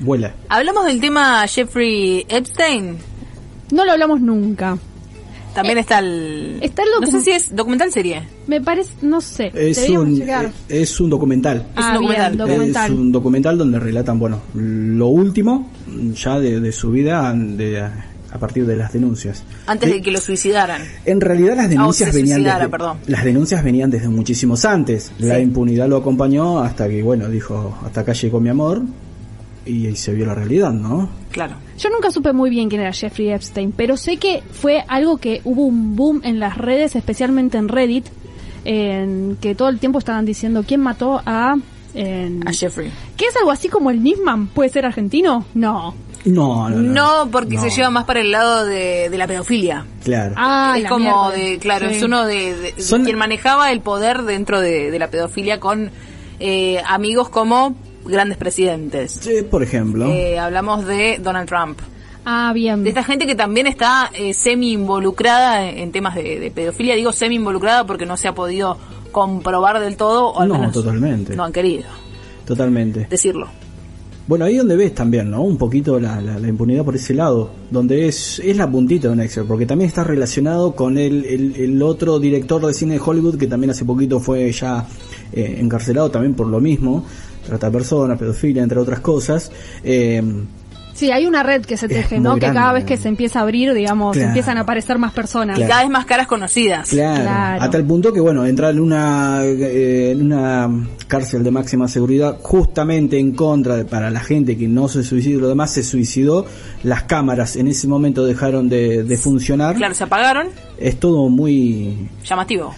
vuela. 0.00 0.34
Hablamos 0.48 0.86
del 0.86 1.00
tema 1.00 1.46
Jeffrey 1.46 2.24
Epstein. 2.28 2.96
No 3.72 3.84
lo 3.84 3.92
hablamos 3.92 4.20
nunca. 4.20 4.78
También 5.54 5.78
está 5.78 6.00
el... 6.00 6.58
está 6.62 6.82
el 6.82 6.88
No 7.00 7.06
sé 7.06 7.20
si 7.20 7.30
es 7.30 7.54
documental 7.54 7.92
serie. 7.92 8.22
Me 8.48 8.60
parece, 8.60 8.90
no 9.02 9.20
sé. 9.20 9.52
Es 9.54 9.88
un, 9.88 10.20
eh, 10.20 10.50
es 10.68 11.00
un 11.00 11.08
documental. 11.10 11.64
ah, 11.76 11.90
un 11.90 11.94
documental. 12.02 12.32
bien, 12.32 12.38
documental. 12.38 12.92
Es 12.92 12.98
un 12.98 13.12
documental 13.12 13.58
donde 13.58 13.78
relatan, 13.78 14.18
bueno, 14.18 14.40
lo 14.54 15.06
último 15.08 15.70
ya 16.14 16.40
de, 16.40 16.58
de 16.60 16.72
su 16.72 16.90
vida 16.90 17.32
de, 17.32 17.80
a 17.80 18.38
partir 18.40 18.66
de 18.66 18.74
las 18.74 18.92
denuncias. 18.92 19.44
Antes 19.68 19.90
de 19.92 20.02
que 20.02 20.10
lo 20.10 20.18
suicidaran. 20.20 20.82
En 21.04 21.20
realidad 21.20 21.54
las 21.56 21.70
denuncias 21.70 22.08
Ah, 22.08 22.12
se 22.12 22.18
venían 22.18 22.38
suicidara, 22.38 22.58
desde, 22.58 22.70
perdón. 22.70 22.96
las 23.06 23.24
denuncias 23.24 23.62
venían 23.62 23.90
desde 23.90 24.08
muchísimos 24.08 24.64
antes. 24.64 25.12
La 25.20 25.36
Sí. 25.36 25.42
impunidad 25.42 25.86
lo 25.88 25.98
acompañó 25.98 26.58
hasta 26.58 26.88
que, 26.88 27.00
bueno, 27.00 27.28
dijo, 27.28 27.78
hasta 27.84 28.00
acá 28.00 28.12
llegó 28.12 28.40
mi 28.40 28.48
amor 28.48 28.82
y, 29.66 29.86
ahí 29.86 29.96
se 29.96 30.12
vio 30.12 30.26
la 30.26 30.34
realidad, 30.34 30.72
¿no? 30.72 31.08
Claro. 31.30 31.56
Yo 31.78 31.90
nunca 31.90 32.10
supe 32.10 32.32
muy 32.32 32.50
bien 32.50 32.68
quién 32.68 32.80
era 32.82 32.92
Jeffrey 32.92 33.30
Epstein, 33.30 33.72
pero 33.72 33.96
sé 33.96 34.16
que 34.18 34.42
fue 34.52 34.84
algo 34.88 35.16
que 35.18 35.40
hubo 35.44 35.64
un 35.66 35.96
boom 35.96 36.20
en 36.24 36.38
las 36.38 36.56
redes, 36.58 36.94
especialmente 36.96 37.58
en 37.58 37.68
Reddit, 37.68 38.06
en 38.64 39.36
que 39.40 39.54
todo 39.54 39.68
el 39.68 39.78
tiempo 39.78 39.98
estaban 39.98 40.24
diciendo 40.24 40.64
quién 40.66 40.80
mató 40.80 41.20
a... 41.24 41.56
en- 41.94 42.46
A 42.46 42.52
Jeffrey. 42.52 42.90
¿Qué 43.16 43.26
es 43.26 43.36
algo 43.36 43.50
así 43.50 43.68
como 43.68 43.90
el 43.90 44.02
Nisman? 44.02 44.48
¿Puede 44.48 44.70
ser 44.70 44.86
argentino? 44.86 45.44
No. 45.54 45.94
No, 46.24 46.70
no, 46.70 46.76
no. 46.76 46.92
No, 47.24 47.30
porque 47.30 47.56
No. 47.56 47.60
se 47.62 47.68
lleva 47.70 47.90
más 47.90 48.04
para 48.04 48.20
el 48.20 48.30
lado 48.30 48.64
de, 48.64 49.10
de 49.10 49.18
la 49.18 49.26
pedofilia. 49.26 49.84
Claro. 50.02 50.34
Ah, 50.38 50.74
es 50.78 50.88
como 50.88 51.28
mierda. 51.30 51.50
de, 51.50 51.58
claro, 51.58 51.88
Sí. 51.90 51.96
es 51.96 52.02
uno 52.02 52.24
de, 52.24 52.56
de- 52.56 52.82
Son- 52.82 53.04
quien 53.04 53.18
manejaba 53.18 53.70
el 53.72 53.80
poder 53.80 54.22
dentro 54.22 54.60
de, 54.60 54.90
de 54.90 54.98
la 54.98 55.08
pedofilia 55.08 55.60
con 55.60 55.90
eh, 56.40 56.80
amigos 56.86 57.28
como 57.28 57.76
grandes 58.04 58.38
presidentes. 58.38 59.12
Sí, 59.20 59.42
por 59.50 59.62
ejemplo. 59.62 60.06
Eh, 60.06 60.38
hablamos 60.38 60.86
de 60.86 61.18
Donald 61.22 61.48
Trump. 61.48 61.78
Ah, 62.24 62.52
bien. 62.54 62.82
De 62.84 62.88
esta 62.88 63.04
gente 63.04 63.26
que 63.26 63.34
también 63.34 63.66
está 63.66 64.10
eh, 64.14 64.32
semi 64.32 64.72
involucrada 64.72 65.68
en, 65.70 65.92
temas 65.92 66.14
de, 66.14 66.40
de 66.40 66.50
pedofilia. 66.50 66.94
Digo 66.96 67.12
semi 67.12 67.34
involucrada 67.34 67.86
porque 67.86 68.06
no 68.06 68.16
se 68.16 68.28
ha 68.28 68.34
podido 68.34 68.78
comprobar 69.12 69.78
del 69.80 69.96
todo. 69.96 70.28
O 70.30 70.40
al 70.40 70.48
No, 70.48 70.54
menos 70.58 70.72
totalmente. 70.72 71.36
No 71.36 71.44
han 71.44 71.52
querido 71.52 71.84
Totalmente. 72.46 73.06
decirlo. 73.10 73.48
Bueno, 74.26 74.46
ahí 74.46 74.56
donde 74.56 74.74
ves 74.74 74.94
también, 74.94 75.30
¿no? 75.30 75.42
Un 75.42 75.58
poquito 75.58 76.00
la, 76.00 76.18
la, 76.18 76.38
la 76.38 76.48
impunidad 76.48 76.82
por 76.82 76.96
ese 76.96 77.12
lado, 77.12 77.50
donde 77.70 78.08
es, 78.08 78.38
es 78.38 78.56
la 78.56 78.70
puntita 78.70 79.08
de 79.08 79.12
un 79.12 79.20
Excel, 79.20 79.44
porque 79.44 79.66
también 79.66 79.88
está 79.88 80.02
relacionado 80.02 80.74
con 80.74 80.96
el, 80.96 81.26
el, 81.26 81.54
el 81.56 81.82
otro 81.82 82.18
director 82.18 82.64
de 82.66 82.72
cine 82.72 82.94
de 82.94 83.00
Hollywood 83.04 83.36
que 83.36 83.46
también 83.46 83.70
hace 83.72 83.84
poquito 83.84 84.20
fue 84.20 84.50
ya 84.50 84.86
eh, 85.30 85.56
encarcelado 85.60 86.10
también 86.10 86.32
por 86.32 86.46
lo 86.46 86.58
mismo, 86.58 87.04
trata 87.46 87.66
de 87.68 87.72
personas, 87.72 88.18
pedofilia, 88.18 88.62
entre 88.62 88.78
otras 88.78 89.00
cosas. 89.00 89.50
Eh, 89.82 90.22
Sí, 90.94 91.10
hay 91.10 91.26
una 91.26 91.42
red 91.42 91.62
que 91.62 91.76
se 91.76 91.88
teje, 91.88 92.20
¿no? 92.20 92.34
Que 92.36 92.52
cada 92.52 92.72
vez 92.72 92.84
que 92.84 92.96
se 92.96 93.08
empieza 93.08 93.40
a 93.40 93.42
abrir, 93.42 93.74
digamos, 93.74 94.12
Claro. 94.12 94.28
empiezan 94.28 94.58
a 94.58 94.60
aparecer 94.60 94.96
más 94.96 95.12
personas. 95.12 95.58
Y 95.58 95.62
cada 95.64 95.82
vez 95.82 95.90
más 95.90 96.06
caras 96.06 96.28
conocidas. 96.28 96.90
Claro, 96.90 97.20
Claro. 97.22 97.62
a 97.64 97.68
tal 97.68 97.84
punto 97.84 98.12
que 98.12 98.20
bueno, 98.20 98.46
entrar 98.46 98.70
en 98.70 98.78
una 98.78 99.40
eh, 99.42 100.12
en 100.12 100.22
una 100.26 100.70
cárcel 101.08 101.42
de 101.42 101.50
máxima 101.50 101.88
seguridad 101.88 102.38
justamente 102.42 103.18
en 103.18 103.32
contra 103.32 103.74
de 103.74 103.84
para 103.84 104.08
la 104.08 104.20
gente 104.20 104.56
que 104.56 104.68
no 104.68 104.86
se 104.86 105.02
suicidó 105.02 105.38
y 105.38 105.40
lo 105.42 105.48
demás 105.48 105.72
se 105.72 105.82
suicidó, 105.82 106.46
las 106.84 107.02
cámaras 107.02 107.56
en 107.56 107.66
ese 107.66 107.88
momento 107.88 108.24
dejaron 108.24 108.68
de, 108.68 109.02
de 109.02 109.16
funcionar. 109.16 109.74
Claro, 109.74 109.94
se 109.94 110.04
apagaron. 110.04 110.46
Es 110.78 111.00
todo 111.00 111.28
muy 111.28 112.08
Llamativo. 112.24 112.72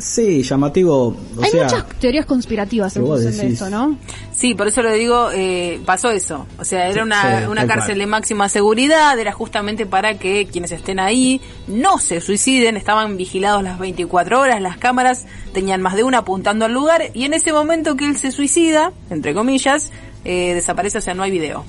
Sí, 0.00 0.42
llamativo, 0.42 1.08
o 1.08 1.42
Hay 1.42 1.50
sea, 1.50 1.64
muchas 1.64 1.88
teorías 1.98 2.26
conspirativas 2.26 2.96
en 2.96 3.06
función 3.06 3.36
de 3.36 3.46
eso, 3.48 3.70
¿no? 3.70 3.96
Sí, 4.32 4.54
por 4.54 4.68
eso 4.68 4.82
lo 4.82 4.92
digo, 4.92 5.30
eh, 5.32 5.80
pasó 5.84 6.10
eso. 6.10 6.46
O 6.58 6.64
sea, 6.64 6.88
era 6.88 7.02
una, 7.02 7.40
sí, 7.42 7.46
una 7.50 7.66
cárcel 7.66 7.86
cual. 7.94 7.98
de 7.98 8.06
máxima 8.06 8.48
seguridad, 8.48 9.18
era 9.18 9.32
justamente 9.32 9.86
para 9.86 10.14
que 10.18 10.46
quienes 10.50 10.72
estén 10.72 10.98
ahí 10.98 11.40
no 11.68 11.98
se 11.98 12.20
suiciden, 12.20 12.76
estaban 12.76 13.16
vigilados 13.16 13.62
las 13.62 13.78
24 13.78 14.40
horas, 14.40 14.60
las 14.60 14.78
cámaras 14.78 15.26
tenían 15.52 15.82
más 15.82 15.94
de 15.96 16.04
una 16.04 16.18
apuntando 16.18 16.64
al 16.64 16.72
lugar 16.72 17.10
y 17.14 17.24
en 17.24 17.34
ese 17.34 17.52
momento 17.52 17.96
que 17.96 18.06
él 18.06 18.16
se 18.16 18.32
suicida, 18.32 18.92
entre 19.10 19.34
comillas, 19.34 19.90
eh, 20.24 20.54
desaparece, 20.54 20.98
o 20.98 21.00
sea, 21.02 21.14
no 21.14 21.22
hay 21.22 21.30
video, 21.30 21.64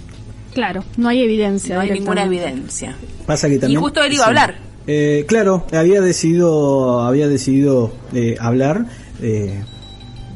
Claro, 0.53 0.83
no 0.97 1.07
hay 1.09 1.21
evidencia. 1.21 1.75
no 1.75 1.81
hay 1.81 1.91
ninguna 1.91 2.23
evidencia. 2.25 2.95
pasa 3.25 3.47
que 3.47 3.57
también 3.59 3.79
justo 3.79 4.03
él 4.03 4.13
iba 4.13 4.25
a 4.25 4.27
hablar. 4.27 4.70
Eh, 4.87 5.25
claro, 5.27 5.63
había 5.71 6.01
decidido 6.01 7.01
había 7.01 7.27
decidido 7.27 7.91
eh, 8.13 8.35
hablar 8.39 8.85
eh, 9.21 9.63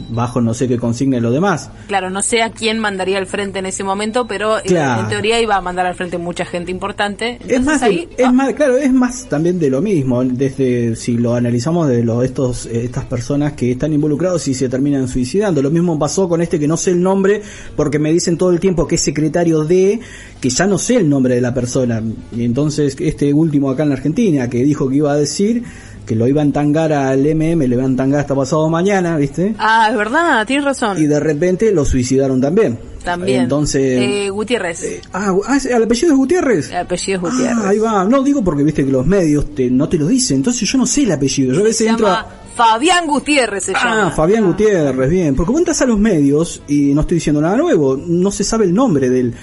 bajo 0.09 0.41
no 0.41 0.53
sé 0.53 0.67
qué 0.67 0.77
consigna 0.77 1.17
y 1.17 1.21
lo 1.21 1.31
demás. 1.31 1.69
Claro, 1.87 2.09
no 2.09 2.21
sé 2.21 2.41
a 2.41 2.51
quién 2.51 2.79
mandaría 2.79 3.17
al 3.17 3.25
frente 3.25 3.59
en 3.59 3.65
ese 3.65 3.83
momento, 3.83 4.27
pero 4.27 4.59
eh, 4.59 4.63
Claro. 4.65 5.03
en 5.03 5.09
teoría 5.09 5.41
iba 5.41 5.55
a 5.55 5.61
mandar 5.61 5.85
al 5.85 5.95
frente 5.95 6.17
mucha 6.17 6.45
gente 6.45 6.71
importante. 6.71 7.39
Es 7.47 7.63
más, 7.63 7.81
ahí, 7.81 8.07
es 8.17 8.25
ah, 8.25 8.31
más, 8.31 8.53
claro, 8.53 8.77
es 8.77 8.91
más 8.91 9.27
también 9.29 9.59
de 9.59 9.69
lo 9.69 9.81
mismo. 9.81 10.23
Desde 10.23 10.95
si 10.95 11.17
lo 11.17 11.35
analizamos 11.35 11.87
de 11.87 12.03
los 12.03 12.23
estos 12.23 12.65
eh, 12.65 12.85
estas 12.85 13.05
personas 13.05 13.53
que 13.53 13.71
están 13.71 13.93
involucrados 13.93 14.47
y 14.47 14.53
se 14.53 14.69
terminan 14.69 15.07
suicidando. 15.07 15.61
Lo 15.61 15.71
mismo 15.71 15.97
pasó 15.97 16.27
con 16.27 16.41
este 16.41 16.59
que 16.59 16.67
no 16.67 16.77
sé 16.77 16.91
el 16.91 17.01
nombre 17.01 17.41
porque 17.75 17.99
me 17.99 18.11
dicen 18.11 18.37
todo 18.37 18.51
el 18.51 18.59
tiempo 18.59 18.87
que 18.87 18.95
es 18.95 19.01
secretario 19.01 19.63
de 19.63 19.99
que 20.39 20.49
ya 20.49 20.67
no 20.67 20.77
sé 20.77 20.97
el 20.97 21.09
nombre 21.09 21.35
de 21.35 21.41
la 21.41 21.53
persona. 21.53 22.01
Y 22.35 22.43
entonces 22.43 22.95
este 22.99 23.33
último 23.33 23.69
acá 23.69 23.83
en 23.83 23.89
la 23.89 23.95
Argentina 23.95 24.49
que 24.49 24.63
dijo 24.63 24.89
que 24.89 24.97
iba 24.97 25.11
a 25.11 25.15
decir 25.15 25.63
que 26.05 26.15
lo 26.15 26.27
iba 26.27 26.41
a 26.41 26.45
entangar 26.45 26.93
al 26.93 27.19
MM, 27.21 27.59
le 27.67 27.75
iba 27.75 27.83
a 27.83 27.87
entangar 27.87 28.19
hasta 28.21 28.35
pasado 28.35 28.69
mañana, 28.69 29.17
¿viste? 29.17 29.55
ah, 29.57 29.87
es 29.91 29.97
verdad, 29.97 30.45
tienes 30.45 30.65
razón. 30.65 31.01
Y 31.01 31.05
de 31.07 31.19
repente 31.19 31.71
lo 31.71 31.83
suicidaron 31.85 32.39
también. 32.39 32.77
También. 33.03 33.43
Entonces, 33.43 33.99
Eh, 34.01 34.29
Gutiérrez. 34.31 35.01
ah, 35.13 35.35
ah, 35.47 35.57
¿el 35.69 35.83
apellido 35.83 36.11
es 36.13 36.17
Gutiérrez? 36.17 36.69
El 36.71 36.77
apellido 36.77 37.17
es 37.17 37.21
Gutiérrez. 37.33 37.57
Ah, 37.63 37.69
ahí 37.69 37.77
va. 37.79 38.03
No 38.05 38.23
digo 38.23 38.43
porque 38.43 38.63
viste 38.63 38.83
que 38.85 38.91
los 38.91 39.05
medios 39.05 39.53
te, 39.53 39.69
no 39.69 39.87
te 39.87 39.97
lo 39.97 40.07
dicen. 40.07 40.37
Entonces 40.37 40.67
yo 40.67 40.77
no 40.79 40.85
sé 40.87 41.03
el 41.03 41.11
apellido. 41.11 41.53
Yo 41.53 41.61
a 41.61 41.63
veces 41.63 41.87
entro 41.87 42.07
a... 42.07 42.25
Fabián 42.55 43.05
Gutiérrez 43.05 43.63
se 43.65 43.73
Ah, 43.75 43.79
llama. 43.83 44.11
Fabián 44.11 44.45
Gutiérrez, 44.47 45.09
bien. 45.09 45.35
Porque 45.35 45.51
vos 45.51 45.59
entras 45.59 45.81
a 45.81 45.85
los 45.85 45.99
medios 45.99 46.63
y 46.67 46.93
no 46.95 47.01
estoy 47.01 47.15
diciendo 47.15 47.41
nada 47.41 47.57
nuevo. 47.57 47.95
No 47.97 48.31
se 48.31 48.43
sabe 48.43 48.65
el 48.65 48.73
nombre 48.73 49.09
del... 49.09 49.33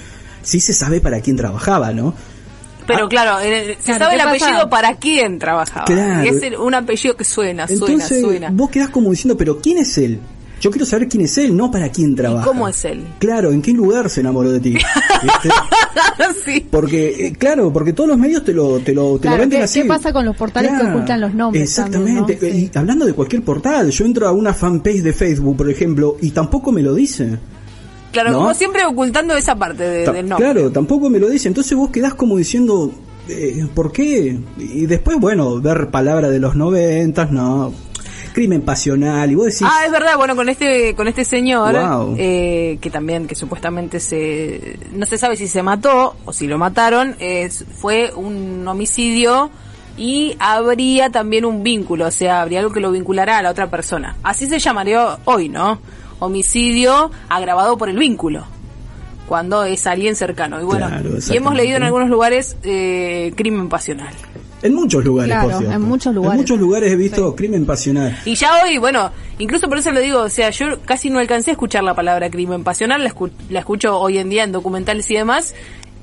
Sí 0.43 0.59
se 0.59 0.73
sabe 0.73 1.01
para 1.01 1.21
quién 1.21 1.37
trabajaba, 1.37 1.93
¿no? 1.93 2.15
Pero 2.87 3.09
claro, 3.09 3.41
eh, 3.41 3.77
se 3.79 3.85
Claro, 3.97 4.05
sabe 4.07 4.15
el 4.17 4.21
apellido 4.23 4.69
para 4.71 4.95
quién 4.97 5.39
trabajaba. 5.39 5.85
Claro. 5.87 6.25
Y 6.25 6.29
es 6.29 6.43
el- 6.43 6.57
un 6.57 6.75
apellido 6.75 7.17
que 7.17 7.25
suena, 7.25 7.67
suena, 7.67 7.73
Entonces 7.87 8.21
suena. 8.23 8.51
vos 8.53 8.71
quedás 8.71 8.89
como 8.91 9.11
diciendo, 9.11 9.37
pero 9.37 9.59
¿quién 9.61 9.79
es 9.79 9.97
él? 9.99 10.19
Yo 10.61 10.71
quiero 10.71 10.87
saber 10.87 11.09
quién 11.09 11.25
es 11.25 11.37
él, 11.39 11.57
no 11.57 11.73
para 11.73 11.89
quién 11.91 12.15
trabaja. 12.15 12.47
¿Cómo 12.47 12.69
es 12.69 12.85
él? 12.85 13.03
Claro, 13.19 13.51
¿en 13.51 13.61
qué 13.63 13.73
lugar 13.73 14.09
se 14.09 14.21
enamoró 14.21 14.51
de 14.53 14.61
ti? 14.61 14.75
Sí. 16.45 16.67
Porque, 16.71 17.27
eh, 17.27 17.33
claro, 17.33 17.73
porque 17.73 17.93
todos 17.93 18.09
los 18.09 18.19
medios 18.19 18.45
te 18.45 18.53
lo, 18.53 18.79
te 18.81 18.93
lo, 18.95 19.15
te 19.17 19.23
Claro, 19.23 19.37
lo 19.37 19.41
venden 19.43 19.59
¿qué, 19.61 19.65
así. 19.65 19.83
qué 19.83 19.89
pasa 19.89 20.13
con 20.13 20.25
los 20.25 20.37
portales 20.37 20.73
que 20.81 20.87
ocultan 20.87 21.21
los 21.21 21.35
nombres? 21.35 21.63
Exactamente. 21.65 22.35
también, 22.37 22.53
¿no? 22.71 22.77
Y 22.77 22.79
hablando 22.79 23.07
de 23.07 23.13
cualquier 23.13 23.43
portal, 23.43 23.91
yo 23.91 24.05
entro 24.05 24.27
a 24.29 24.33
una 24.33 24.53
fanpage 24.55 25.03
de 25.03 25.13
Facebook, 25.13 25.57
por 25.57 25.71
ejemplo, 25.71 26.17
y 26.21 26.31
tampoco 26.31 26.73
me 26.73 26.83
lo 26.83 26.95
dice. 26.95 27.39
Claro, 28.13 28.31
¿No? 28.31 28.39
como 28.39 28.55
siempre 28.55 28.85
ocultando 28.85 29.35
esa 29.37 29.57
parte 29.57 29.83
de- 29.83 30.05
Ta- 30.05 30.13
del 30.13 30.29
nombre. 30.29 30.51
Claro, 30.53 30.71
tampoco 30.71 31.09
me 31.11 31.19
lo 31.19 31.29
dice. 31.29 31.49
Entonces 31.49 31.77
vos 31.77 31.91
quedás 31.91 32.15
como 32.15 32.37
diciendo, 32.37 32.93
eh, 33.29 33.67
¿por 33.75 33.91
qué? 33.91 34.39
Y 34.59 34.87
después, 34.87 35.19
bueno, 35.19 35.61
ver 35.61 35.91
palabras 35.91 36.31
de 36.31 36.39
los 36.39 36.55
noventas, 36.55 37.31
no. 37.31 37.73
Crimen 38.35 38.63
pasional, 38.63 39.31
y 39.31 39.35
vos 39.35 39.45
decís, 39.47 39.63
Ah, 39.71 39.85
es 39.85 39.93
verdad, 39.93 40.17
bueno, 40.17 40.35
con 40.35 40.49
este 40.49 40.95
con 40.95 41.07
este 41.07 41.23
señor, 41.23 41.75
Wow. 41.75 42.15
eh, 42.19 42.79
que 42.81 42.89
también, 42.91 43.27
que 43.27 43.35
supuestamente 43.35 44.01
se... 44.01 44.79
No 44.95 45.05
se 45.05 45.19
sabe 45.19 45.37
si 45.37 45.47
se 45.49 45.63
mató 45.63 46.17
o 46.25 46.33
si 46.33 46.47
lo 46.47 46.57
mataron, 46.57 47.15
fue 47.77 48.11
un 48.17 48.67
homicidio 48.67 49.51
y 49.99 50.35
habría 50.39 51.11
también 51.11 51.45
un 51.45 51.63
vínculo, 51.63 52.07
o 52.07 52.11
sea, 52.11 52.41
habría 52.41 52.61
algo 52.61 52.73
que 52.73 52.81
lo 52.81 52.91
vinculará 52.91 53.37
a 53.37 53.43
la 53.43 53.51
otra 53.51 53.69
persona. 53.69 54.17
Así 54.23 54.47
se 54.47 54.59
llamaría 54.59 55.19
hoy, 55.27 55.51
¿no? 55.51 55.79
Homicidio 56.27 57.11
agravado 57.29 57.77
por 57.77 57.89
el 57.89 57.99
vínculo, 57.99 58.45
cuando 59.27 59.65
es 59.65 59.87
alguien 59.87 60.15
cercano. 60.17 60.61
Y 60.61 60.65
bueno, 60.65 60.87
Claro, 60.89 61.11
y 61.31 61.37
hemos 61.37 61.55
leído 61.55 61.77
en 61.79 61.83
algunos 61.83 62.09
lugares 62.09 62.57
eh, 62.63 63.33
crimen 63.37 63.69
pasional. 63.69 64.15
en 64.63 64.75
muchos 64.75 65.05
lugares, 65.05 65.33
Claro, 65.33 65.49
por 65.49 65.59
cierto. 65.59 65.75
en 65.77 65.83
muchos 65.83 66.07
En 66.11 66.15
lugares. 66.15 66.37
muchos 66.41 66.59
lugares 66.61 66.93
he 66.93 66.97
visto 66.97 67.35
crimen 67.35 67.67
pasional. 67.67 68.17
Y 68.25 68.37
ya 68.37 68.63
hoy, 68.63 68.79
bueno, 68.79 69.11
incluso 69.41 69.69
por 69.69 69.79
eso 69.79 69.91
lo 69.91 69.99
digo, 70.01 70.21
o 70.21 70.29
sea, 70.29 70.51
yo 70.51 70.81
casi 70.85 71.11
no 71.11 71.19
alcancé 71.19 71.51
a 71.51 71.55
escuchar 71.55 71.83
la 71.83 71.95
palabra 71.95 72.31
crimen 72.31 72.63
pasional, 72.63 73.03
la, 73.03 73.11
escu- 73.13 73.33
la 73.51 73.59
escucho 73.59 73.99
hoy 73.99 74.19
en 74.19 74.29
día 74.31 74.45
en 74.45 74.53
documentales 74.53 75.11
y 75.11 75.15
demás, 75.15 75.55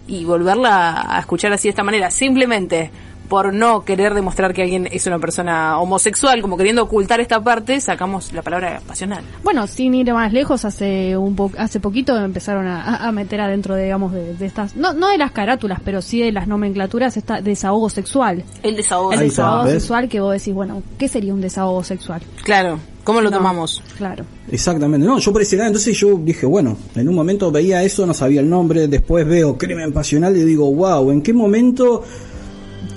y 0.08 0.26
volverla 0.26 1.06
a 1.16 1.20
escuchar 1.22 1.54
así 1.54 1.68
de 1.68 1.70
esta 1.70 1.84
manera, 1.84 2.12
simplemente 2.12 2.92
por 3.30 3.54
no 3.54 3.86
querer 3.86 4.14
demostrar 4.16 4.54
que 4.54 4.64
alguien 4.64 4.88
es 4.92 5.06
una 5.06 5.20
persona 5.20 5.80
homosexual, 5.80 6.42
como 6.42 6.58
queriendo 6.58 6.84
ocultar 6.84 7.20
esta 7.20 7.42
parte, 7.42 7.80
sacamos 7.80 8.34
la 8.34 8.42
palabra 8.42 8.82
pasional. 8.86 9.24
Bueno, 9.44 9.68
sin 9.68 9.94
ir 9.94 10.12
más 10.14 10.34
lejos, 10.34 10.66
hace 10.66 11.16
un 11.16 11.36
po 11.36 11.52
hace 11.58 11.80
poquito 11.80 12.18
empezaron 12.18 12.68
a, 12.68 13.10
meter 13.12 13.40
adentro, 13.42 13.76
digamos, 13.76 14.12
de, 14.14 14.34
de 14.34 14.46
estas, 14.46 14.76
no, 14.76 14.94
no 14.94 15.10
de 15.10 15.18
las 15.18 15.32
carátulas, 15.32 15.80
pero 15.86 16.02
sí 16.02 16.20
de 16.22 16.32
las 16.32 16.48
nomenclaturas, 16.48 17.16
esta 17.18 17.40
desahogo 17.42 17.90
sexual. 17.90 18.44
El 18.64 18.76
desahogo 18.76 19.14
El 19.14 19.22
está, 19.22 19.26
desahogo 19.44 19.64
¿ves? 19.66 19.74
sexual 19.74 20.10
que 20.10 20.20
vos 20.20 20.34
decís, 20.34 20.54
bueno, 20.54 20.82
¿qué 20.98 21.08
sería 21.08 21.34
un 21.34 21.42
desahogo 21.42 21.84
sexual? 21.84 22.22
Claro, 22.44 22.80
¿cómo 23.04 23.22
lo 23.22 23.30
No. 23.30 23.38
tomamos? 23.38 23.84
Claro. 23.98 24.26
Exactamente, 24.52 25.06
no, 25.06 25.20
yo 25.20 25.32
por 25.32 25.44
ese 25.44 25.56
lado, 25.56 25.68
entonces 25.68 25.96
yo 25.96 26.16
dije, 26.24 26.48
bueno, 26.48 26.76
en 26.96 27.08
un 27.08 27.14
momento 27.14 27.52
veía 27.52 27.84
eso, 27.84 28.06
no 28.08 28.14
sabía 28.16 28.42
el 28.42 28.50
nombre, 28.50 28.88
después 28.88 29.28
veo 29.28 29.56
crimen 29.58 29.94
pasional 29.94 30.36
y 30.36 30.44
digo, 30.44 30.74
wow, 30.74 31.12
¿en 31.12 31.22
qué 31.22 31.32
momento? 31.34 32.04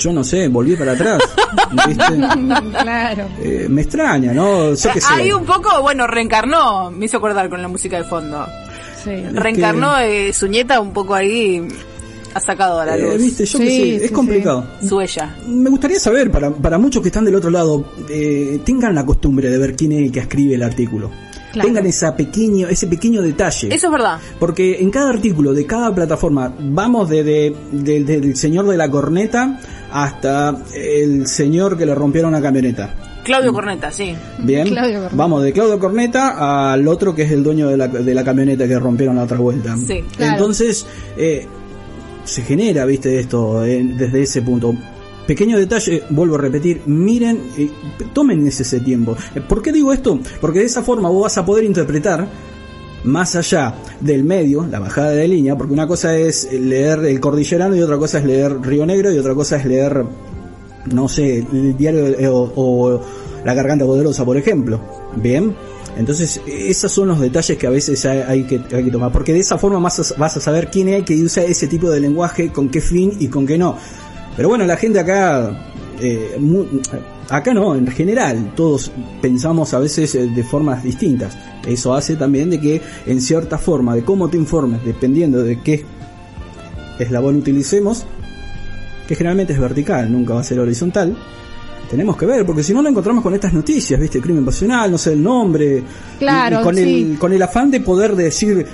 Yo 0.03 0.13
no 0.13 0.25
sé, 0.25 0.49
volví 0.49 0.75
para 0.77 0.93
atrás. 0.93 1.21
¿viste? 1.87 2.05
claro. 2.83 3.29
Eh, 3.41 3.67
me 3.69 3.83
extraña, 3.83 4.33
¿no? 4.33 4.75
Sé 4.75 4.91
que 4.91 5.01
sé. 5.01 5.07
Ahí 5.13 5.33
un 5.33 5.45
poco, 5.45 5.81
bueno, 5.83 6.07
reencarnó, 6.07 6.91
me 6.91 7.05
hizo 7.07 7.19
acordar 7.19 7.49
con 7.49 7.63
la 7.63 7.69
música 7.69 7.99
de 7.99 8.05
fondo. 8.05 8.47
Sí. 9.05 9.11
Reencarnó 9.33 9.99
eh, 9.99 10.33
su 10.33 10.47
nieta 10.49 10.81
un 10.81 10.93
poco 10.93 11.15
ahí, 11.15 11.61
ha 12.35 12.41
sacado 12.41 12.81
a 12.81 12.87
la 12.87 12.97
Eh, 12.97 13.03
luz 13.03 13.19
viste, 13.19 13.45
yo 13.45 13.59
Sí, 13.59 13.67
sé, 13.67 13.97
es 13.97 14.03
sí, 14.09 14.09
complicado. 14.15 14.67
su 14.89 15.01
ella. 15.01 15.37
Me 15.47 15.71
gustaría 15.71 15.99
saber, 15.99 16.31
para, 16.31 16.51
para 16.51 16.79
muchos 16.79 17.03
que 17.03 17.09
están 17.09 17.25
del 17.25 17.35
otro 17.35 17.51
lado, 17.51 17.85
eh, 18.09 18.61
tengan 18.65 18.95
la 18.95 19.05
costumbre 19.05 19.51
de 19.51 19.59
ver 19.59 19.77
quién 19.77 19.93
es 19.93 19.99
el 20.07 20.13
que 20.13 20.21
escribe 20.21 20.55
el 20.55 20.63
artículo. 20.63 21.11
Claro. 21.53 21.67
Tengan 21.69 21.87
esa 21.87 22.17
pequeño, 22.17 22.67
ese 22.69 22.87
pequeño 22.87 23.21
detalle. 23.23 23.69
Eso 23.75 23.87
es 23.87 23.93
verdad. 23.93 24.19
Porque 24.41 24.81
en 24.81 24.91
cada 24.91 25.11
artículo 25.11 25.53
de 25.53 25.67
cada 25.67 25.95
plataforma, 25.95 26.53
vamos 26.59 27.09
desde 27.11 27.55
de, 27.73 28.05
de- 28.05 28.21
del 28.21 28.37
señor 28.37 28.67
de 28.67 28.77
la 28.77 28.91
corneta 28.91 29.61
hasta 29.93 30.57
el 30.75 31.27
señor 31.27 31.77
que 31.77 31.85
le 31.87 31.95
rompieron 31.95 32.31
una 32.31 32.41
camioneta. 32.41 32.95
Claudio 33.25 33.53
Corneta, 33.53 33.93
sí. 33.93 34.15
Bien, 34.39 34.67
Claudio 34.69 34.95
Corneta. 34.95 35.15
vamos 35.17 35.43
de 35.45 35.53
Claudio 35.53 35.79
Corneta 35.79 36.73
al 36.73 36.89
otro 36.89 37.15
que 37.15 37.23
es 37.23 37.31
el 37.31 37.45
dueño 37.45 37.69
de 37.69 37.77
la, 37.77 37.87
de 37.87 38.15
la 38.15 38.25
camioneta 38.25 38.67
que 38.67 38.79
rompieron 38.79 39.15
la 39.17 39.23
otra 39.25 39.39
vuelta. 39.39 39.77
Sí, 39.77 40.03
claro. 40.17 40.33
Entonces, 40.33 40.85
eh, 41.17 41.47
se 42.25 42.43
genera, 42.43 42.85
viste, 42.85 43.21
esto 43.21 43.65
eh, 43.65 43.81
desde 43.97 44.23
ese 44.23 44.43
punto. 44.43 44.75
Pequeño 45.27 45.57
detalle, 45.57 46.03
vuelvo 46.11 46.35
a 46.35 46.39
repetir, 46.39 46.83
miren, 46.87 47.41
eh, 47.57 47.71
tomen 48.13 48.47
ese, 48.47 48.81
tiempo. 48.81 49.17
¿Por 49.49 49.63
qué 49.63 49.73
digo 49.73 49.93
esto? 49.93 50.19
Porque 50.41 50.61
de 50.61 50.65
esa 50.65 50.83
forma 50.83 51.09
vos 51.09 51.23
vas 51.23 51.39
a 51.39 51.45
poder 51.45 51.65
interpretar 51.65 52.27
más 53.05 53.35
allá 53.37 53.75
del 54.01 54.25
medio, 54.25 54.67
la 54.67 54.81
bajada 54.81 55.11
de 55.11 55.29
línea, 55.29 55.57
porque 55.57 55.73
una 55.73 55.87
cosa 55.87 56.17
es 56.17 56.53
leer 56.53 57.01
el 57.01 57.21
Cordillerano 57.21 57.77
y 57.77 57.83
otra 57.83 57.99
cosa 57.99 58.19
es 58.19 58.25
leer 58.25 58.61
Río 58.61 58.87
Negro 58.87 59.13
y 59.13 59.19
otra 59.19 59.35
cosa 59.35 59.57
es 59.57 59.65
leer, 59.65 60.05
no 60.93 61.09
sé, 61.09 61.39
el 61.39 61.77
diario 61.77 62.53
o, 62.57 63.01
La 63.45 63.55
Garganta 63.55 63.85
Poderosa, 63.85 64.25
por 64.25 64.37
ejemplo. 64.37 64.81
Bien. 65.17 65.55
Entonces, 65.97 66.41
esos 66.47 66.91
son 66.91 67.09
los 67.09 67.21
detalles 67.21 67.59
que 67.59 67.67
a 67.67 67.71
veces 67.71 68.05
hay, 68.07 68.45
que, 68.45 68.59
tomar, 68.91 69.13
porque 69.13 69.35
de 69.35 69.41
esa 69.41 69.59
forma 69.59 69.77
a, 69.77 69.83
vas 70.17 70.37
a 70.37 70.41
saber 70.41 70.71
quién 70.71 70.89
es 70.89 71.05
que 71.05 71.15
usa 71.15 71.45
ese 71.45 71.67
tipo 71.67 71.91
de 71.91 72.01
lenguaje, 72.01 72.51
con 72.51 72.71
qué 72.71 72.81
fin 72.81 73.13
y 73.21 73.29
con 73.29 73.47
qué 73.47 73.59
no. 73.59 73.77
Pero 74.37 74.49
bueno, 74.49 74.65
la 74.65 74.77
gente 74.77 74.99
acá, 74.99 75.51
eh, 76.01 76.39
acá 77.29 77.53
no, 77.53 77.75
en 77.75 77.87
general, 77.87 78.53
todos 78.57 78.91
pensamos 79.21 79.75
a 79.75 79.79
veces 79.79 80.15
eh, 80.15 80.27
de 80.27 80.43
formas 80.43 80.83
distintas. 80.83 81.37
Eso 81.67 81.95
hace 81.95 82.17
también 82.17 82.51
de 82.51 82.61
que 82.61 82.81
en 83.07 83.21
cierta 83.21 83.59
forma, 83.59 83.95
de 83.95 84.05
cómo 84.05 84.29
te 84.29 84.37
informes, 84.37 84.85
dependiendo 84.85 85.43
de 85.43 85.61
qué 85.61 85.85
eslabón 86.99 87.37
utilicemos, 87.37 88.05
que 89.07 89.15
generalmente 89.15 89.53
es 89.53 89.61
vertical, 89.61 90.11
nunca 90.11 90.35
va 90.35 90.41
a 90.41 90.45
ser 90.45 90.61
horizontal, 90.61 91.17
tenemos 91.93 92.17
que 92.17 92.25
ver, 92.25 92.47
porque 92.47 92.63
si 92.63 92.73
no 92.73 92.81
nos 92.81 92.91
encontramos 92.91 93.23
con 93.23 93.35
estas 93.35 93.53
noticias, 93.53 94.01
¿viste? 94.01 94.19
Crimen 94.19 94.47
pasional, 94.47 94.91
no 94.91 94.97
sé 94.97 95.13
el 95.13 95.23
nombre. 95.23 95.83
Claro, 96.19 96.57
y, 96.57 96.61
y 96.61 96.65
con, 96.65 96.75
sí. 96.75 96.81
el, 97.13 97.19
con 97.19 97.33
el 97.35 97.43
afán 97.43 97.71
de 97.71 97.81
poder 97.81 98.17
decir, 98.17 98.67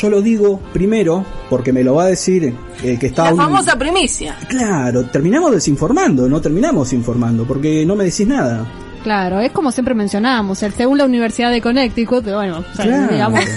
yo 0.00 0.08
lo 0.08 0.22
digo 0.22 0.60
primero, 0.72 1.24
porque 1.50 1.72
me 1.72 1.82
lo 1.82 1.96
va 1.96 2.04
a 2.04 2.06
decir 2.06 2.54
el 2.84 2.96
que 2.96 3.08
está... 3.08 3.24
La 3.24 3.32
un- 3.32 3.38
famosa 3.38 3.76
primicia. 3.76 4.36
Claro, 4.48 5.04
terminamos 5.06 5.50
desinformando, 5.50 6.28
no 6.28 6.40
terminamos 6.40 6.92
informando, 6.92 7.44
porque 7.44 7.84
no 7.84 7.96
me 7.96 8.04
decís 8.04 8.28
nada. 8.28 8.64
Claro, 9.02 9.40
es 9.40 9.50
como 9.52 9.72
siempre 9.72 9.94
mencionábamos, 9.94 10.62
el 10.62 10.72
según 10.72 10.98
la 10.98 11.04
Universidad 11.04 11.50
de 11.50 11.60
Connecticut, 11.60 12.24
pero 12.24 12.36
bueno, 12.36 12.58
o 12.58 12.76
sea, 12.76 12.84
Claro. 12.84 13.12
digamos. 13.12 13.40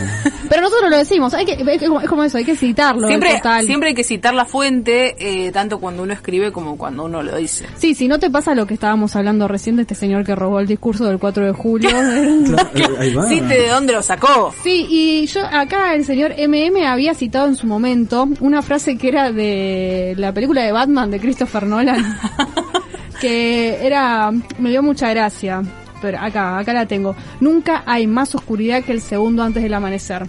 Pero 0.50 0.62
nosotros 0.62 0.91
lo 0.91 0.98
decimos, 0.98 1.34
hay 1.34 1.46
que, 1.46 1.54
es 1.54 1.88
como, 1.88 2.02
es 2.02 2.08
como 2.08 2.24
eso, 2.24 2.38
hay 2.38 2.44
que 2.46 2.56
citarlo. 2.56 3.08
Siempre, 3.08 3.34
total. 3.38 3.66
siempre 3.66 3.89
hay 3.89 3.96
que 3.96 4.04
citar 4.04 4.36
la 4.36 4.46
fuente, 4.46 5.16
eh, 5.18 5.52
tanto 5.52 5.80
cuando 5.80 6.04
uno 6.04 6.14
escribe 6.14 6.52
como 6.52 6.78
cuando 6.78 7.06
uno 7.06 7.24
lo 7.24 7.36
dice. 7.38 7.66
Sí, 7.76 7.96
si 7.96 8.08
no 8.08 8.20
te 8.20 8.30
pasa 8.30 8.54
lo 8.54 8.68
que 8.68 8.76
estábamos 8.76 9.16
hablando 9.16 9.48
recién 9.48 9.78
de 9.78 9.82
este 9.82 9.96
señor 9.96 10.24
que 10.24 10.36
robó 10.36 10.60
el 10.60 10.68
discurso 10.68 11.06
del 11.06 11.18
4 11.18 11.46
de 11.46 11.52
julio. 11.54 11.89
Ahí 13.00 13.14
va. 13.16 13.28
Cite 13.28 13.46
de 13.62 13.68
dónde 13.70 13.94
lo 13.94 14.04
sacó. 14.04 14.54
Sí, 14.64 14.86
y 14.89 15.26
yo 15.26 15.41
acá 15.44 15.96
el 15.96 16.06
señor 16.06 16.34
MM 16.38 16.86
había 16.86 17.16
citado 17.16 17.48
en 17.48 17.56
su 17.56 17.66
momento 17.66 18.28
una 18.39 18.62
frase 18.62 18.96
que 18.98 19.08
era 19.08 19.32
de 19.32 20.14
la 20.18 20.34
película 20.34 20.62
de 20.64 20.72
Batman 20.72 21.10
de 21.10 21.20
Christopher 21.20 21.66
Nolan, 21.66 22.04
que 23.24 23.86
era, 23.86 24.32
me 24.59 24.69
dio 24.69 24.84
mucha 24.84 25.09
gracia, 25.09 25.61
pero 26.01 26.19
acá, 26.19 26.57
acá 26.57 26.74
la 26.74 26.86
tengo. 26.86 27.15
Nunca 27.39 27.84
hay 27.86 28.05
más 28.05 28.36
oscuridad 28.36 28.84
que 28.84 28.91
el 28.91 28.99
segundo 28.99 29.43
antes 29.43 29.63
del 29.63 29.74
amanecer. 29.74 30.28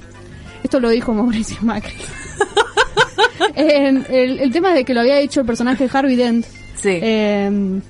Esto 0.63 0.79
lo 0.79 0.89
dijo 0.91 1.13
Mauricio 1.13 1.59
Macri. 1.63 1.95
En- 3.57 4.07
el, 4.09 4.39
el 4.41 4.53
tema 4.53 4.73
de 4.75 4.85
que 4.85 4.95
lo 4.95 5.01
había 5.01 5.17
dicho 5.17 5.41
el 5.41 5.47
personaje 5.47 5.89
Harvey 5.93 6.17
Dent. 6.17 6.47
Sí. 6.77 6.99
Eh, 7.03 7.81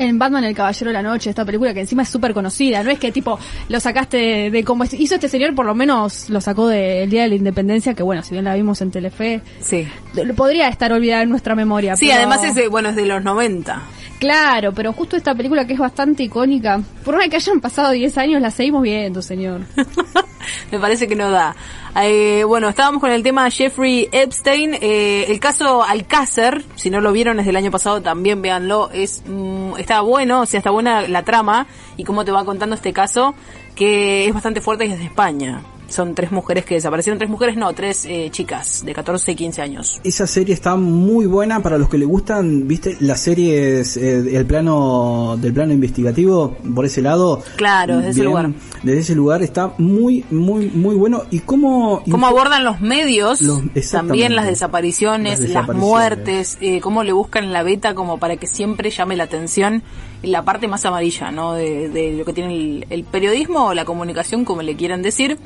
en 0.00 0.18
Batman 0.18 0.44
el 0.44 0.54
Caballero 0.54 0.90
de 0.90 0.92
la 0.92 1.02
Noche, 1.02 1.30
esta 1.30 1.44
película 1.44 1.74
que 1.74 1.80
encima 1.80 2.02
es 2.04 2.08
súper 2.08 2.32
conocida, 2.32 2.84
no 2.84 2.90
es 2.90 3.00
que 3.00 3.10
tipo 3.10 3.36
lo 3.68 3.80
sacaste 3.80 4.16
de, 4.16 4.50
de 4.52 4.62
como 4.64 4.84
hizo 4.84 5.14
este 5.16 5.28
señor, 5.28 5.56
por 5.56 5.66
lo 5.66 5.74
menos 5.74 6.30
lo 6.30 6.40
sacó 6.40 6.68
del 6.68 7.10
Día 7.10 7.22
de 7.22 7.28
la 7.28 7.34
Independencia, 7.34 7.94
que 7.94 8.04
bueno, 8.04 8.22
si 8.22 8.30
bien 8.32 8.44
la 8.44 8.54
vimos 8.54 8.80
en 8.80 8.92
Telefe, 8.92 9.40
Sí. 9.60 9.88
podría 10.36 10.68
estar 10.68 10.92
olvidada 10.92 11.22
en 11.22 11.30
nuestra 11.30 11.56
memoria. 11.56 11.96
Sí, 11.96 12.06
pero- 12.06 12.18
además 12.18 12.44
es 12.44 12.54
de, 12.54 12.68
bueno, 12.68 12.90
es 12.90 12.96
de 12.96 13.06
los 13.06 13.24
90. 13.24 13.82
Claro, 14.18 14.72
pero 14.72 14.92
justo 14.92 15.16
esta 15.16 15.34
película 15.34 15.64
que 15.64 15.74
es 15.74 15.78
bastante 15.78 16.24
icónica, 16.24 16.80
por 17.04 17.16
más 17.16 17.28
que 17.28 17.36
hayan 17.36 17.60
pasado 17.60 17.92
10 17.92 18.18
años, 18.18 18.42
la 18.42 18.50
seguimos 18.50 18.82
viendo, 18.82 19.22
señor. 19.22 19.60
Me 20.72 20.78
parece 20.80 21.06
que 21.06 21.14
no 21.14 21.30
da. 21.30 21.54
Eh, 22.02 22.42
bueno, 22.44 22.68
estábamos 22.68 23.00
con 23.00 23.12
el 23.12 23.22
tema 23.22 23.48
Jeffrey 23.50 24.08
Epstein. 24.10 24.74
Eh, 24.80 25.26
el 25.28 25.38
caso 25.38 25.84
Alcácer, 25.84 26.64
si 26.74 26.90
no 26.90 27.00
lo 27.00 27.12
vieron 27.12 27.36
desde 27.36 27.50
el 27.50 27.56
año 27.56 27.70
pasado, 27.70 28.02
también 28.02 28.42
véanlo. 28.42 28.90
Es, 28.92 29.22
mm, 29.26 29.74
está 29.78 30.00
bueno, 30.00 30.42
o 30.42 30.46
sea, 30.46 30.58
está 30.58 30.70
buena 30.70 31.06
la 31.06 31.22
trama 31.22 31.68
y 31.96 32.02
cómo 32.02 32.24
te 32.24 32.32
va 32.32 32.44
contando 32.44 32.74
este 32.74 32.92
caso, 32.92 33.34
que 33.76 34.26
es 34.26 34.34
bastante 34.34 34.60
fuerte 34.60 34.86
y 34.86 34.92
es 34.92 34.98
de 34.98 35.04
España. 35.04 35.62
Son 35.88 36.14
tres 36.14 36.30
mujeres 36.32 36.64
que 36.66 36.74
desaparecieron, 36.74 37.18
tres 37.18 37.30
mujeres, 37.30 37.56
no, 37.56 37.72
tres 37.72 38.04
eh, 38.04 38.28
chicas 38.30 38.84
de 38.84 38.92
14 38.92 39.32
y 39.32 39.34
15 39.34 39.62
años. 39.62 40.00
Esa 40.04 40.26
serie 40.26 40.52
está 40.54 40.76
muy 40.76 41.24
buena 41.26 41.60
para 41.62 41.78
los 41.78 41.88
que 41.88 41.96
le 41.96 42.04
gustan, 42.04 42.68
viste, 42.68 42.96
las 43.00 43.20
series, 43.20 43.96
eh, 43.96 44.36
el 44.36 44.44
plano 44.46 45.36
del 45.40 45.52
plano 45.54 45.72
investigativo 45.72 46.56
por 46.74 46.84
ese 46.84 47.00
lado. 47.00 47.42
Claro, 47.56 47.96
desde 47.98 48.10
ese 48.10 48.24
lugar. 48.24 48.50
Desde 48.82 49.00
ese 49.00 49.14
lugar 49.14 49.42
está 49.42 49.72
muy, 49.78 50.24
muy, 50.30 50.70
muy 50.70 50.94
bueno. 50.94 51.22
Y 51.30 51.40
cómo. 51.40 52.02
Cómo 52.10 52.26
abordan 52.26 52.64
los 52.64 52.80
medios, 52.82 53.40
Los- 53.40 53.62
también 53.90 54.36
las 54.36 54.46
desapariciones, 54.46 55.32
Las 55.32 55.40
las, 55.40 55.48
desapariciones. 55.48 55.88
muertes, 55.88 56.58
eh, 56.60 56.80
cómo 56.80 57.02
le 57.02 57.12
buscan 57.12 57.52
la 57.52 57.62
beta 57.62 57.94
como 57.94 58.18
para 58.18 58.36
que 58.36 58.46
siempre 58.46 58.90
llame 58.90 59.16
la 59.16 59.24
atención 59.24 59.82
en 60.17 60.17
la 60.22 60.44
parte 60.44 60.68
más 60.68 60.84
amarilla, 60.84 61.30
¿no? 61.30 61.54
De, 61.54 61.88
de 61.88 62.12
lo 62.12 62.24
que 62.24 62.32
tiene 62.32 62.54
el, 62.54 62.86
el 62.90 63.04
periodismo 63.04 63.66
o 63.66 63.74
la 63.74 63.84
comunicación, 63.84 64.44
como 64.44 64.62
le 64.62 64.76
quieran 64.76 65.02
decir. 65.02 65.38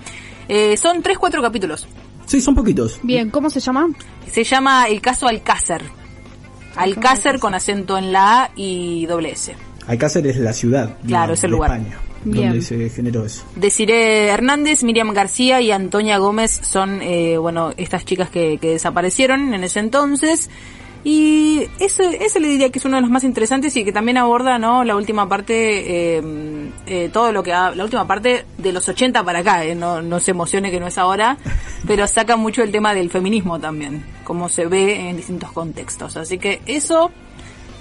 Eh, 0.48 0.76
son 0.76 1.02
tres, 1.02 1.18
cuatro 1.18 1.42
capítulos. 1.42 1.86
Sí, 2.26 2.40
son 2.40 2.54
poquitos. 2.54 2.98
Bien, 3.02 3.30
¿cómo 3.30 3.50
se 3.50 3.60
llama? 3.60 3.88
Se 4.30 4.44
llama 4.44 4.86
el 4.86 5.00
caso 5.00 5.26
Alcácer. 5.28 5.82
Alcácer 6.76 7.38
con 7.38 7.54
acento 7.54 7.98
en 7.98 8.12
la 8.12 8.44
A 8.44 8.50
y 8.56 9.04
doble 9.06 9.32
S. 9.32 9.54
Alcácer 9.86 10.26
es 10.26 10.36
la 10.38 10.52
ciudad. 10.52 10.96
Claro, 11.06 11.34
es 11.34 11.44
el 11.44 11.50
de 11.50 11.56
lugar. 11.56 11.72
España, 11.72 11.98
Bien. 12.24 12.48
donde 12.48 12.62
se 12.62 12.88
generó 12.88 13.26
eso. 13.26 13.44
Desiree 13.56 14.28
Hernández, 14.28 14.82
Miriam 14.82 15.12
García 15.12 15.60
y 15.60 15.70
Antonia 15.70 16.18
Gómez 16.18 16.60
son, 16.62 17.02
eh, 17.02 17.36
bueno, 17.36 17.72
estas 17.76 18.04
chicas 18.04 18.30
que, 18.30 18.58
que 18.58 18.70
desaparecieron 18.70 19.52
en 19.52 19.64
ese 19.64 19.80
entonces. 19.80 20.48
Y 21.04 21.68
ese, 21.80 22.24
ese 22.24 22.38
le 22.38 22.48
diría 22.48 22.70
que 22.70 22.78
es 22.78 22.84
uno 22.84 22.96
de 22.96 23.02
los 23.02 23.10
más 23.10 23.24
interesantes 23.24 23.74
y 23.76 23.84
que 23.84 23.92
también 23.92 24.18
aborda, 24.18 24.58
¿no? 24.58 24.84
La 24.84 24.94
última 24.94 25.28
parte, 25.28 26.16
eh, 26.16 26.22
eh, 26.86 27.10
todo 27.12 27.32
lo 27.32 27.42
que 27.42 27.52
ha, 27.52 27.74
la 27.74 27.82
última 27.82 28.06
parte 28.06 28.44
de 28.58 28.72
los 28.72 28.88
80 28.88 29.24
para 29.24 29.40
acá, 29.40 29.64
eh, 29.64 29.74
no, 29.74 30.00
no 30.00 30.20
se 30.20 30.30
emocione 30.30 30.70
que 30.70 30.78
no 30.78 30.86
es 30.86 30.98
ahora, 30.98 31.38
pero 31.86 32.06
saca 32.06 32.36
mucho 32.36 32.62
el 32.62 32.70
tema 32.70 32.94
del 32.94 33.10
feminismo 33.10 33.58
también, 33.58 34.04
como 34.22 34.48
se 34.48 34.66
ve 34.66 35.08
en 35.08 35.16
distintos 35.16 35.50
contextos. 35.50 36.16
Así 36.16 36.38
que 36.38 36.60
eso 36.66 37.10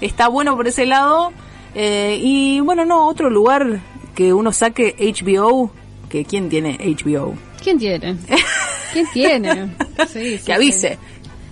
está 0.00 0.28
bueno 0.28 0.56
por 0.56 0.66
ese 0.66 0.86
lado. 0.86 1.32
Eh, 1.74 2.18
y 2.20 2.60
bueno, 2.60 2.84
no, 2.84 3.06
otro 3.06 3.30
lugar 3.30 3.80
que 4.14 4.32
uno 4.32 4.52
saque 4.52 4.94
HBO, 4.98 5.70
que 6.08 6.24
¿quién 6.24 6.48
tiene 6.48 6.76
HBO? 6.78 7.34
¿Quién 7.62 7.78
tiene? 7.78 8.16
¿Quién 8.92 9.06
tiene? 9.12 9.76
Sí, 10.12 10.38
sí, 10.38 10.44
que 10.44 10.52
avise, 10.52 10.98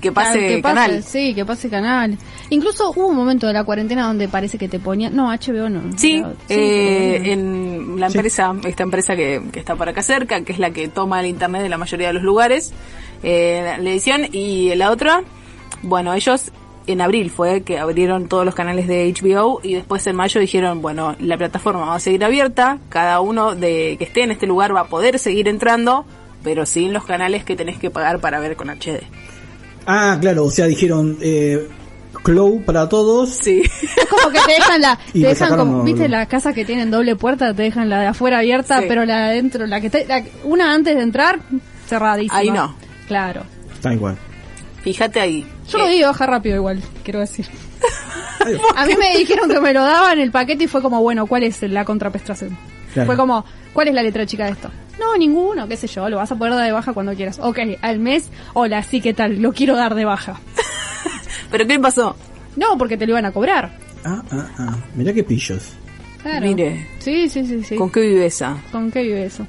que 0.01 0.12
pase 0.12 0.38
Claro, 0.38 0.55
que 0.57 0.62
canal. 0.62 1.03
Sí, 1.05 1.34
que 1.34 1.44
pase 1.44 1.68
canal. 1.68 2.16
Incluso 2.51 2.90
hubo 2.90 3.09
un 3.09 3.16
momento 3.16 3.46
de 3.46 3.53
la 3.53 3.64
cuarentena 3.64 4.07
donde 4.07 4.28
parece 4.28 4.59
que 4.59 4.68
te 4.68 4.78
ponía... 4.78 5.11
No, 5.11 5.28
HBO 5.30 5.68
no. 5.68 5.96
Sí, 5.96 6.22
Pero- 6.22 6.36
eh, 6.48 7.18
pero- 7.22 7.32
en 7.32 8.01
la 8.01 8.07
empresa, 8.07 8.55
esta 8.64 8.82
empresa 8.82 9.14
que, 9.16 9.42
que 9.53 9.59
está 9.61 9.76
por 9.76 9.88
acá 9.88 10.03
cerca, 10.03 10.40
que 10.42 10.53
es 10.53 10.59
la 10.59 10.70
que 10.70 10.88
toma 10.88 11.20
el 11.20 11.26
internet 11.26 11.62
de 11.62 11.68
la 11.68 11.78
mayoría 11.78 12.09
de 12.09 12.12
los 12.14 12.22
lugares, 12.22 12.72
eh, 13.22 13.76
la 13.78 13.90
edición, 13.90 14.22
y 14.32 14.74
la 14.74 14.90
otra, 14.90 15.22
bueno, 15.82 16.14
ellos 16.14 16.51
en 16.86 17.01
abril 17.03 17.30
fue 17.30 17.62
que 17.62 17.78
abrieron 17.78 18.26
todos 18.26 18.44
los 18.44 18.55
canales 18.55 18.88
de 18.88 19.12
HBO 19.12 19.61
y 19.62 19.74
después 19.74 20.07
en 20.07 20.16
mayo 20.16 20.40
dijeron, 20.40 20.80
bueno, 20.82 21.14
la 21.20 21.36
plataforma 21.36 21.84
va 21.86 21.94
a 21.96 22.01
seguir 22.01 22.24
abierta, 22.24 22.78
cada 22.88 23.20
uno 23.20 23.55
de 23.55 23.96
que 23.98 24.05
esté 24.05 24.22
en 24.22 24.30
este 24.32 24.46
lugar 24.46 24.74
va 24.74 24.80
a 24.80 24.84
poder 24.88 25.18
seguir 25.18 25.46
entrando, 25.46 26.05
pero 26.42 26.64
sin 26.66 26.92
los 26.92 27.05
canales 27.05 27.44
que 27.44 27.55
tenés 27.55 27.78
que 27.78 27.90
pagar 27.90 28.18
para 28.20 28.40
ver 28.40 28.57
con 28.57 28.70
HD. 28.70 29.03
Ah, 29.87 30.18
claro, 30.20 30.45
o 30.45 30.51
sea, 30.51 30.66
dijeron 30.66 31.16
eh, 31.20 31.68
Clow 32.22 32.62
para 32.64 32.89
todos. 32.89 33.31
Sí. 33.31 33.62
Es 33.97 34.07
como 34.09 34.31
que 34.33 34.41
te 34.47 34.53
dejan 34.53 34.81
la... 34.81 34.99
Te 35.12 35.18
dejan 35.20 35.57
como, 35.57 35.83
¿Viste 35.85 36.09
las 36.09 36.26
casas 36.28 36.55
que 36.55 36.64
tienen 36.64 36.91
doble 36.91 37.16
puerta? 37.16 37.55
Te 37.55 37.62
dejan 37.62 37.89
la 37.89 38.01
de 38.01 38.07
afuera 38.09 38.39
abierta, 38.39 38.81
Sí. 38.81 38.87
pero 38.89 39.05
la 39.05 39.18
de 39.18 39.24
adentro, 39.31 39.66
la 39.66 39.81
que 39.81 39.87
está... 39.87 39.99
la- 40.07 40.24
una 40.45 40.74
antes 40.74 40.97
de 40.97 41.03
entrar, 41.03 41.41
cerradísima. 41.89 42.39
Ahí 42.39 42.51
no. 42.51 42.74
Claro. 43.09 43.43
Está 43.72 43.93
igual. 43.95 44.16
Fíjate 44.83 45.20
ahí. 45.20 45.47
Yo 45.68 45.78
lo 45.78 45.89
di 45.89 46.03
baja 46.03 46.26
rápido 46.26 46.57
igual, 46.57 46.83
quiero 47.05 47.20
decir. 47.20 47.47
A 48.76 48.87
mí 48.87 48.95
me 48.99 49.16
dijeron 49.18 49.49
que 49.51 49.61
me 49.61 49.72
lo 49.72 49.83
daban 49.83 50.18
el 50.18 50.31
paquete 50.31 50.64
y 50.64 50.66
fue 50.66 50.81
como, 50.83 51.01
bueno, 51.03 51.26
¿cuál 51.26 51.43
es 51.45 51.61
la 51.62 51.85
contraprestación? 51.85 52.57
Claro. 52.95 53.07
Fue 53.07 53.16
como, 53.16 53.45
¿cuál 53.72 53.89
es 53.89 53.95
la 53.95 54.03
letra 54.03 54.24
chica 54.26 54.47
de 54.47 54.53
esto? 54.53 54.70
No, 55.01 55.16
ninguno, 55.16 55.66
qué 55.66 55.78
sé 55.78 55.86
yo, 55.86 56.11
lo 56.11 56.18
vas 56.18 56.30
a 56.30 56.36
poder 56.36 56.53
dar 56.53 56.66
de 56.66 56.72
baja 56.72 56.92
cuando 56.92 57.14
quieras. 57.14 57.38
Ok, 57.42 57.59
al 57.80 57.98
mes, 57.98 58.28
hola, 58.53 58.82
sí, 58.82 59.01
¿qué 59.01 59.14
tal? 59.14 59.40
Lo 59.40 59.53
quiero 59.53 59.74
dar 59.74 59.94
de 59.94 60.05
baja. 60.05 60.38
¿Pero 61.51 61.66
qué 61.66 61.78
pasó? 61.78 62.14
No, 62.57 62.76
porque 62.76 62.98
te 62.98 63.07
lo 63.07 63.12
iban 63.12 63.24
a 63.24 63.32
cobrar. 63.32 63.70
Ah, 64.05 64.22
ah, 64.30 64.48
ah. 64.59 64.78
Mirá 64.94 65.14
qué 65.14 65.24
pillos. 65.24 65.72
Claro. 66.20 66.46
Mire. 66.46 66.86
Sí, 66.98 67.30
sí, 67.30 67.46
sí, 67.46 67.64
sí. 67.64 67.76
¿Con 67.76 67.90
qué 67.90 68.01
viveza? 68.01 68.59
¿Con 68.70 68.90
qué 68.90 69.03
vive 69.03 69.24
eso? 69.24 69.46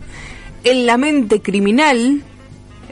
En 0.63 0.85
la 0.85 0.95
mente 0.95 1.41
criminal, 1.41 2.21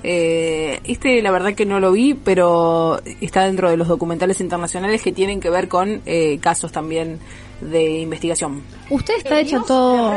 eh, 0.03 0.81
este 0.83 1.21
la 1.21 1.31
verdad 1.31 1.53
que 1.53 1.65
no 1.65 1.79
lo 1.79 1.93
vi, 1.93 2.13
pero 2.13 2.99
está 3.21 3.45
dentro 3.45 3.69
de 3.69 3.77
los 3.77 3.87
documentales 3.87 4.41
internacionales 4.41 5.01
que 5.01 5.13
tienen 5.13 5.39
que 5.39 5.49
ver 5.49 5.69
con 5.69 6.01
eh, 6.05 6.39
casos 6.41 6.73
también 6.73 7.19
de 7.61 7.99
investigación. 7.99 8.63
Usted 8.89 9.15
está 9.17 9.39
hecha 9.39 9.61
todo... 9.65 10.13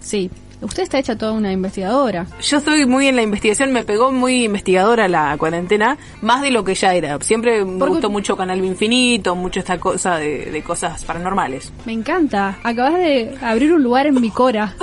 Sí, 0.00 0.30
usted 0.60 0.82
está 0.82 0.98
hecha 0.98 1.16
toda 1.16 1.32
una 1.32 1.52
investigadora. 1.52 2.26
Yo 2.40 2.58
estoy 2.58 2.86
muy 2.86 3.06
en 3.08 3.16
la 3.16 3.22
investigación, 3.22 3.72
me 3.72 3.84
pegó 3.84 4.12
muy 4.12 4.44
investigadora 4.44 5.08
la 5.08 5.36
cuarentena, 5.38 5.96
más 6.22 6.42
de 6.42 6.50
lo 6.50 6.64
que 6.64 6.74
ya 6.74 6.94
era. 6.94 7.18
Siempre 7.20 7.64
me 7.64 7.78
Porque- 7.78 7.92
gustó 7.94 8.10
mucho 8.10 8.36
Canal 8.36 8.64
Infinito, 8.64 9.34
mucho 9.34 9.60
esta 9.60 9.78
cosa 9.78 10.16
de, 10.16 10.46
de 10.50 10.62
cosas 10.62 11.04
paranormales. 11.04 11.72
Me 11.86 11.92
encanta. 11.92 12.58
Acabas 12.62 12.94
de 12.94 13.34
abrir 13.42 13.72
un 13.72 13.82
lugar 13.82 14.06
en 14.06 14.20
mi 14.20 14.30
cora. 14.30 14.74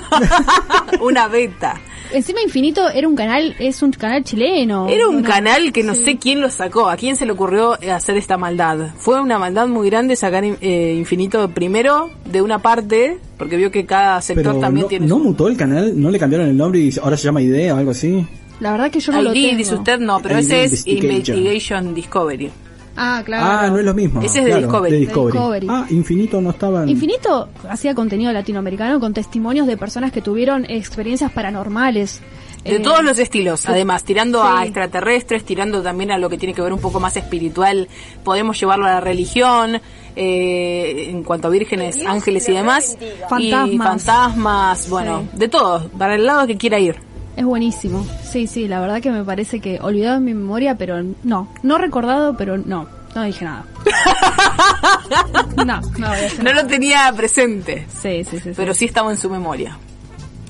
Una 1.01 1.28
beta. 1.28 1.80
Encima 2.13 2.39
Infinito 2.41 2.88
era 2.89 3.07
un 3.07 3.15
canal, 3.15 3.55
es 3.59 3.82
un 3.82 3.91
canal 3.91 4.23
chileno. 4.23 4.88
Era 4.88 5.07
un 5.09 5.23
canal 5.23 5.73
que 5.73 5.84
no 5.84 5.95
sí. 5.95 6.05
sé 6.05 6.17
quién 6.17 6.39
lo 6.39 6.49
sacó, 6.49 6.88
a 6.88 6.95
quién 6.95 7.15
se 7.15 7.26
le 7.26 7.32
ocurrió 7.34 7.73
hacer 7.91 8.15
esta 8.15 8.38
maldad. 8.38 8.91
Fue 8.97 9.19
una 9.19 9.39
maldad 9.39 9.67
muy 9.67 9.89
grande 9.89 10.15
sacar 10.15 10.43
eh, 10.45 10.93
Infinito 10.97 11.49
primero 11.49 12.11
de 12.26 12.41
una 12.41 12.59
parte, 12.59 13.17
porque 13.38 13.57
vio 13.57 13.71
que 13.71 13.86
cada 13.86 14.21
sector 14.21 14.43
Pero 14.43 14.59
también 14.59 14.83
no, 14.83 14.88
tiene 14.89 15.07
no 15.07 15.17
su... 15.17 15.23
mutó 15.23 15.47
el 15.47 15.57
canal, 15.57 15.99
no 15.99 16.09
le 16.09 16.19
cambiaron 16.19 16.47
el 16.47 16.57
nombre 16.57 16.79
y 16.79 16.93
ahora 17.01 17.17
se 17.17 17.25
llama 17.25 17.41
Idea 17.41 17.75
o 17.75 17.77
algo 17.77 17.91
así. 17.91 18.25
La 18.59 18.71
verdad 18.71 18.89
que 18.89 18.99
yo 18.99 19.11
no 19.11 19.21
lo 19.21 19.33
ID, 19.33 19.45
tengo. 19.47 19.57
dice 19.57 19.75
usted, 19.75 19.99
no, 19.99 20.19
pero 20.21 20.36
ID 20.36 20.39
ese 20.39 20.63
es 20.63 20.88
Investigation. 20.88 21.93
Discovery. 21.93 22.51
Ah, 22.97 23.21
claro. 23.25 23.45
Ah, 23.45 23.69
no 23.69 23.77
es 23.77 23.86
lo 23.86 23.93
mismo. 23.93 24.21
Ese 24.21 24.39
es 24.39 24.45
de 24.45 24.51
claro, 24.51 24.67
Discovery. 24.67 24.91
de 24.91 24.97
De 24.99 25.05
Discovery. 25.05 25.31
Discovery. 25.38 25.67
Ah, 25.69 25.86
Infinito 25.89 26.39
no 26.41 26.49
estaba 26.51 26.83
en... 26.83 26.89
Infinito 26.89 27.49
hacía 27.69 27.93
contenido 27.93 28.31
latinoamericano 28.31 29.01
con 29.01 29.13
testimonios 29.13 29.67
de 29.67 29.75
personas 29.75 30.13
que 30.13 30.21
tuvieron 30.21 30.65
experiencias 30.69 31.29
paranormales. 31.31 32.21
De 32.66 32.76
Eh, 32.78 32.80
todos 32.80 33.03
los 33.03 33.18
estilos, 33.20 33.66
además, 33.70 34.03
tirando 34.03 34.41
sí. 34.41 34.47
a 34.51 34.63
extraterrestres, 34.63 35.45
tirando 35.45 35.82
también 35.84 36.11
a 36.11 36.18
lo 36.18 36.30
que 36.30 36.38
tiene 36.38 36.53
que 36.53 36.61
ver 36.61 36.74
un 36.74 36.80
poco 36.82 36.99
más 36.99 37.16
espiritual, 37.16 37.88
podemos 38.24 38.59
llevarlo 38.59 38.86
a 38.88 38.89
la 38.93 38.99
religión, 39.01 39.80
eh, 40.16 41.07
en 41.09 41.24
cuanto 41.24 41.47
a 41.47 41.51
vírgenes, 41.51 42.03
ángeles 42.05 42.49
y 42.49 42.53
demás, 42.53 42.97
y 43.39 43.51
Fantasmas. 43.51 43.88
fantasmas, 44.03 44.89
bueno, 44.89 45.28
de 45.34 45.47
todo, 45.47 45.88
para 45.97 46.16
el 46.16 46.26
lado 46.26 46.47
que 46.47 46.57
quiera 46.57 46.80
ir. 46.80 46.95
Es 47.38 47.45
buenísimo. 47.45 48.05
Sí, 48.24 48.47
sí, 48.47 48.68
la 48.68 48.80
verdad 48.80 49.01
que 49.01 49.11
me 49.11 49.24
parece 49.24 49.59
que 49.59 49.78
olvidado 49.82 50.18
en 50.18 50.24
mi 50.26 50.34
memoria, 50.34 50.76
pero 50.76 51.03
no. 51.24 51.49
No 51.63 51.78
recordado, 51.78 52.36
pero 52.38 52.57
no. 52.57 52.88
No 53.13 53.24
dije 53.24 53.45
nada. 53.45 53.66
no, 55.57 55.66
no 55.66 55.82
No 55.82 55.82
nada. 55.99 56.53
lo 56.53 56.68
tenía 56.68 57.13
presente, 57.16 57.86
Sí, 58.01 58.24
sí, 58.24 58.38
sí. 58.38 58.39
sí. 58.39 58.49
pero 58.55 58.74
sí 58.74 58.86
estaba 58.86 59.11
en 59.11 59.18
su 59.18 59.30
memoria, 59.30 59.78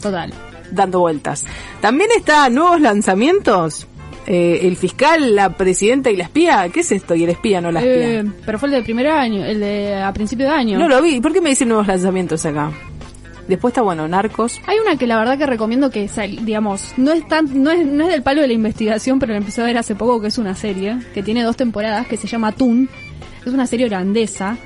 Total. 0.01 0.31
Dando 0.71 0.99
vueltas. 0.99 1.43
También 1.81 2.09
está 2.15 2.49
nuevos 2.49 2.81
lanzamientos. 2.81 3.87
Eh, 4.27 4.61
el 4.63 4.75
fiscal, 4.75 5.35
la 5.35 5.51
presidenta 5.55 6.09
y 6.09 6.15
la 6.15 6.23
espía. 6.23 6.67
¿Qué 6.73 6.79
es 6.79 6.91
esto? 6.91 7.13
Y 7.13 7.23
el 7.25 7.29
espía, 7.29 7.61
no 7.61 7.71
la 7.71 7.79
espía. 7.81 8.21
Eh, 8.21 8.25
pero 8.45 8.57
fue 8.57 8.69
el 8.69 8.73
de 8.75 8.81
primer 8.81 9.07
año, 9.07 9.45
el 9.45 9.59
de 9.59 9.95
a 10.01 10.11
principio 10.13 10.45
de 10.47 10.51
año. 10.51 10.79
No 10.79 10.87
lo 10.87 10.99
vi. 11.01 11.21
¿Por 11.21 11.31
qué 11.31 11.41
me 11.41 11.49
dicen 11.51 11.67
nuevos 11.67 11.85
lanzamientos 11.85 12.43
acá? 12.45 12.71
Después 13.47 13.71
está 13.73 13.83
bueno, 13.83 14.07
Narcos. 14.07 14.59
Hay 14.65 14.79
una 14.79 14.97
que 14.97 15.05
la 15.05 15.19
verdad 15.19 15.37
que 15.37 15.45
recomiendo 15.45 15.91
que, 15.91 16.07
sal- 16.07 16.43
digamos, 16.43 16.93
no 16.97 17.11
es 17.11 17.27
tan, 17.27 17.61
no 17.61 17.69
es, 17.69 17.85
no 17.85 18.05
es 18.05 18.09
del 18.09 18.23
palo 18.23 18.41
de 18.41 18.47
la 18.47 18.53
investigación, 18.53 19.19
pero 19.19 19.33
la 19.33 19.37
empecé 19.37 19.61
a 19.61 19.65
ver 19.65 19.77
hace 19.77 19.93
poco, 19.93 20.19
que 20.19 20.29
es 20.29 20.39
una 20.39 20.55
serie, 20.55 20.97
que 21.13 21.21
tiene 21.21 21.43
dos 21.43 21.55
temporadas, 21.55 22.07
que 22.07 22.17
se 22.17 22.25
llama 22.25 22.51
Toon. 22.53 22.89
Es 23.45 23.53
una 23.53 23.67
serie 23.67 23.85
holandesa, 23.85 24.57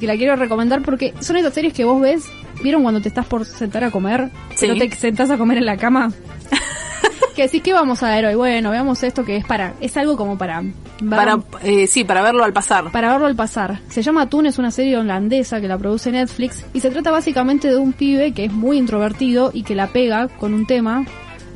que 0.00 0.06
la 0.06 0.16
quiero 0.16 0.34
recomendar 0.36 0.80
porque 0.80 1.12
son 1.20 1.36
esas 1.36 1.52
series 1.52 1.74
que 1.74 1.84
vos 1.84 2.00
ves, 2.00 2.24
¿vieron 2.62 2.82
cuando 2.82 3.00
te 3.00 3.08
estás 3.08 3.26
por 3.26 3.44
sentar 3.44 3.84
a 3.84 3.90
comer? 3.90 4.30
Sí. 4.54 4.66
Pero 4.68 4.74
te 4.76 4.90
sentás 4.96 5.30
a 5.30 5.38
comer 5.38 5.58
en 5.58 5.66
la 5.66 5.76
cama. 5.76 6.12
que 7.36 7.42
decís, 7.42 7.62
¿qué 7.62 7.72
vamos 7.72 8.02
a 8.02 8.10
ver 8.10 8.26
hoy? 8.26 8.34
Bueno, 8.34 8.70
veamos 8.70 9.02
esto 9.02 9.24
que 9.24 9.36
es 9.38 9.44
para, 9.44 9.74
es 9.80 9.96
algo 9.96 10.16
como 10.16 10.36
para... 10.36 10.62
Para, 11.08 11.40
eh, 11.64 11.86
sí, 11.88 12.04
para 12.04 12.22
verlo 12.22 12.44
al 12.44 12.52
pasar. 12.52 12.92
Para 12.92 13.10
verlo 13.12 13.26
al 13.26 13.34
pasar. 13.34 13.80
Se 13.88 14.02
llama 14.02 14.28
Toon, 14.28 14.46
es 14.46 14.58
una 14.58 14.70
serie 14.70 14.96
holandesa 14.98 15.60
que 15.60 15.66
la 15.66 15.76
produce 15.78 16.12
Netflix 16.12 16.64
y 16.74 16.80
se 16.80 16.90
trata 16.90 17.10
básicamente 17.10 17.68
de 17.68 17.76
un 17.76 17.92
pibe 17.92 18.32
que 18.32 18.44
es 18.44 18.52
muy 18.52 18.76
introvertido 18.78 19.50
y 19.52 19.62
que 19.64 19.74
la 19.74 19.88
pega 19.88 20.28
con 20.28 20.54
un 20.54 20.64
tema, 20.66 21.04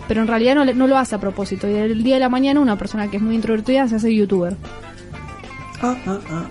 pero 0.08 0.22
en 0.22 0.26
realidad 0.28 0.54
no, 0.56 0.64
le- 0.64 0.74
no 0.74 0.86
lo 0.88 0.98
hace 0.98 1.14
a 1.14 1.20
propósito. 1.20 1.68
Y 1.70 1.74
el 1.74 2.02
día 2.02 2.14
de 2.14 2.20
la 2.20 2.28
mañana 2.28 2.58
una 2.60 2.76
persona 2.76 3.08
que 3.08 3.18
es 3.18 3.22
muy 3.22 3.34
introvertida 3.36 3.86
se 3.86 3.96
hace 3.96 4.12
youtuber. 4.14 4.56
Ah, 5.82 5.94
ah, 6.06 6.18
ah. 6.30 6.46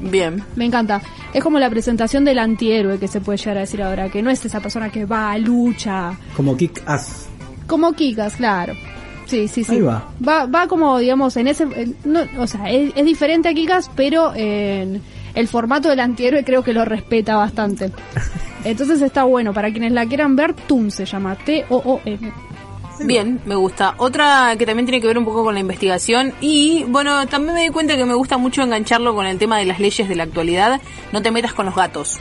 Bien. 0.00 0.42
Me 0.56 0.64
encanta. 0.64 1.00
Es 1.32 1.42
como 1.42 1.58
la 1.58 1.70
presentación 1.70 2.24
del 2.24 2.38
antihéroe 2.38 2.98
que 2.98 3.08
se 3.08 3.20
puede 3.20 3.38
llegar 3.38 3.56
a 3.58 3.60
decir 3.60 3.82
ahora, 3.82 4.08
que 4.08 4.22
no 4.22 4.30
es 4.30 4.44
esa 4.44 4.60
persona 4.60 4.90
que 4.90 5.04
va, 5.04 5.36
lucha. 5.38 6.12
Como 6.36 6.56
Kick 6.56 6.82
Ass. 6.86 7.28
Como 7.66 7.92
Kikas, 7.92 8.36
claro. 8.36 8.74
Sí, 9.26 9.48
sí, 9.48 9.64
sí. 9.64 9.72
Ahí 9.76 9.80
va. 9.80 10.06
Va, 10.26 10.44
va 10.46 10.66
como, 10.68 10.98
digamos, 10.98 11.36
en 11.38 11.48
ese... 11.48 11.64
en- 11.64 11.96
no, 12.04 12.20
o 12.38 12.46
sea, 12.46 12.70
es, 12.70 12.92
es 12.94 13.04
diferente 13.06 13.48
a 13.48 13.54
Kikas, 13.54 13.90
pero 13.96 14.32
en 14.34 15.00
el 15.34 15.48
formato 15.48 15.88
del 15.88 16.00
antihéroe 16.00 16.44
creo 16.44 16.62
que 16.62 16.74
lo 16.74 16.84
respeta 16.84 17.36
bastante. 17.36 17.90
Entonces 18.64 19.00
está 19.02 19.24
bueno. 19.24 19.52
Para 19.54 19.70
quienes 19.70 19.92
la 19.92 20.04
quieran 20.06 20.36
ver, 20.36 20.52
TOOM 20.54 20.90
se 20.90 21.04
llama. 21.06 21.36
T-O-O-M. 21.36 22.32
Bien, 23.00 23.40
me 23.44 23.54
gusta. 23.56 23.94
Otra 23.98 24.54
que 24.56 24.66
también 24.66 24.86
tiene 24.86 25.00
que 25.00 25.06
ver 25.06 25.18
un 25.18 25.24
poco 25.24 25.44
con 25.44 25.54
la 25.54 25.60
investigación 25.60 26.32
y 26.40 26.84
bueno, 26.84 27.26
también 27.26 27.54
me 27.54 27.62
di 27.62 27.68
cuenta 27.70 27.96
que 27.96 28.04
me 28.04 28.14
gusta 28.14 28.38
mucho 28.38 28.62
engancharlo 28.62 29.14
con 29.14 29.26
el 29.26 29.38
tema 29.38 29.58
de 29.58 29.64
las 29.64 29.80
leyes 29.80 30.08
de 30.08 30.14
la 30.14 30.24
actualidad. 30.24 30.80
No 31.12 31.22
te 31.22 31.30
metas 31.30 31.54
con 31.54 31.66
los 31.66 31.74
gatos. 31.74 32.20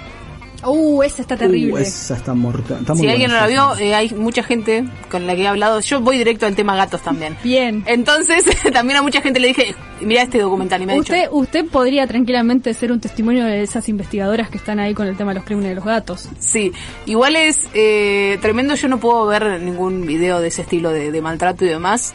Uh, 0.66 1.03
esa 1.03 1.22
está 1.22 1.38
terrible. 1.38 1.74
Uh, 1.74 1.78
esa 1.78 2.16
está 2.16 2.34
mortal. 2.34 2.80
Está 2.82 2.95
si 2.95 3.07
alguien 3.07 3.32
no 3.32 3.38
la 3.38 3.47
vio, 3.47 3.76
eh, 3.78 3.93
hay 3.93 4.09
mucha 4.11 4.43
gente 4.43 4.86
con 5.09 5.28
la 5.28 5.36
que 5.36 5.43
he 5.43 5.47
hablado. 5.47 5.80
Yo 5.80 6.01
voy 6.01 6.18
directo 6.18 6.45
al 6.45 6.55
tema 6.55 6.76
gatos 6.76 7.01
también. 7.01 7.38
Bien. 7.43 7.84
Entonces, 7.86 8.45
también 8.74 8.97
a 8.99 9.01
mucha 9.01 9.22
gente 9.22 9.39
le 9.39 9.49
dije, 9.49 9.76
mira 10.01 10.24
este 10.24 10.39
documental 10.39 10.82
y 10.82 10.86
me 10.86 10.93
ha 10.93 10.95
dicho, 10.95 11.14
Usted, 11.14 11.30
usted 11.32 11.66
podría 11.66 12.07
tranquilamente 12.07 12.74
ser 12.74 12.91
un 12.91 12.99
testimonio 12.99 13.45
de 13.45 13.64
esas 13.64 13.89
investigadoras 13.89 14.49
que 14.49 14.57
están 14.57 14.80
ahí 14.80 14.93
con 14.93 15.07
el 15.07 15.18
tema 15.18 15.32
de 15.32 15.36
los 15.36 15.45
crímenes 15.45 15.70
de 15.70 15.76
los 15.76 15.86
gatos. 15.86 16.30
Sí, 16.39 16.72
igual 17.05 17.36
es 17.36 17.68
eh, 17.74 18.38
tremendo, 18.41 18.76
yo 18.76 18.88
no 18.88 18.99
puedo 18.99 19.26
ver 19.26 19.61
ningún 19.61 20.05
video 20.05 20.39
de 20.39 20.47
ese 20.47 20.61
estilo 20.61 20.91
de, 20.91 21.11
de 21.11 21.22
maltrato 21.22 21.66
y 21.66 21.70
demás. 21.70 22.14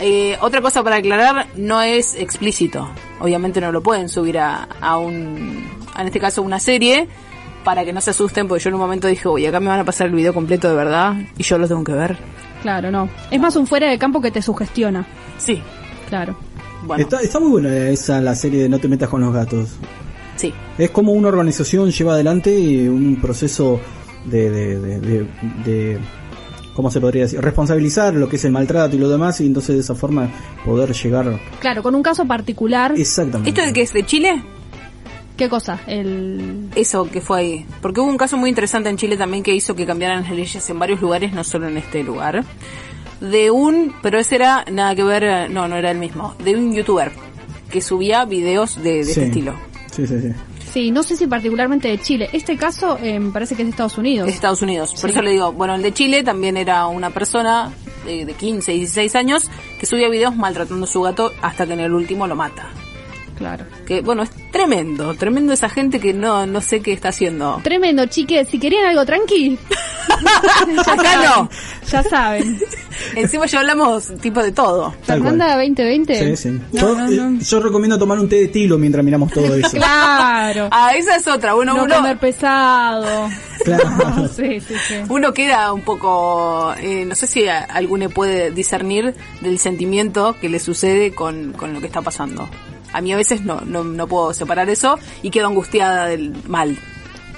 Eh, 0.00 0.36
otra 0.40 0.60
cosa 0.60 0.82
para 0.82 0.96
aclarar, 0.96 1.46
no 1.56 1.80
es 1.80 2.14
explícito. 2.16 2.88
Obviamente 3.18 3.60
no 3.60 3.72
lo 3.72 3.82
pueden 3.82 4.08
subir 4.08 4.38
a, 4.38 4.68
a 4.80 4.98
un, 4.98 5.66
en 5.98 6.06
este 6.06 6.20
caso 6.20 6.42
una 6.42 6.60
serie, 6.60 7.08
para 7.66 7.84
que 7.84 7.92
no 7.92 8.00
se 8.00 8.10
asusten, 8.10 8.46
porque 8.46 8.62
yo 8.62 8.68
en 8.68 8.74
un 8.76 8.80
momento 8.80 9.08
dije, 9.08 9.28
uy, 9.28 9.44
acá 9.44 9.58
me 9.58 9.66
van 9.66 9.80
a 9.80 9.84
pasar 9.84 10.06
el 10.06 10.14
video 10.14 10.32
completo 10.32 10.68
de 10.68 10.76
verdad, 10.76 11.16
y 11.36 11.42
yo 11.42 11.58
lo 11.58 11.66
tengo 11.66 11.82
que 11.82 11.92
ver. 11.92 12.16
Claro, 12.62 12.92
no. 12.92 13.08
Es 13.30 13.40
más 13.40 13.56
un 13.56 13.66
fuera 13.66 13.90
de 13.90 13.98
campo 13.98 14.20
que 14.20 14.30
te 14.30 14.40
sugestiona. 14.40 15.04
Sí, 15.36 15.60
Claro. 16.08 16.36
bueno, 16.86 17.02
Está, 17.02 17.20
está 17.20 17.40
muy 17.40 17.50
buena 17.50 17.76
esa 17.88 18.20
la 18.20 18.36
serie 18.36 18.62
de 18.62 18.68
No 18.68 18.78
te 18.78 18.86
metas 18.86 19.08
con 19.08 19.20
los 19.20 19.34
gatos. 19.34 19.70
sí. 20.36 20.54
Es 20.78 20.90
como 20.90 21.10
una 21.12 21.26
organización 21.28 21.90
lleva 21.90 22.12
adelante 22.14 22.88
un 22.88 23.18
proceso 23.20 23.80
de, 24.26 24.48
de, 24.50 24.78
de, 24.80 25.00
de- 25.00 25.26
de- 25.64 25.98
¿cómo 26.74 26.90
se 26.90 27.00
podría 27.00 27.22
decir? 27.24 27.40
Responsabilizar 27.40 28.14
lo 28.14 28.28
que 28.28 28.36
es 28.36 28.44
el 28.44 28.52
maltrato 28.52 28.94
y 28.94 28.98
lo 29.00 29.08
demás 29.08 29.40
y 29.40 29.46
entonces 29.46 29.74
de 29.74 29.80
esa 29.80 29.94
forma 29.96 30.28
poder 30.64 30.92
llegar 30.92 31.40
Claro, 31.58 31.82
con 31.82 31.94
un 31.96 32.02
caso 32.02 32.24
particular. 32.26 32.92
exactamente. 32.96 33.50
¿Esto 33.50 33.62
de 33.62 33.72
que 33.72 33.82
es 33.82 33.92
de 33.92 34.04
Chile? 34.06 34.42
¿Qué 35.36 35.48
cosa? 35.48 35.78
El... 35.86 36.68
Eso 36.74 37.10
que 37.10 37.20
fue 37.20 37.38
ahí. 37.40 37.66
Porque 37.82 38.00
hubo 38.00 38.08
un 38.08 38.16
caso 38.16 38.36
muy 38.38 38.48
interesante 38.48 38.88
en 38.88 38.96
Chile 38.96 39.16
también 39.16 39.42
que 39.42 39.54
hizo 39.54 39.74
que 39.76 39.84
cambiaran 39.84 40.22
las 40.22 40.30
leyes 40.32 40.70
en 40.70 40.78
varios 40.78 41.00
lugares, 41.00 41.32
no 41.32 41.44
solo 41.44 41.68
en 41.68 41.76
este 41.76 42.02
lugar. 42.02 42.42
De 43.20 43.50
un, 43.50 43.94
pero 44.02 44.18
ese 44.18 44.34
era 44.36 44.64
nada 44.70 44.94
que 44.94 45.02
ver, 45.04 45.24
eh, 45.24 45.48
no, 45.48 45.68
no 45.68 45.76
era 45.76 45.90
el 45.90 45.98
mismo. 45.98 46.34
De 46.42 46.54
un 46.56 46.74
youtuber 46.74 47.12
que 47.70 47.80
subía 47.80 48.24
videos 48.24 48.76
de, 48.82 48.98
de 48.98 49.04
Sí. 49.04 49.10
este 49.10 49.24
estilo. 49.26 49.54
Sí, 49.90 50.06
sí, 50.06 50.20
sí. 50.20 50.28
Sí, 50.72 50.90
no 50.90 51.02
sé 51.02 51.16
si 51.16 51.26
particularmente 51.26 51.88
de 51.88 51.98
Chile. 51.98 52.28
Este 52.32 52.56
caso 52.56 52.98
eh, 53.02 53.18
me 53.18 53.30
parece 53.30 53.54
que 53.56 53.62
es 53.62 53.66
de 53.66 53.70
Estados 53.70 53.96
Unidos. 53.96 54.26
De 54.26 54.32
Estados 54.32 54.60
Unidos. 54.60 54.90
Por 54.92 55.00
Sí. 55.10 55.16
eso 55.16 55.22
le 55.22 55.30
digo, 55.30 55.52
bueno, 55.52 55.74
el 55.74 55.82
de 55.82 55.92
Chile 55.92 56.22
también 56.22 56.56
era 56.58 56.86
una 56.86 57.10
persona 57.10 57.72
de, 58.04 58.26
de 58.26 58.32
15, 58.34 58.72
16 58.72 59.14
años 59.16 59.50
que 59.80 59.86
subía 59.86 60.08
videos 60.10 60.36
maltratando 60.36 60.84
a 60.84 60.88
su 60.88 61.00
gato 61.00 61.32
hasta 61.40 61.66
que 61.66 61.72
en 61.72 61.80
el 61.80 61.92
último 61.94 62.26
lo 62.26 62.36
mata. 62.36 62.68
Claro. 63.36 63.64
Que 63.86 64.00
bueno, 64.00 64.22
es 64.22 64.30
tremendo, 64.50 65.14
tremendo 65.14 65.52
esa 65.52 65.68
gente 65.68 66.00
que 66.00 66.12
no, 66.14 66.46
no 66.46 66.60
sé 66.60 66.80
qué 66.80 66.92
está 66.92 67.08
haciendo. 67.10 67.60
Tremendo, 67.62 68.06
chiques. 68.06 68.48
Si 68.48 68.58
querían 68.58 68.86
algo 68.86 69.04
tranqui. 69.04 69.58
ya 70.08 70.80
Acá 70.92 71.02
saben, 71.02 71.28
no. 71.28 71.50
Ya 71.90 72.02
saben. 72.02 72.58
Encima 73.14 73.44
ya 73.46 73.60
hablamos 73.60 74.10
tipo 74.22 74.42
de 74.42 74.52
todo. 74.52 74.94
Tal 75.04 75.20
cual. 75.20 75.32
Fernanda 75.32 75.56
2020. 75.56 76.36
Sí, 76.36 76.36
sí. 76.50 76.60
No, 76.72 76.80
yo, 76.80 76.94
no, 76.96 77.06
eh, 77.10 77.16
no. 77.16 77.38
yo 77.40 77.60
recomiendo 77.60 77.98
tomar 77.98 78.18
un 78.18 78.28
té 78.28 78.36
de 78.36 78.48
tilo 78.48 78.78
mientras 78.78 79.04
miramos 79.04 79.30
todo 79.32 79.54
eso. 79.54 79.76
Claro. 79.76 80.68
Ah, 80.70 80.94
esa 80.96 81.16
es 81.16 81.26
otra. 81.26 81.54
Bueno, 81.54 81.74
no 81.76 81.84
uno, 81.84 81.96
comer 81.96 82.18
pesado. 82.18 83.28
Claro. 83.64 84.28
sí, 84.36 84.60
sí, 84.60 84.74
sí. 84.88 84.94
uno 85.08 85.32
queda 85.34 85.72
un 85.72 85.82
poco, 85.82 86.72
eh, 86.78 87.04
no 87.04 87.14
sé 87.14 87.26
si 87.26 87.46
a- 87.48 87.64
alguno 87.64 88.08
puede 88.10 88.50
discernir 88.50 89.14
del 89.40 89.58
sentimiento 89.58 90.36
que 90.40 90.48
le 90.48 90.58
sucede 90.60 91.12
con, 91.12 91.52
con 91.52 91.72
lo 91.74 91.80
que 91.80 91.86
está 91.86 92.00
pasando. 92.00 92.48
A 92.96 93.02
mí 93.02 93.12
a 93.12 93.16
veces 93.16 93.44
no, 93.44 93.60
no, 93.60 93.84
no 93.84 94.06
puedo 94.06 94.32
separar 94.32 94.70
eso 94.70 94.98
y 95.22 95.30
quedo 95.30 95.48
angustiada 95.48 96.06
del 96.06 96.32
mal. 96.48 96.78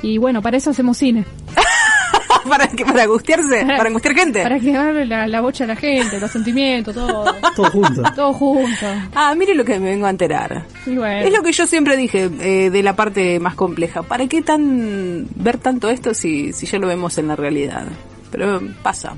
Y 0.03 0.19
bueno, 0.19 0.41
para 0.41 0.57
eso 0.57 0.71
hacemos 0.71 0.99
cine. 0.99 1.25
¿Para, 2.49 2.69
qué? 2.69 2.85
¿Para 2.85 3.03
angustiarse? 3.03 3.65
¿Para 3.67 3.89
angustiar 3.89 4.15
gente? 4.15 4.43
Para 4.43 4.61
que 4.61 4.75
agarre 4.75 5.05
la, 5.05 5.27
la 5.27 5.41
bocha 5.41 5.65
a 5.65 5.67
la 5.67 5.75
gente, 5.75 6.21
los 6.21 6.31
sentimientos, 6.31 6.95
todo. 6.95 7.25
Todo 7.57 7.71
junto. 7.73 8.03
todo 8.15 8.33
junto. 8.33 8.87
Ah, 9.17 9.35
mire 9.37 9.55
lo 9.55 9.65
que 9.65 9.81
me 9.81 9.91
vengo 9.91 10.07
a 10.07 10.11
enterar. 10.11 10.65
Y 10.87 10.95
bueno. 10.97 11.27
Es 11.27 11.33
lo 11.33 11.43
que 11.43 11.51
yo 11.51 11.67
siempre 11.67 11.97
dije 11.97 12.31
eh, 12.41 12.71
de 12.71 12.83
la 12.85 12.95
parte 12.95 13.41
más 13.41 13.57
compleja. 13.57 14.03
¿Para 14.03 14.29
qué 14.29 14.43
tan 14.43 15.27
ver 15.35 15.59
tanto 15.59 15.91
esto 15.91 16.15
si, 16.15 16.53
si 16.53 16.67
ya 16.67 16.79
lo 16.79 16.87
vemos 16.87 17.19
en 17.19 17.27
la 17.27 17.35
realidad? 17.35 17.89
Pero 18.31 18.61
pasa. 18.83 19.15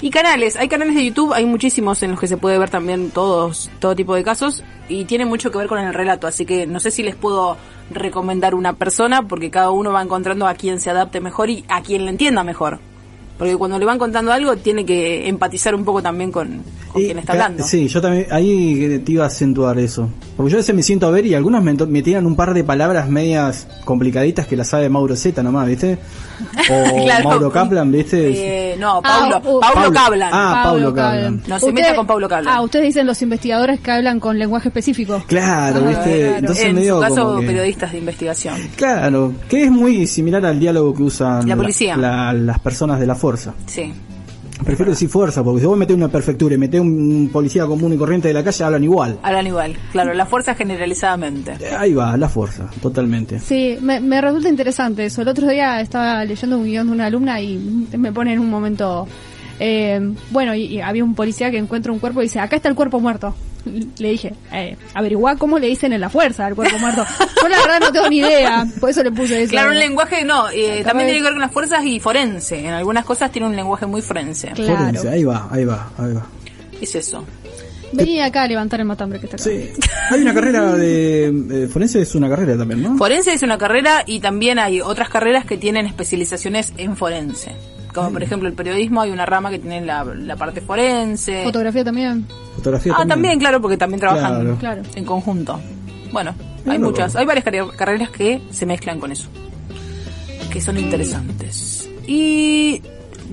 Y 0.00 0.10
canales, 0.10 0.56
hay 0.56 0.68
canales 0.68 0.94
de 0.94 1.04
YouTube, 1.04 1.32
hay 1.32 1.46
muchísimos 1.46 2.02
en 2.02 2.12
los 2.12 2.20
que 2.20 2.26
se 2.26 2.36
puede 2.36 2.58
ver 2.58 2.70
también 2.70 3.10
todos, 3.10 3.70
todo 3.78 3.94
tipo 3.94 4.14
de 4.14 4.24
casos 4.24 4.64
y 4.88 5.04
tiene 5.04 5.24
mucho 5.24 5.50
que 5.50 5.58
ver 5.58 5.68
con 5.68 5.78
el 5.78 5.94
relato, 5.94 6.26
así 6.26 6.44
que 6.46 6.66
no 6.66 6.80
sé 6.80 6.90
si 6.90 7.02
les 7.02 7.14
puedo 7.16 7.56
recomendar 7.90 8.54
una 8.54 8.72
persona 8.74 9.22
porque 9.22 9.50
cada 9.50 9.70
uno 9.70 9.92
va 9.92 10.02
encontrando 10.02 10.46
a 10.46 10.54
quien 10.54 10.80
se 10.80 10.90
adapte 10.90 11.20
mejor 11.20 11.50
y 11.50 11.64
a 11.68 11.82
quien 11.82 12.04
le 12.04 12.10
entienda 12.10 12.42
mejor. 12.44 12.80
Porque 13.38 13.54
cuando 13.56 13.78
le 13.78 13.84
van 13.84 13.98
contando 13.98 14.32
algo 14.32 14.56
tiene 14.56 14.86
que 14.86 15.28
empatizar 15.28 15.74
un 15.74 15.84
poco 15.84 16.00
también 16.02 16.32
con, 16.32 16.62
con 16.90 17.02
Y 17.02 17.06
quien 17.06 17.18
está 17.18 17.32
hablando. 17.34 17.62
Sí, 17.64 17.86
yo 17.88 18.00
también, 18.00 18.26
ahí 18.30 19.00
te 19.04 19.12
iba 19.12 19.24
a 19.24 19.26
acentuar 19.26 19.78
eso. 19.78 20.08
Porque 20.36 20.52
yo 20.52 20.56
a 20.56 20.60
veces 20.60 20.74
me 20.74 20.82
siento 20.82 21.06
a 21.06 21.10
ver 21.10 21.26
y 21.26 21.34
algunos 21.34 21.62
me, 21.62 22.02
tiran 22.02 22.24
un 22.26 22.34
par 22.36 22.54
de 22.54 22.64
palabras 22.64 23.08
medias 23.10 23.68
complicaditas 23.84 24.46
que 24.46 24.56
las 24.56 24.68
sabe 24.68 24.88
Mauro 24.88 25.16
Z 25.16 25.42
nomás, 25.42 25.66
¿viste? 25.66 25.98
O 26.70 27.02
Claro. 27.04 27.28
Mauro 27.28 27.50
Kaplan, 27.50 27.90
¿viste? 27.92 28.72
Eh, 28.72 28.76
no, 28.78 29.00
Paulo, 29.02 29.36
Ah, 29.36 29.38
uh, 29.38 29.60
Paulo 29.60 29.74
Paulo. 29.74 29.92
Cablan. 29.92 30.30
Ah, 30.32 30.60
Paulo 30.64 30.94
Cablan. 30.94 31.42
No 31.46 31.58
se 31.60 31.72
meta 31.72 31.94
con 31.94 32.06
Paulo 32.06 32.28
Cablan. 32.28 32.54
Ah, 32.54 32.60
ustedes 32.62 32.86
dicen 32.86 33.06
los 33.06 33.20
investigadores 33.22 33.80
que 33.80 33.90
hablan 33.90 34.20
con 34.20 34.38
lenguaje 34.38 34.68
específico. 34.68 35.22
Claro, 35.26 35.80
Ah, 35.84 35.88
¿viste? 35.88 36.18
claro. 36.20 36.36
Entonces 36.36 36.64
en 36.66 36.74
medio 36.74 36.94
su 36.96 37.00
caso, 37.00 37.24
como 37.26 37.40
que- 37.40 37.46
periodistas 37.46 37.92
de 37.92 37.98
investigación. 37.98 38.56
Claro, 38.76 39.32
que 39.48 39.64
es 39.64 39.70
muy 39.70 40.06
similar 40.06 40.44
al 40.44 40.58
diálogo 40.60 40.94
que 40.94 41.02
usan 41.04 41.48
La 41.48 41.56
policía. 41.56 41.96
la- 41.96 42.32
las 42.34 42.58
personas 42.58 43.00
de 43.00 43.06
la 43.06 43.14
fuerza. 43.26 43.54
Sí. 43.66 43.92
Prefiero 44.64 44.90
decir 44.92 45.08
fuerza, 45.10 45.44
porque 45.44 45.60
si 45.60 45.66
vos 45.66 45.76
metés 45.76 45.94
una 45.96 46.08
prefectura 46.08 46.54
y 46.54 46.58
metés 46.58 46.80
un 46.80 47.28
policía 47.32 47.66
común 47.66 47.92
y 47.92 47.96
corriente 47.98 48.28
de 48.28 48.34
la 48.34 48.42
calle, 48.42 48.64
hablan 48.64 48.84
igual. 48.84 49.18
Hablan 49.22 49.46
igual. 49.46 49.76
Claro, 49.92 50.14
la 50.14 50.24
fuerza 50.24 50.54
generalizadamente. 50.54 51.52
Eh, 51.60 51.74
Ahí 51.76 51.92
va, 51.92 52.16
la 52.16 52.28
fuerza, 52.28 52.70
totalmente. 52.80 53.38
Sí, 53.38 53.76
me, 53.82 54.00
me 54.00 54.18
resulta 54.20 54.48
interesante 54.48 55.04
eso. 55.04 55.20
El 55.22 55.28
otro 55.28 55.46
día 55.48 55.80
estaba 55.80 56.24
leyendo 56.24 56.56
un 56.56 56.64
guion 56.64 56.86
de 56.86 56.92
una 56.94 57.06
alumna 57.06 57.38
y 57.40 57.58
me 57.98 58.12
pone 58.12 58.32
en 58.32 58.38
un 58.38 58.48
momento... 58.48 59.06
eh, 59.60 60.00
bueno, 60.30 60.54
y, 60.54 60.62
y 60.62 60.80
había 60.80 61.04
un 61.04 61.14
policía 61.14 61.50
que 61.50 61.58
encuentra 61.58 61.92
un 61.92 61.98
cuerpo 61.98 62.20
y 62.20 62.24
dice, 62.24 62.40
acá 62.40 62.56
está 62.56 62.68
el 62.70 62.74
cuerpo 62.76 62.98
muerto. 62.98 63.34
Le 63.98 64.10
dije, 64.10 64.32
eh, 64.52 64.76
averiguá 64.94 65.36
cómo 65.36 65.58
le 65.58 65.66
dicen 65.66 65.92
en 65.92 66.00
la 66.00 66.08
fuerza 66.08 66.46
al 66.46 66.54
cuerpo 66.54 66.78
muerto. 66.78 67.04
Yo 67.42 67.48
la 67.48 67.58
verdad 67.58 67.80
no 67.80 67.92
tengo 67.92 68.08
ni 68.08 68.18
idea, 68.18 68.66
por 68.80 68.90
eso 68.90 69.02
le 69.02 69.10
puse 69.10 69.42
eso. 69.42 69.50
Claro, 69.50 69.70
un 69.70 69.78
lenguaje, 69.78 70.24
no, 70.24 70.48
eh, 70.50 70.82
también 70.84 71.08
tiene 71.08 71.18
que 71.18 71.24
ver 71.24 71.32
con 71.32 71.40
las 71.40 71.52
fuerzas 71.52 71.84
y 71.84 72.00
forense. 72.00 72.60
En 72.60 72.72
algunas 72.72 73.04
cosas 73.04 73.30
tiene 73.32 73.48
un 73.48 73.56
lenguaje 73.56 73.86
muy 73.86 74.02
forense. 74.02 74.48
Claro. 74.48 74.78
Fórense, 74.78 75.08
ahí 75.08 75.24
va, 75.24 75.48
ahí 75.50 75.64
va, 75.64 75.90
ahí 75.98 76.12
va. 76.12 76.26
Es 76.80 76.94
eso. 76.94 77.24
Vení 77.92 78.20
acá 78.20 78.42
a 78.42 78.48
levantar 78.48 78.80
el 78.80 78.86
matambre 78.86 79.18
que 79.20 79.26
está 79.26 79.36
acá. 79.36 79.44
Sí. 79.44 79.70
Hay 80.10 80.20
una 80.20 80.34
carrera 80.34 80.72
de... 80.74 81.26
eh, 81.26 81.68
forense 81.68 82.02
es 82.02 82.14
una 82.14 82.28
carrera 82.28 82.56
también, 82.56 82.82
¿no? 82.82 82.96
Forense 82.96 83.32
es 83.32 83.42
una 83.42 83.58
carrera 83.58 84.02
y 84.06 84.20
también 84.20 84.58
hay 84.58 84.80
otras 84.80 85.08
carreras 85.08 85.44
que 85.46 85.56
tienen 85.56 85.86
especializaciones 85.86 86.72
en 86.76 86.96
forense. 86.96 87.52
Como 87.96 88.12
por 88.12 88.22
ejemplo 88.22 88.48
el 88.48 88.54
periodismo, 88.54 89.00
hay 89.00 89.10
una 89.10 89.26
rama 89.26 89.50
que 89.50 89.58
tiene 89.58 89.80
la, 89.80 90.04
la 90.04 90.36
parte 90.36 90.60
forense. 90.60 91.42
Fotografía 91.44 91.82
también. 91.84 92.26
Fotografía 92.56 92.94
Ah, 92.96 93.06
también, 93.06 93.38
claro, 93.38 93.60
porque 93.60 93.76
también 93.76 94.00
trabajan 94.00 94.56
Claro. 94.56 94.82
En 94.94 95.04
conjunto. 95.04 95.58
Bueno, 96.12 96.34
hay 96.66 96.78
muchas, 96.78 97.16
hay 97.16 97.26
varias 97.26 97.44
carre- 97.44 97.76
carreras 97.76 98.10
que 98.10 98.40
se 98.50 98.64
mezclan 98.66 99.00
con 99.00 99.10
eso. 99.12 99.28
Que 100.52 100.60
son 100.60 100.78
interesantes. 100.78 101.88
Y 102.06 102.80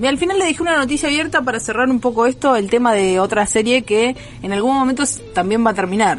y 0.02 0.06
al 0.06 0.18
final 0.18 0.38
le 0.40 0.46
dije 0.46 0.60
una 0.60 0.76
noticia 0.76 1.08
abierta 1.08 1.42
para 1.42 1.60
cerrar 1.60 1.88
un 1.88 2.00
poco 2.00 2.26
esto, 2.26 2.56
el 2.56 2.68
tema 2.68 2.92
de 2.92 3.20
otra 3.20 3.46
serie 3.46 3.82
que 3.82 4.16
en 4.42 4.52
algún 4.52 4.74
momento 4.76 5.04
también 5.34 5.64
va 5.64 5.70
a 5.70 5.74
terminar. 5.74 6.18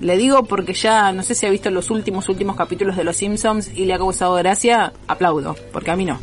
Le 0.00 0.16
digo 0.16 0.44
porque 0.44 0.74
ya 0.74 1.10
no 1.12 1.22
sé 1.24 1.34
si 1.34 1.44
ha 1.46 1.50
visto 1.50 1.70
los 1.70 1.90
últimos 1.90 2.28
últimos 2.28 2.54
capítulos 2.56 2.96
de 2.96 3.02
Los 3.04 3.16
Simpsons 3.16 3.70
y 3.74 3.84
le 3.84 3.94
ha 3.94 3.98
causado 3.98 4.34
gracia, 4.34 4.92
aplaudo, 5.08 5.56
porque 5.72 5.90
a 5.90 5.96
mí 5.96 6.04
no. 6.04 6.20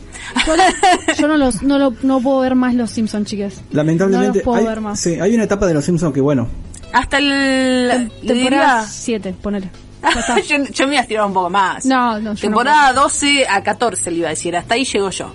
Yo, 0.48 0.56
no- 0.56 0.64
yo 1.18 1.28
no, 1.28 1.38
los, 1.38 1.62
no, 1.62 1.78
lo, 1.78 1.94
no 2.04 2.22
puedo 2.22 2.40
ver 2.40 2.56
más 2.56 2.74
los 2.74 2.92
Simpsons, 2.92 3.28
chicas. 3.30 3.62
Lamentablemente, 3.72 4.30
No 4.30 4.36
los 4.36 4.44
puedo 4.44 4.58
hay, 4.60 4.66
ver 4.66 4.82
más. 4.82 5.00
sí, 5.00 5.20
hay 5.20 5.36
una 5.36 5.44
etapa 5.44 5.68
de 5.68 5.74
los 5.74 5.84
Simpsons 5.84 6.14
que, 6.14 6.22
bueno, 6.22 6.48
Hasta 6.94 7.18
el... 7.18 8.10
Temporada 8.26 8.82
diría- 8.82 8.86
7, 8.88 9.36
ponele. 9.42 9.70
Yo, 10.48 10.58
yo 10.72 10.86
me 10.88 10.94
iba 10.94 11.00
a 11.00 11.04
estirar 11.04 11.26
un 11.26 11.34
poco 11.34 11.50
más. 11.50 11.84
No, 11.86 12.20
no, 12.22 12.34
yo 12.36 12.42
Temporada 12.42 12.94
12 12.94 13.48
a 13.50 13.64
14 13.64 14.12
le 14.12 14.18
iba 14.18 14.28
a 14.28 14.30
decir, 14.32 14.56
hasta 14.56 14.76
ahí 14.76 14.86
llego 14.86 15.10
yo. 15.10 15.34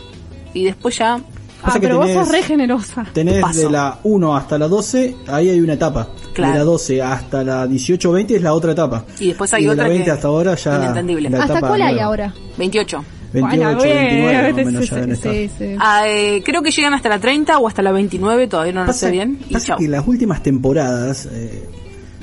Y 0.55 0.65
después 0.65 0.97
ya 0.97 1.19
Ah, 1.63 1.67
Pasa 1.67 1.81
que 1.81 1.87
pero 1.87 1.99
vos 1.99 2.07
tenés- 2.09 2.15
sos 2.25 2.29
re 2.33 2.43
generosa. 2.43 3.07
Tenés 3.13 3.41
Paso. 3.43 3.61
de 3.61 3.71
la 3.71 3.99
1 4.03 4.37
hasta 4.37 4.59
la 4.59 4.67
12, 4.69 5.15
ahí 5.27 5.51
hay 5.51 5.61
una 5.61 5.75
etapa. 5.75 6.09
Claro. 6.33 6.53
De 6.53 6.59
la 6.59 6.65
12 6.65 7.03
hasta 7.03 7.45
la 7.45 7.67
18-20 7.67 8.37
es 8.37 8.43
la 8.43 8.55
otra 8.55 8.73
etapa. 8.73 9.05
Y 9.19 9.29
después 9.29 9.53
hay 9.53 9.65
de 9.65 9.71
otra 9.71 9.83
la 9.85 9.89
20 9.91 10.05
que- 10.07 10.11
hasta 10.11 10.29
ahora 10.29 10.55
ya. 10.55 10.77
inentendible. 10.77 11.29
la 11.31 11.43
¿Hasta 11.43 11.61
cuál 11.61 11.83
hay 11.83 11.93
nueva. 11.95 12.07
ahora? 12.07 12.35
28. 12.57 13.05
28, 13.33 13.57
Bueno, 13.63 13.79
29, 13.79 14.33
más 14.33 14.53
o 14.53 14.55
bien, 14.55 14.67
menos 14.67 14.85
sí, 14.85 14.91
ya 14.91 15.05
sí, 15.05 15.49
sí, 15.49 15.51
sí. 15.59 15.77
Ah, 15.79 16.03
eh, 16.09 16.43
creo 16.45 16.63
que 16.63 16.71
llegan 16.73 16.95
hasta 16.95 17.09
la 17.09 17.21
30 17.21 17.59
o 17.59 17.69
hasta 17.69 17.81
la 17.83 17.93
29, 17.93 18.49
todavía 18.49 18.73
no 18.73 18.85
lo 18.85 18.93
sé 18.93 19.11
bien. 19.11 19.39
Y 19.49 19.53
pasa 19.53 19.67
chao. 19.67 19.79
que 19.79 19.87
las 19.87 20.05
últimas 20.09 20.43
temporadas 20.43 21.29
eh, 21.31 21.69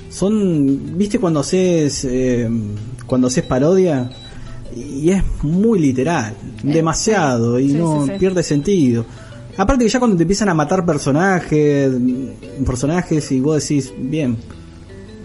son, 0.09 0.97
viste 0.97 1.19
cuando 1.19 1.39
haces 1.41 2.05
eh, 2.09 2.49
cuando 3.05 3.27
haces 3.27 3.43
parodia 3.45 4.09
y 4.75 5.09
es 5.11 5.23
muy 5.43 5.79
literal, 5.79 6.33
demasiado 6.61 7.57
y 7.59 7.69
sí, 7.69 7.73
no 7.77 8.05
sí, 8.05 8.11
sí. 8.13 8.19
pierde 8.19 8.43
sentido. 8.43 9.05
Aparte 9.57 9.83
que 9.85 9.89
ya 9.89 9.99
cuando 9.99 10.15
te 10.17 10.23
empiezan 10.23 10.49
a 10.49 10.53
matar 10.53 10.85
personajes, 10.85 11.91
personajes 12.65 13.31
y 13.31 13.39
vos 13.41 13.61
decís, 13.61 13.91
bien, 13.97 14.37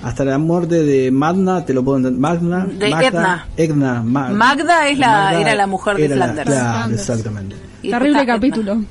hasta 0.02 0.24
la 0.24 0.38
muerte 0.38 0.82
de 0.82 1.10
Magna 1.10 1.64
te 1.64 1.74
lo 1.74 1.84
puedo 1.84 1.98
entender. 1.98 2.20
Magna, 2.20 2.66
De 2.66 2.88
Magda, 2.90 3.06
Edna. 3.08 3.46
Edna, 3.56 4.02
Ma- 4.02 4.28
Magda 4.30 4.88
es 4.88 4.98
la- 4.98 5.06
Magda 5.08 5.40
era 5.40 5.54
la 5.54 5.66
mujer 5.66 5.96
de 5.96 6.04
era 6.06 6.16
la- 6.16 6.24
Flanders. 6.24 6.48
claro, 6.50 6.72
Flanders. 6.78 7.00
exactamente. 7.08 7.56
Y 7.82 7.90
Terrible 7.90 8.26
capítulo. 8.26 8.84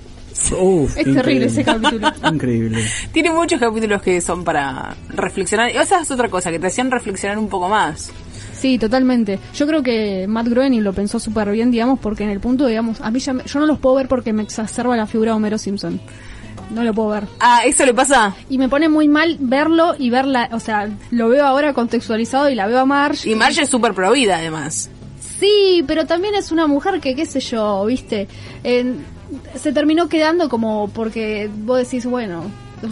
Uf, 0.59 0.97
Es 0.97 1.03
terrible 1.13 1.45
ese 1.47 1.63
capítulo. 1.63 2.07
Increíble. 2.31 2.83
Tiene 3.11 3.31
muchos 3.31 3.59
capítulos 3.59 4.01
que 4.01 4.21
son 4.21 4.43
para 4.43 4.95
reflexionar. 5.09 5.69
Y 5.71 5.77
esa 5.77 6.01
es 6.01 6.09
otra 6.11 6.29
cosa, 6.29 6.49
que 6.51 6.59
te 6.59 6.67
hacían 6.67 6.89
reflexionar 6.91 7.37
un 7.37 7.47
poco 7.49 7.67
más. 7.69 8.11
Sí, 8.61 8.77
totalmente. 8.77 9.39
Yo 9.55 9.65
creo 9.65 9.81
que 9.81 10.27
Matt 10.27 10.47
Groening 10.47 10.83
lo 10.83 10.93
pensó 10.93 11.19
súper 11.19 11.49
bien, 11.51 11.71
digamos, 11.71 11.97
porque 11.99 12.23
en 12.23 12.29
el 12.29 12.39
punto, 12.39 12.67
digamos, 12.67 13.01
a 13.01 13.09
mí 13.09 13.19
ya 13.19 13.33
me- 13.33 13.43
yo 13.43 13.59
no 13.59 13.65
los 13.65 13.79
puedo 13.79 13.95
ver 13.95 14.07
porque 14.07 14.33
me 14.33 14.43
exacerba 14.43 14.95
la 14.95 15.07
figura 15.07 15.31
de 15.31 15.37
Homero 15.37 15.57
Simpson. 15.57 15.99
No 16.69 16.83
lo 16.83 16.93
puedo 16.93 17.09
ver. 17.09 17.23
Ah, 17.39 17.61
¿eso 17.65 17.85
le 17.85 17.93
pasa? 17.93 18.35
Y 18.49 18.57
me 18.59 18.69
pone 18.69 18.87
muy 18.87 19.07
mal 19.07 19.35
verlo 19.39 19.95
y 19.97 20.09
verla, 20.11 20.47
o 20.53 20.59
sea, 20.59 20.89
lo 21.09 21.27
veo 21.29 21.45
ahora 21.45 21.73
contextualizado 21.73 22.49
y 22.49 22.55
la 22.55 22.67
veo 22.67 22.79
a 22.79 22.85
Marge. 22.85 23.29
Y 23.31 23.35
Marge 23.35 23.63
es 23.63 23.69
súper 23.69 23.93
provida, 23.95 24.37
además. 24.37 24.89
Sí, 25.39 25.83
pero 25.87 26.05
también 26.05 26.35
es 26.35 26.51
una 26.51 26.67
mujer 26.67 27.01
que, 27.01 27.15
qué 27.15 27.25
sé 27.25 27.39
yo, 27.39 27.83
viste, 27.85 28.27
En- 28.63 29.03
se 29.55 29.71
terminó 29.73 30.07
quedando 30.07 30.49
como 30.49 30.87
porque 30.89 31.49
vos 31.65 31.79
decís, 31.79 32.05
bueno, 32.05 32.43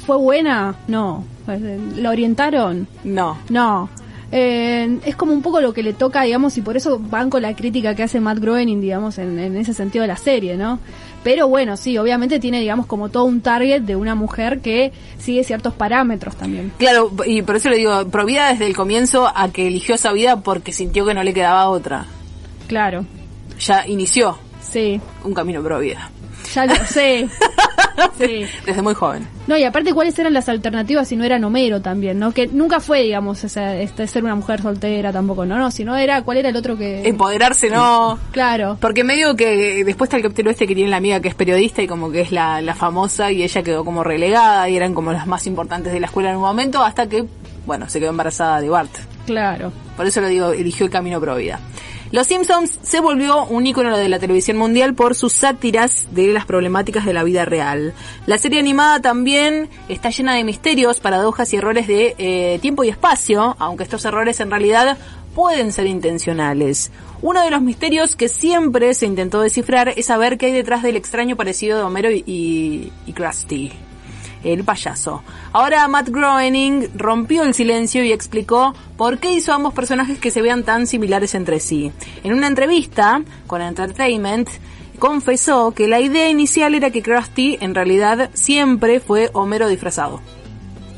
¿fue 0.06 0.18
buena? 0.18 0.76
No. 0.88 1.24
Eh, 1.48 1.80
¿La 1.98 2.10
orientaron? 2.10 2.88
No. 3.04 3.38
No. 3.50 3.90
Eh, 4.32 5.00
es 5.06 5.16
como 5.16 5.34
un 5.34 5.42
poco 5.42 5.60
lo 5.60 5.74
que 5.74 5.82
le 5.82 5.94
toca, 5.94 6.22
digamos, 6.24 6.56
y 6.58 6.62
por 6.62 6.78
eso 6.78 7.00
van 7.00 7.30
con 7.32 7.42
la 7.42 7.56
crítica 7.56 7.96
que 7.96 8.04
hace 8.04 8.20
Matt 8.20 8.38
Groening, 8.40 8.80
digamos, 8.80 9.18
en, 9.18 9.40
en 9.40 9.58
ese 9.58 9.74
sentido 9.74 10.04
de 10.04 10.08
la 10.08 10.18
serie, 10.18 10.56
¿no? 10.56 10.80
Pero 11.24 11.48
bueno, 11.48 11.76
sí, 11.78 11.98
obviamente 11.98 12.40
tiene, 12.40 12.60
digamos, 12.60 12.86
como 12.86 13.10
todo 13.10 13.26
un 13.26 13.42
target 13.42 13.82
de 13.82 13.96
una 13.96 14.14
mujer 14.16 14.60
que 14.60 14.94
sigue 15.18 15.44
ciertos 15.44 15.74
parámetros 15.74 16.36
también. 16.36 16.72
Claro, 16.78 17.12
y 17.26 17.42
por 17.42 17.56
eso 17.56 17.70
le 17.70 17.78
digo, 17.78 18.08
provida 18.10 18.50
desde 18.52 18.68
el 18.68 18.76
comienzo 18.76 19.28
a 19.36 19.50
que 19.52 19.68
eligió 19.68 19.96
esa 19.96 20.14
vida 20.14 20.42
porque 20.42 20.72
sintió 20.74 21.06
que 21.06 21.14
no 21.16 21.24
le 21.24 21.34
quedaba 21.34 21.68
otra. 21.70 22.06
Claro, 22.68 23.06
Ya 23.60 23.86
inició 23.88 24.38
sí, 24.62 25.02
un 25.24 25.34
camino 25.34 25.62
provida. 25.64 26.12
ya 26.54 26.66
lo 26.68 26.76
sé. 26.86 27.28
sí. 28.18 28.46
Desde 28.66 28.82
muy 28.82 28.94
joven. 28.94 29.28
No, 29.48 29.58
y 29.58 29.64
aparte, 29.64 29.94
¿cuáles 29.94 30.18
eran 30.20 30.34
las 30.34 30.48
alternativas 30.50 31.08
si 31.08 31.16
no 31.16 31.24
era 31.24 31.38
Homero 31.38 31.82
también, 31.82 32.20
no? 32.20 32.32
Que 32.32 32.48
nunca 32.48 32.80
fue, 32.80 33.02
digamos, 33.04 33.44
esa- 33.44 33.76
este, 33.78 34.06
ser 34.08 34.24
una 34.24 34.36
mujer 34.36 34.62
soltera 34.62 35.12
tampoco, 35.12 35.46
¿no? 35.46 35.58
No, 35.58 35.72
sino 35.72 35.96
era, 35.98 36.22
¿cuál 36.24 36.38
era 36.38 36.50
el 36.50 36.56
otro 36.56 36.78
que...? 36.78 37.08
Empoderarse, 37.08 37.70
no. 37.70 38.20
Claro. 38.32 38.78
Porque 38.80 39.04
medio 39.04 39.36
que 39.36 39.84
después 39.84 40.08
está 40.08 40.18
el 40.18 40.24
capítulo 40.24 40.52
este 40.52 40.68
que 40.68 40.76
tiene 40.76 40.90
la 40.92 40.98
amiga 40.98 41.20
que 41.20 41.30
es 41.30 41.36
periodista 41.36 41.82
y 41.82 41.88
como 41.88 42.12
que 42.12 42.22
es 42.22 42.32
la, 42.32 42.62
la 42.62 42.76
famosa 42.76 43.32
y 43.32 43.44
ella 43.44 43.64
quedó 43.64 43.84
como 43.86 44.04
relegada 44.04 44.70
y 44.70 44.76
eran 44.76 44.94
como 44.94 45.12
las 45.12 45.26
más 45.28 45.48
importantes 45.48 45.92
de 45.94 46.00
la 46.00 46.06
escuela 46.08 46.30
en 46.30 46.36
un 46.36 46.42
momento 46.44 46.84
hasta 46.84 47.08
que, 47.08 47.26
bueno, 47.66 47.90
se 47.90 48.00
quedó 48.00 48.10
embarazada 48.12 48.62
de 48.62 48.70
Bart. 48.70 48.92
Claro. 49.26 49.72
Por 49.96 50.06
eso 50.08 50.22
lo 50.22 50.28
digo, 50.28 50.52
eligió 50.52 50.86
el 50.86 50.92
camino 50.92 51.20
pro 51.20 51.36
vida. 51.36 51.60
Los 52.12 52.26
Simpsons 52.26 52.80
se 52.82 53.02
volvió 53.02 53.46
un 53.46 53.68
ícono 53.68 53.96
de 53.96 54.10
la 54.10 54.18
televisión 54.18 54.58
mundial 54.58 54.96
por 54.96 55.14
sus 55.14 55.32
sátiras 55.32 56.08
de 56.10 56.34
las 56.34 56.46
problemáticas 56.46 57.06
de 57.06 57.14
la 57.14 57.24
vida 57.24 57.46
real. 57.46 57.94
La 58.26 58.40
serie 58.40 58.60
animada 58.60 59.00
también 59.00 59.70
está 59.90 60.10
llena 60.10 60.34
de 60.34 60.44
misterios, 60.44 61.00
paradojas 61.00 61.54
y 61.54 61.58
errores 61.58 61.88
de 61.88 62.16
eh, 62.18 62.58
tiempo 62.64 62.84
y 62.84 62.90
espacio, 62.90 63.56
aunque 63.60 63.84
estos 63.84 64.06
errores 64.06 64.40
en 64.40 64.50
realidad 64.50 64.98
pueden 65.36 65.72
ser 65.72 65.86
intencionales. 65.86 66.92
Uno 67.22 67.44
de 67.44 67.52
los 67.52 67.62
misterios 67.62 68.16
que 68.16 68.28
siempre 68.28 68.96
se 68.96 69.06
intentó 69.06 69.42
descifrar 69.42 69.94
es 69.96 70.08
saber 70.08 70.40
qué 70.40 70.48
hay 70.48 70.54
detrás 70.54 70.82
del 70.82 70.96
extraño 70.96 71.36
parecido 71.36 71.78
de 71.78 71.84
Homero 71.84 72.10
y, 72.10 72.24
y, 72.26 72.92
y 73.06 73.14
Krusty 73.14 73.72
el 74.44 74.64
payaso. 74.64 75.22
Ahora 75.52 75.88
Matt 75.88 76.10
Groening 76.10 76.90
rompió 76.96 77.44
el 77.44 77.54
silencio 77.54 78.04
y 78.04 78.12
explicó 78.12 78.74
por 78.98 79.20
qué 79.20 79.32
hizo 79.32 79.54
ambos 79.54 79.74
personajes 79.74 80.18
que 80.20 80.32
se 80.32 80.42
vean 80.42 80.64
tan 80.64 80.88
similares 80.88 81.36
entre 81.36 81.60
sí. 81.60 81.92
En 82.24 82.34
una 82.34 82.48
entrevista 82.48 83.22
con 83.48 83.62
Entertainment, 83.62 84.50
confesó 85.00 85.72
que 85.72 85.88
la 85.88 86.00
idea 86.02 86.30
inicial 86.30 86.76
era 86.76 86.90
que 86.92 87.02
Krusty 87.02 87.58
en 87.62 87.74
realidad 87.74 88.30
siempre 88.34 89.00
fue 89.00 89.30
Homero 89.34 89.68
disfrazado. 89.70 90.20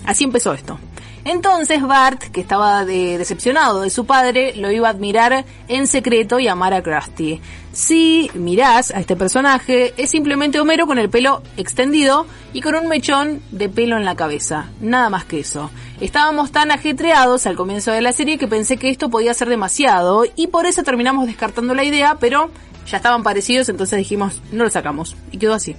Así 0.05 0.23
empezó 0.23 0.53
esto. 0.53 0.79
Entonces 1.23 1.83
Bart, 1.83 2.19
que 2.31 2.41
estaba 2.41 2.83
de- 2.83 3.19
decepcionado 3.19 3.81
de 3.81 3.91
su 3.91 4.07
padre, 4.07 4.55
lo 4.55 4.71
iba 4.71 4.87
a 4.87 4.91
admirar 4.91 5.45
en 5.67 5.85
secreto 5.85 6.39
y 6.39 6.47
amar 6.47 6.73
a 6.73 6.81
Krusty. 6.81 7.39
Si 7.73 8.29
mirás 8.33 8.91
a 8.91 8.99
este 8.99 9.15
personaje, 9.15 9.93
es 9.95 10.09
simplemente 10.09 10.59
Homero 10.59 10.85
con 10.87 10.97
el 10.99 11.09
pelo 11.09 11.41
extendido 11.55 12.25
y 12.51 12.59
con 12.61 12.75
un 12.75 12.87
mechón 12.89 13.41
de 13.51 13.69
pelo 13.69 13.95
en 13.97 14.03
la 14.03 14.15
cabeza. 14.15 14.69
Nada 14.81 15.09
más 15.09 15.23
que 15.23 15.39
eso. 15.39 15.71
Estábamos 16.01 16.51
tan 16.51 16.71
ajetreados 16.71 17.45
al 17.47 17.55
comienzo 17.55 17.91
de 17.91 18.01
la 18.01 18.11
serie 18.11 18.37
que 18.37 18.47
pensé 18.47 18.75
que 18.75 18.89
esto 18.89 19.09
podía 19.09 19.33
ser 19.33 19.47
demasiado 19.47 20.25
y 20.35 20.47
por 20.47 20.65
eso 20.65 20.83
terminamos 20.83 21.27
descartando 21.27 21.73
la 21.73 21.85
idea, 21.85 22.17
pero 22.19 22.49
ya 22.87 22.97
estaban 22.97 23.23
parecidos, 23.23 23.69
entonces 23.69 23.97
dijimos, 23.99 24.41
no 24.51 24.65
lo 24.65 24.69
sacamos. 24.69 25.15
Y 25.31 25.37
quedó 25.37 25.53
así. 25.53 25.75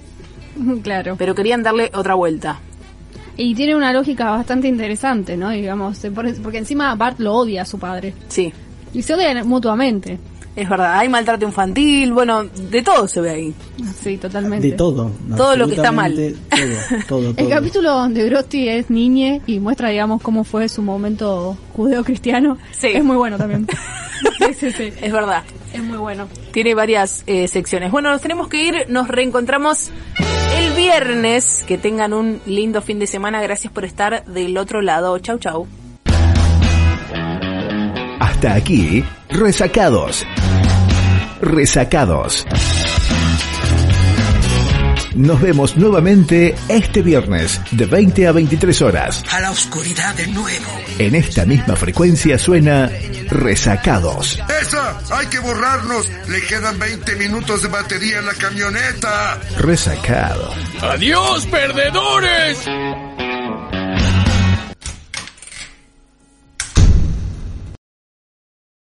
Claro. 0.83 1.15
Pero 1.17 1.35
querían 1.35 1.61
darle 1.63 1.91
otra 1.93 2.13
vuelta. 2.15 2.59
Y 3.37 3.55
tiene 3.55 3.75
una 3.75 3.91
lógica 3.93 4.29
bastante 4.31 4.67
interesante, 4.67 5.35
¿no? 5.37 5.49
Digamos, 5.49 5.97
por- 6.13 6.33
porque 6.41 6.59
encima 6.59 6.93
Bart 6.95 7.19
lo 7.19 7.33
odia 7.33 7.63
a 7.63 7.65
su 7.65 7.77
padre. 7.79 8.13
Sí. 8.29 8.53
Y 8.93 9.01
se 9.01 9.15
odian 9.15 9.47
mutuamente. 9.47 10.19
Es 10.55 10.69
verdad, 10.69 10.99
hay 10.99 11.09
maltrato 11.09 11.45
infantil, 11.45 12.13
bueno, 12.13 12.43
de 12.43 12.83
todo 12.83 13.07
se 13.07 13.21
ve 13.21 13.29
ahí. 13.31 13.53
Sí, 14.03 14.17
totalmente. 14.17 14.67
De 14.67 14.73
todo. 14.73 15.11
Todo 15.35 15.55
lo 15.55 15.67
que 15.67 15.75
está 15.75 15.91
mal. 15.91 16.11
absolutamente 16.11 17.05
Todo, 17.07 17.33
todo, 17.33 17.33
El 17.37 17.49
capítulo 17.49 17.91
donde 17.91 18.29
Grosty 18.29 18.69
es 18.69 18.89
niñe 18.91 19.41
y 19.47 19.59
muestra, 19.59 19.89
digamos, 19.89 20.21
cómo 20.21 20.43
fue 20.43 20.69
su 20.69 20.83
momento 20.83 21.57
judeo-cristiano 21.75 22.57
Sí. 22.71 22.89
es 22.93 23.03
muy 23.03 23.17
bueno 23.17 23.37
también. 23.37 23.67
sí, 24.39 24.53
sí, 24.53 24.71
sí. 24.71 24.93
Es 25.01 25.11
verdad. 25.11 25.43
Es 25.73 25.81
muy 25.81 25.97
bueno. 25.97 26.27
Tiene 26.51 26.75
varias 26.75 27.23
eh, 27.25 27.47
secciones. 27.47 27.91
Bueno, 27.91 28.11
nos 28.11 28.21
tenemos 28.21 28.47
que 28.47 28.63
ir, 28.63 28.75
nos 28.89 29.07
reencontramos 29.07 29.89
el 30.55 30.73
viernes. 30.73 31.63
Que 31.67 31.79
tengan 31.79 32.13
un 32.13 32.41
lindo 32.45 32.83
fin 32.83 32.99
de 32.99 33.07
semana. 33.07 33.41
Gracias 33.41 33.73
por 33.73 33.85
estar 33.85 34.23
del 34.25 34.55
otro 34.57 34.83
lado. 34.83 35.17
Chau, 35.17 35.39
chau. 35.39 35.67
Hasta 38.43 38.55
aquí, 38.55 39.01
resacados. 39.29 40.27
Resacados. 41.39 42.45
Nos 45.15 45.39
vemos 45.39 45.77
nuevamente 45.77 46.53
este 46.67 47.01
viernes 47.01 47.61
de 47.71 47.85
20 47.85 48.27
a 48.27 48.33
23 48.33 48.81
horas. 48.81 49.23
A 49.31 49.39
la 49.39 49.49
oscuridad 49.49 50.13
de 50.15 50.27
nuevo. 50.27 50.71
En 50.97 51.15
esta 51.15 51.45
misma 51.45 51.77
frecuencia 51.77 52.37
suena 52.37 52.91
Resacados. 53.29 54.37
¡Esa! 54.61 54.99
¡Hay 55.17 55.27
que 55.27 55.39
borrarnos! 55.39 56.11
Le 56.27 56.41
quedan 56.41 56.77
20 56.77 57.15
minutos 57.15 57.61
de 57.61 57.69
batería 57.69 58.19
en 58.19 58.25
la 58.25 58.33
camioneta. 58.33 59.39
Resacados. 59.57 60.53
¡Adiós, 60.81 61.45
perdedores! 61.45 62.59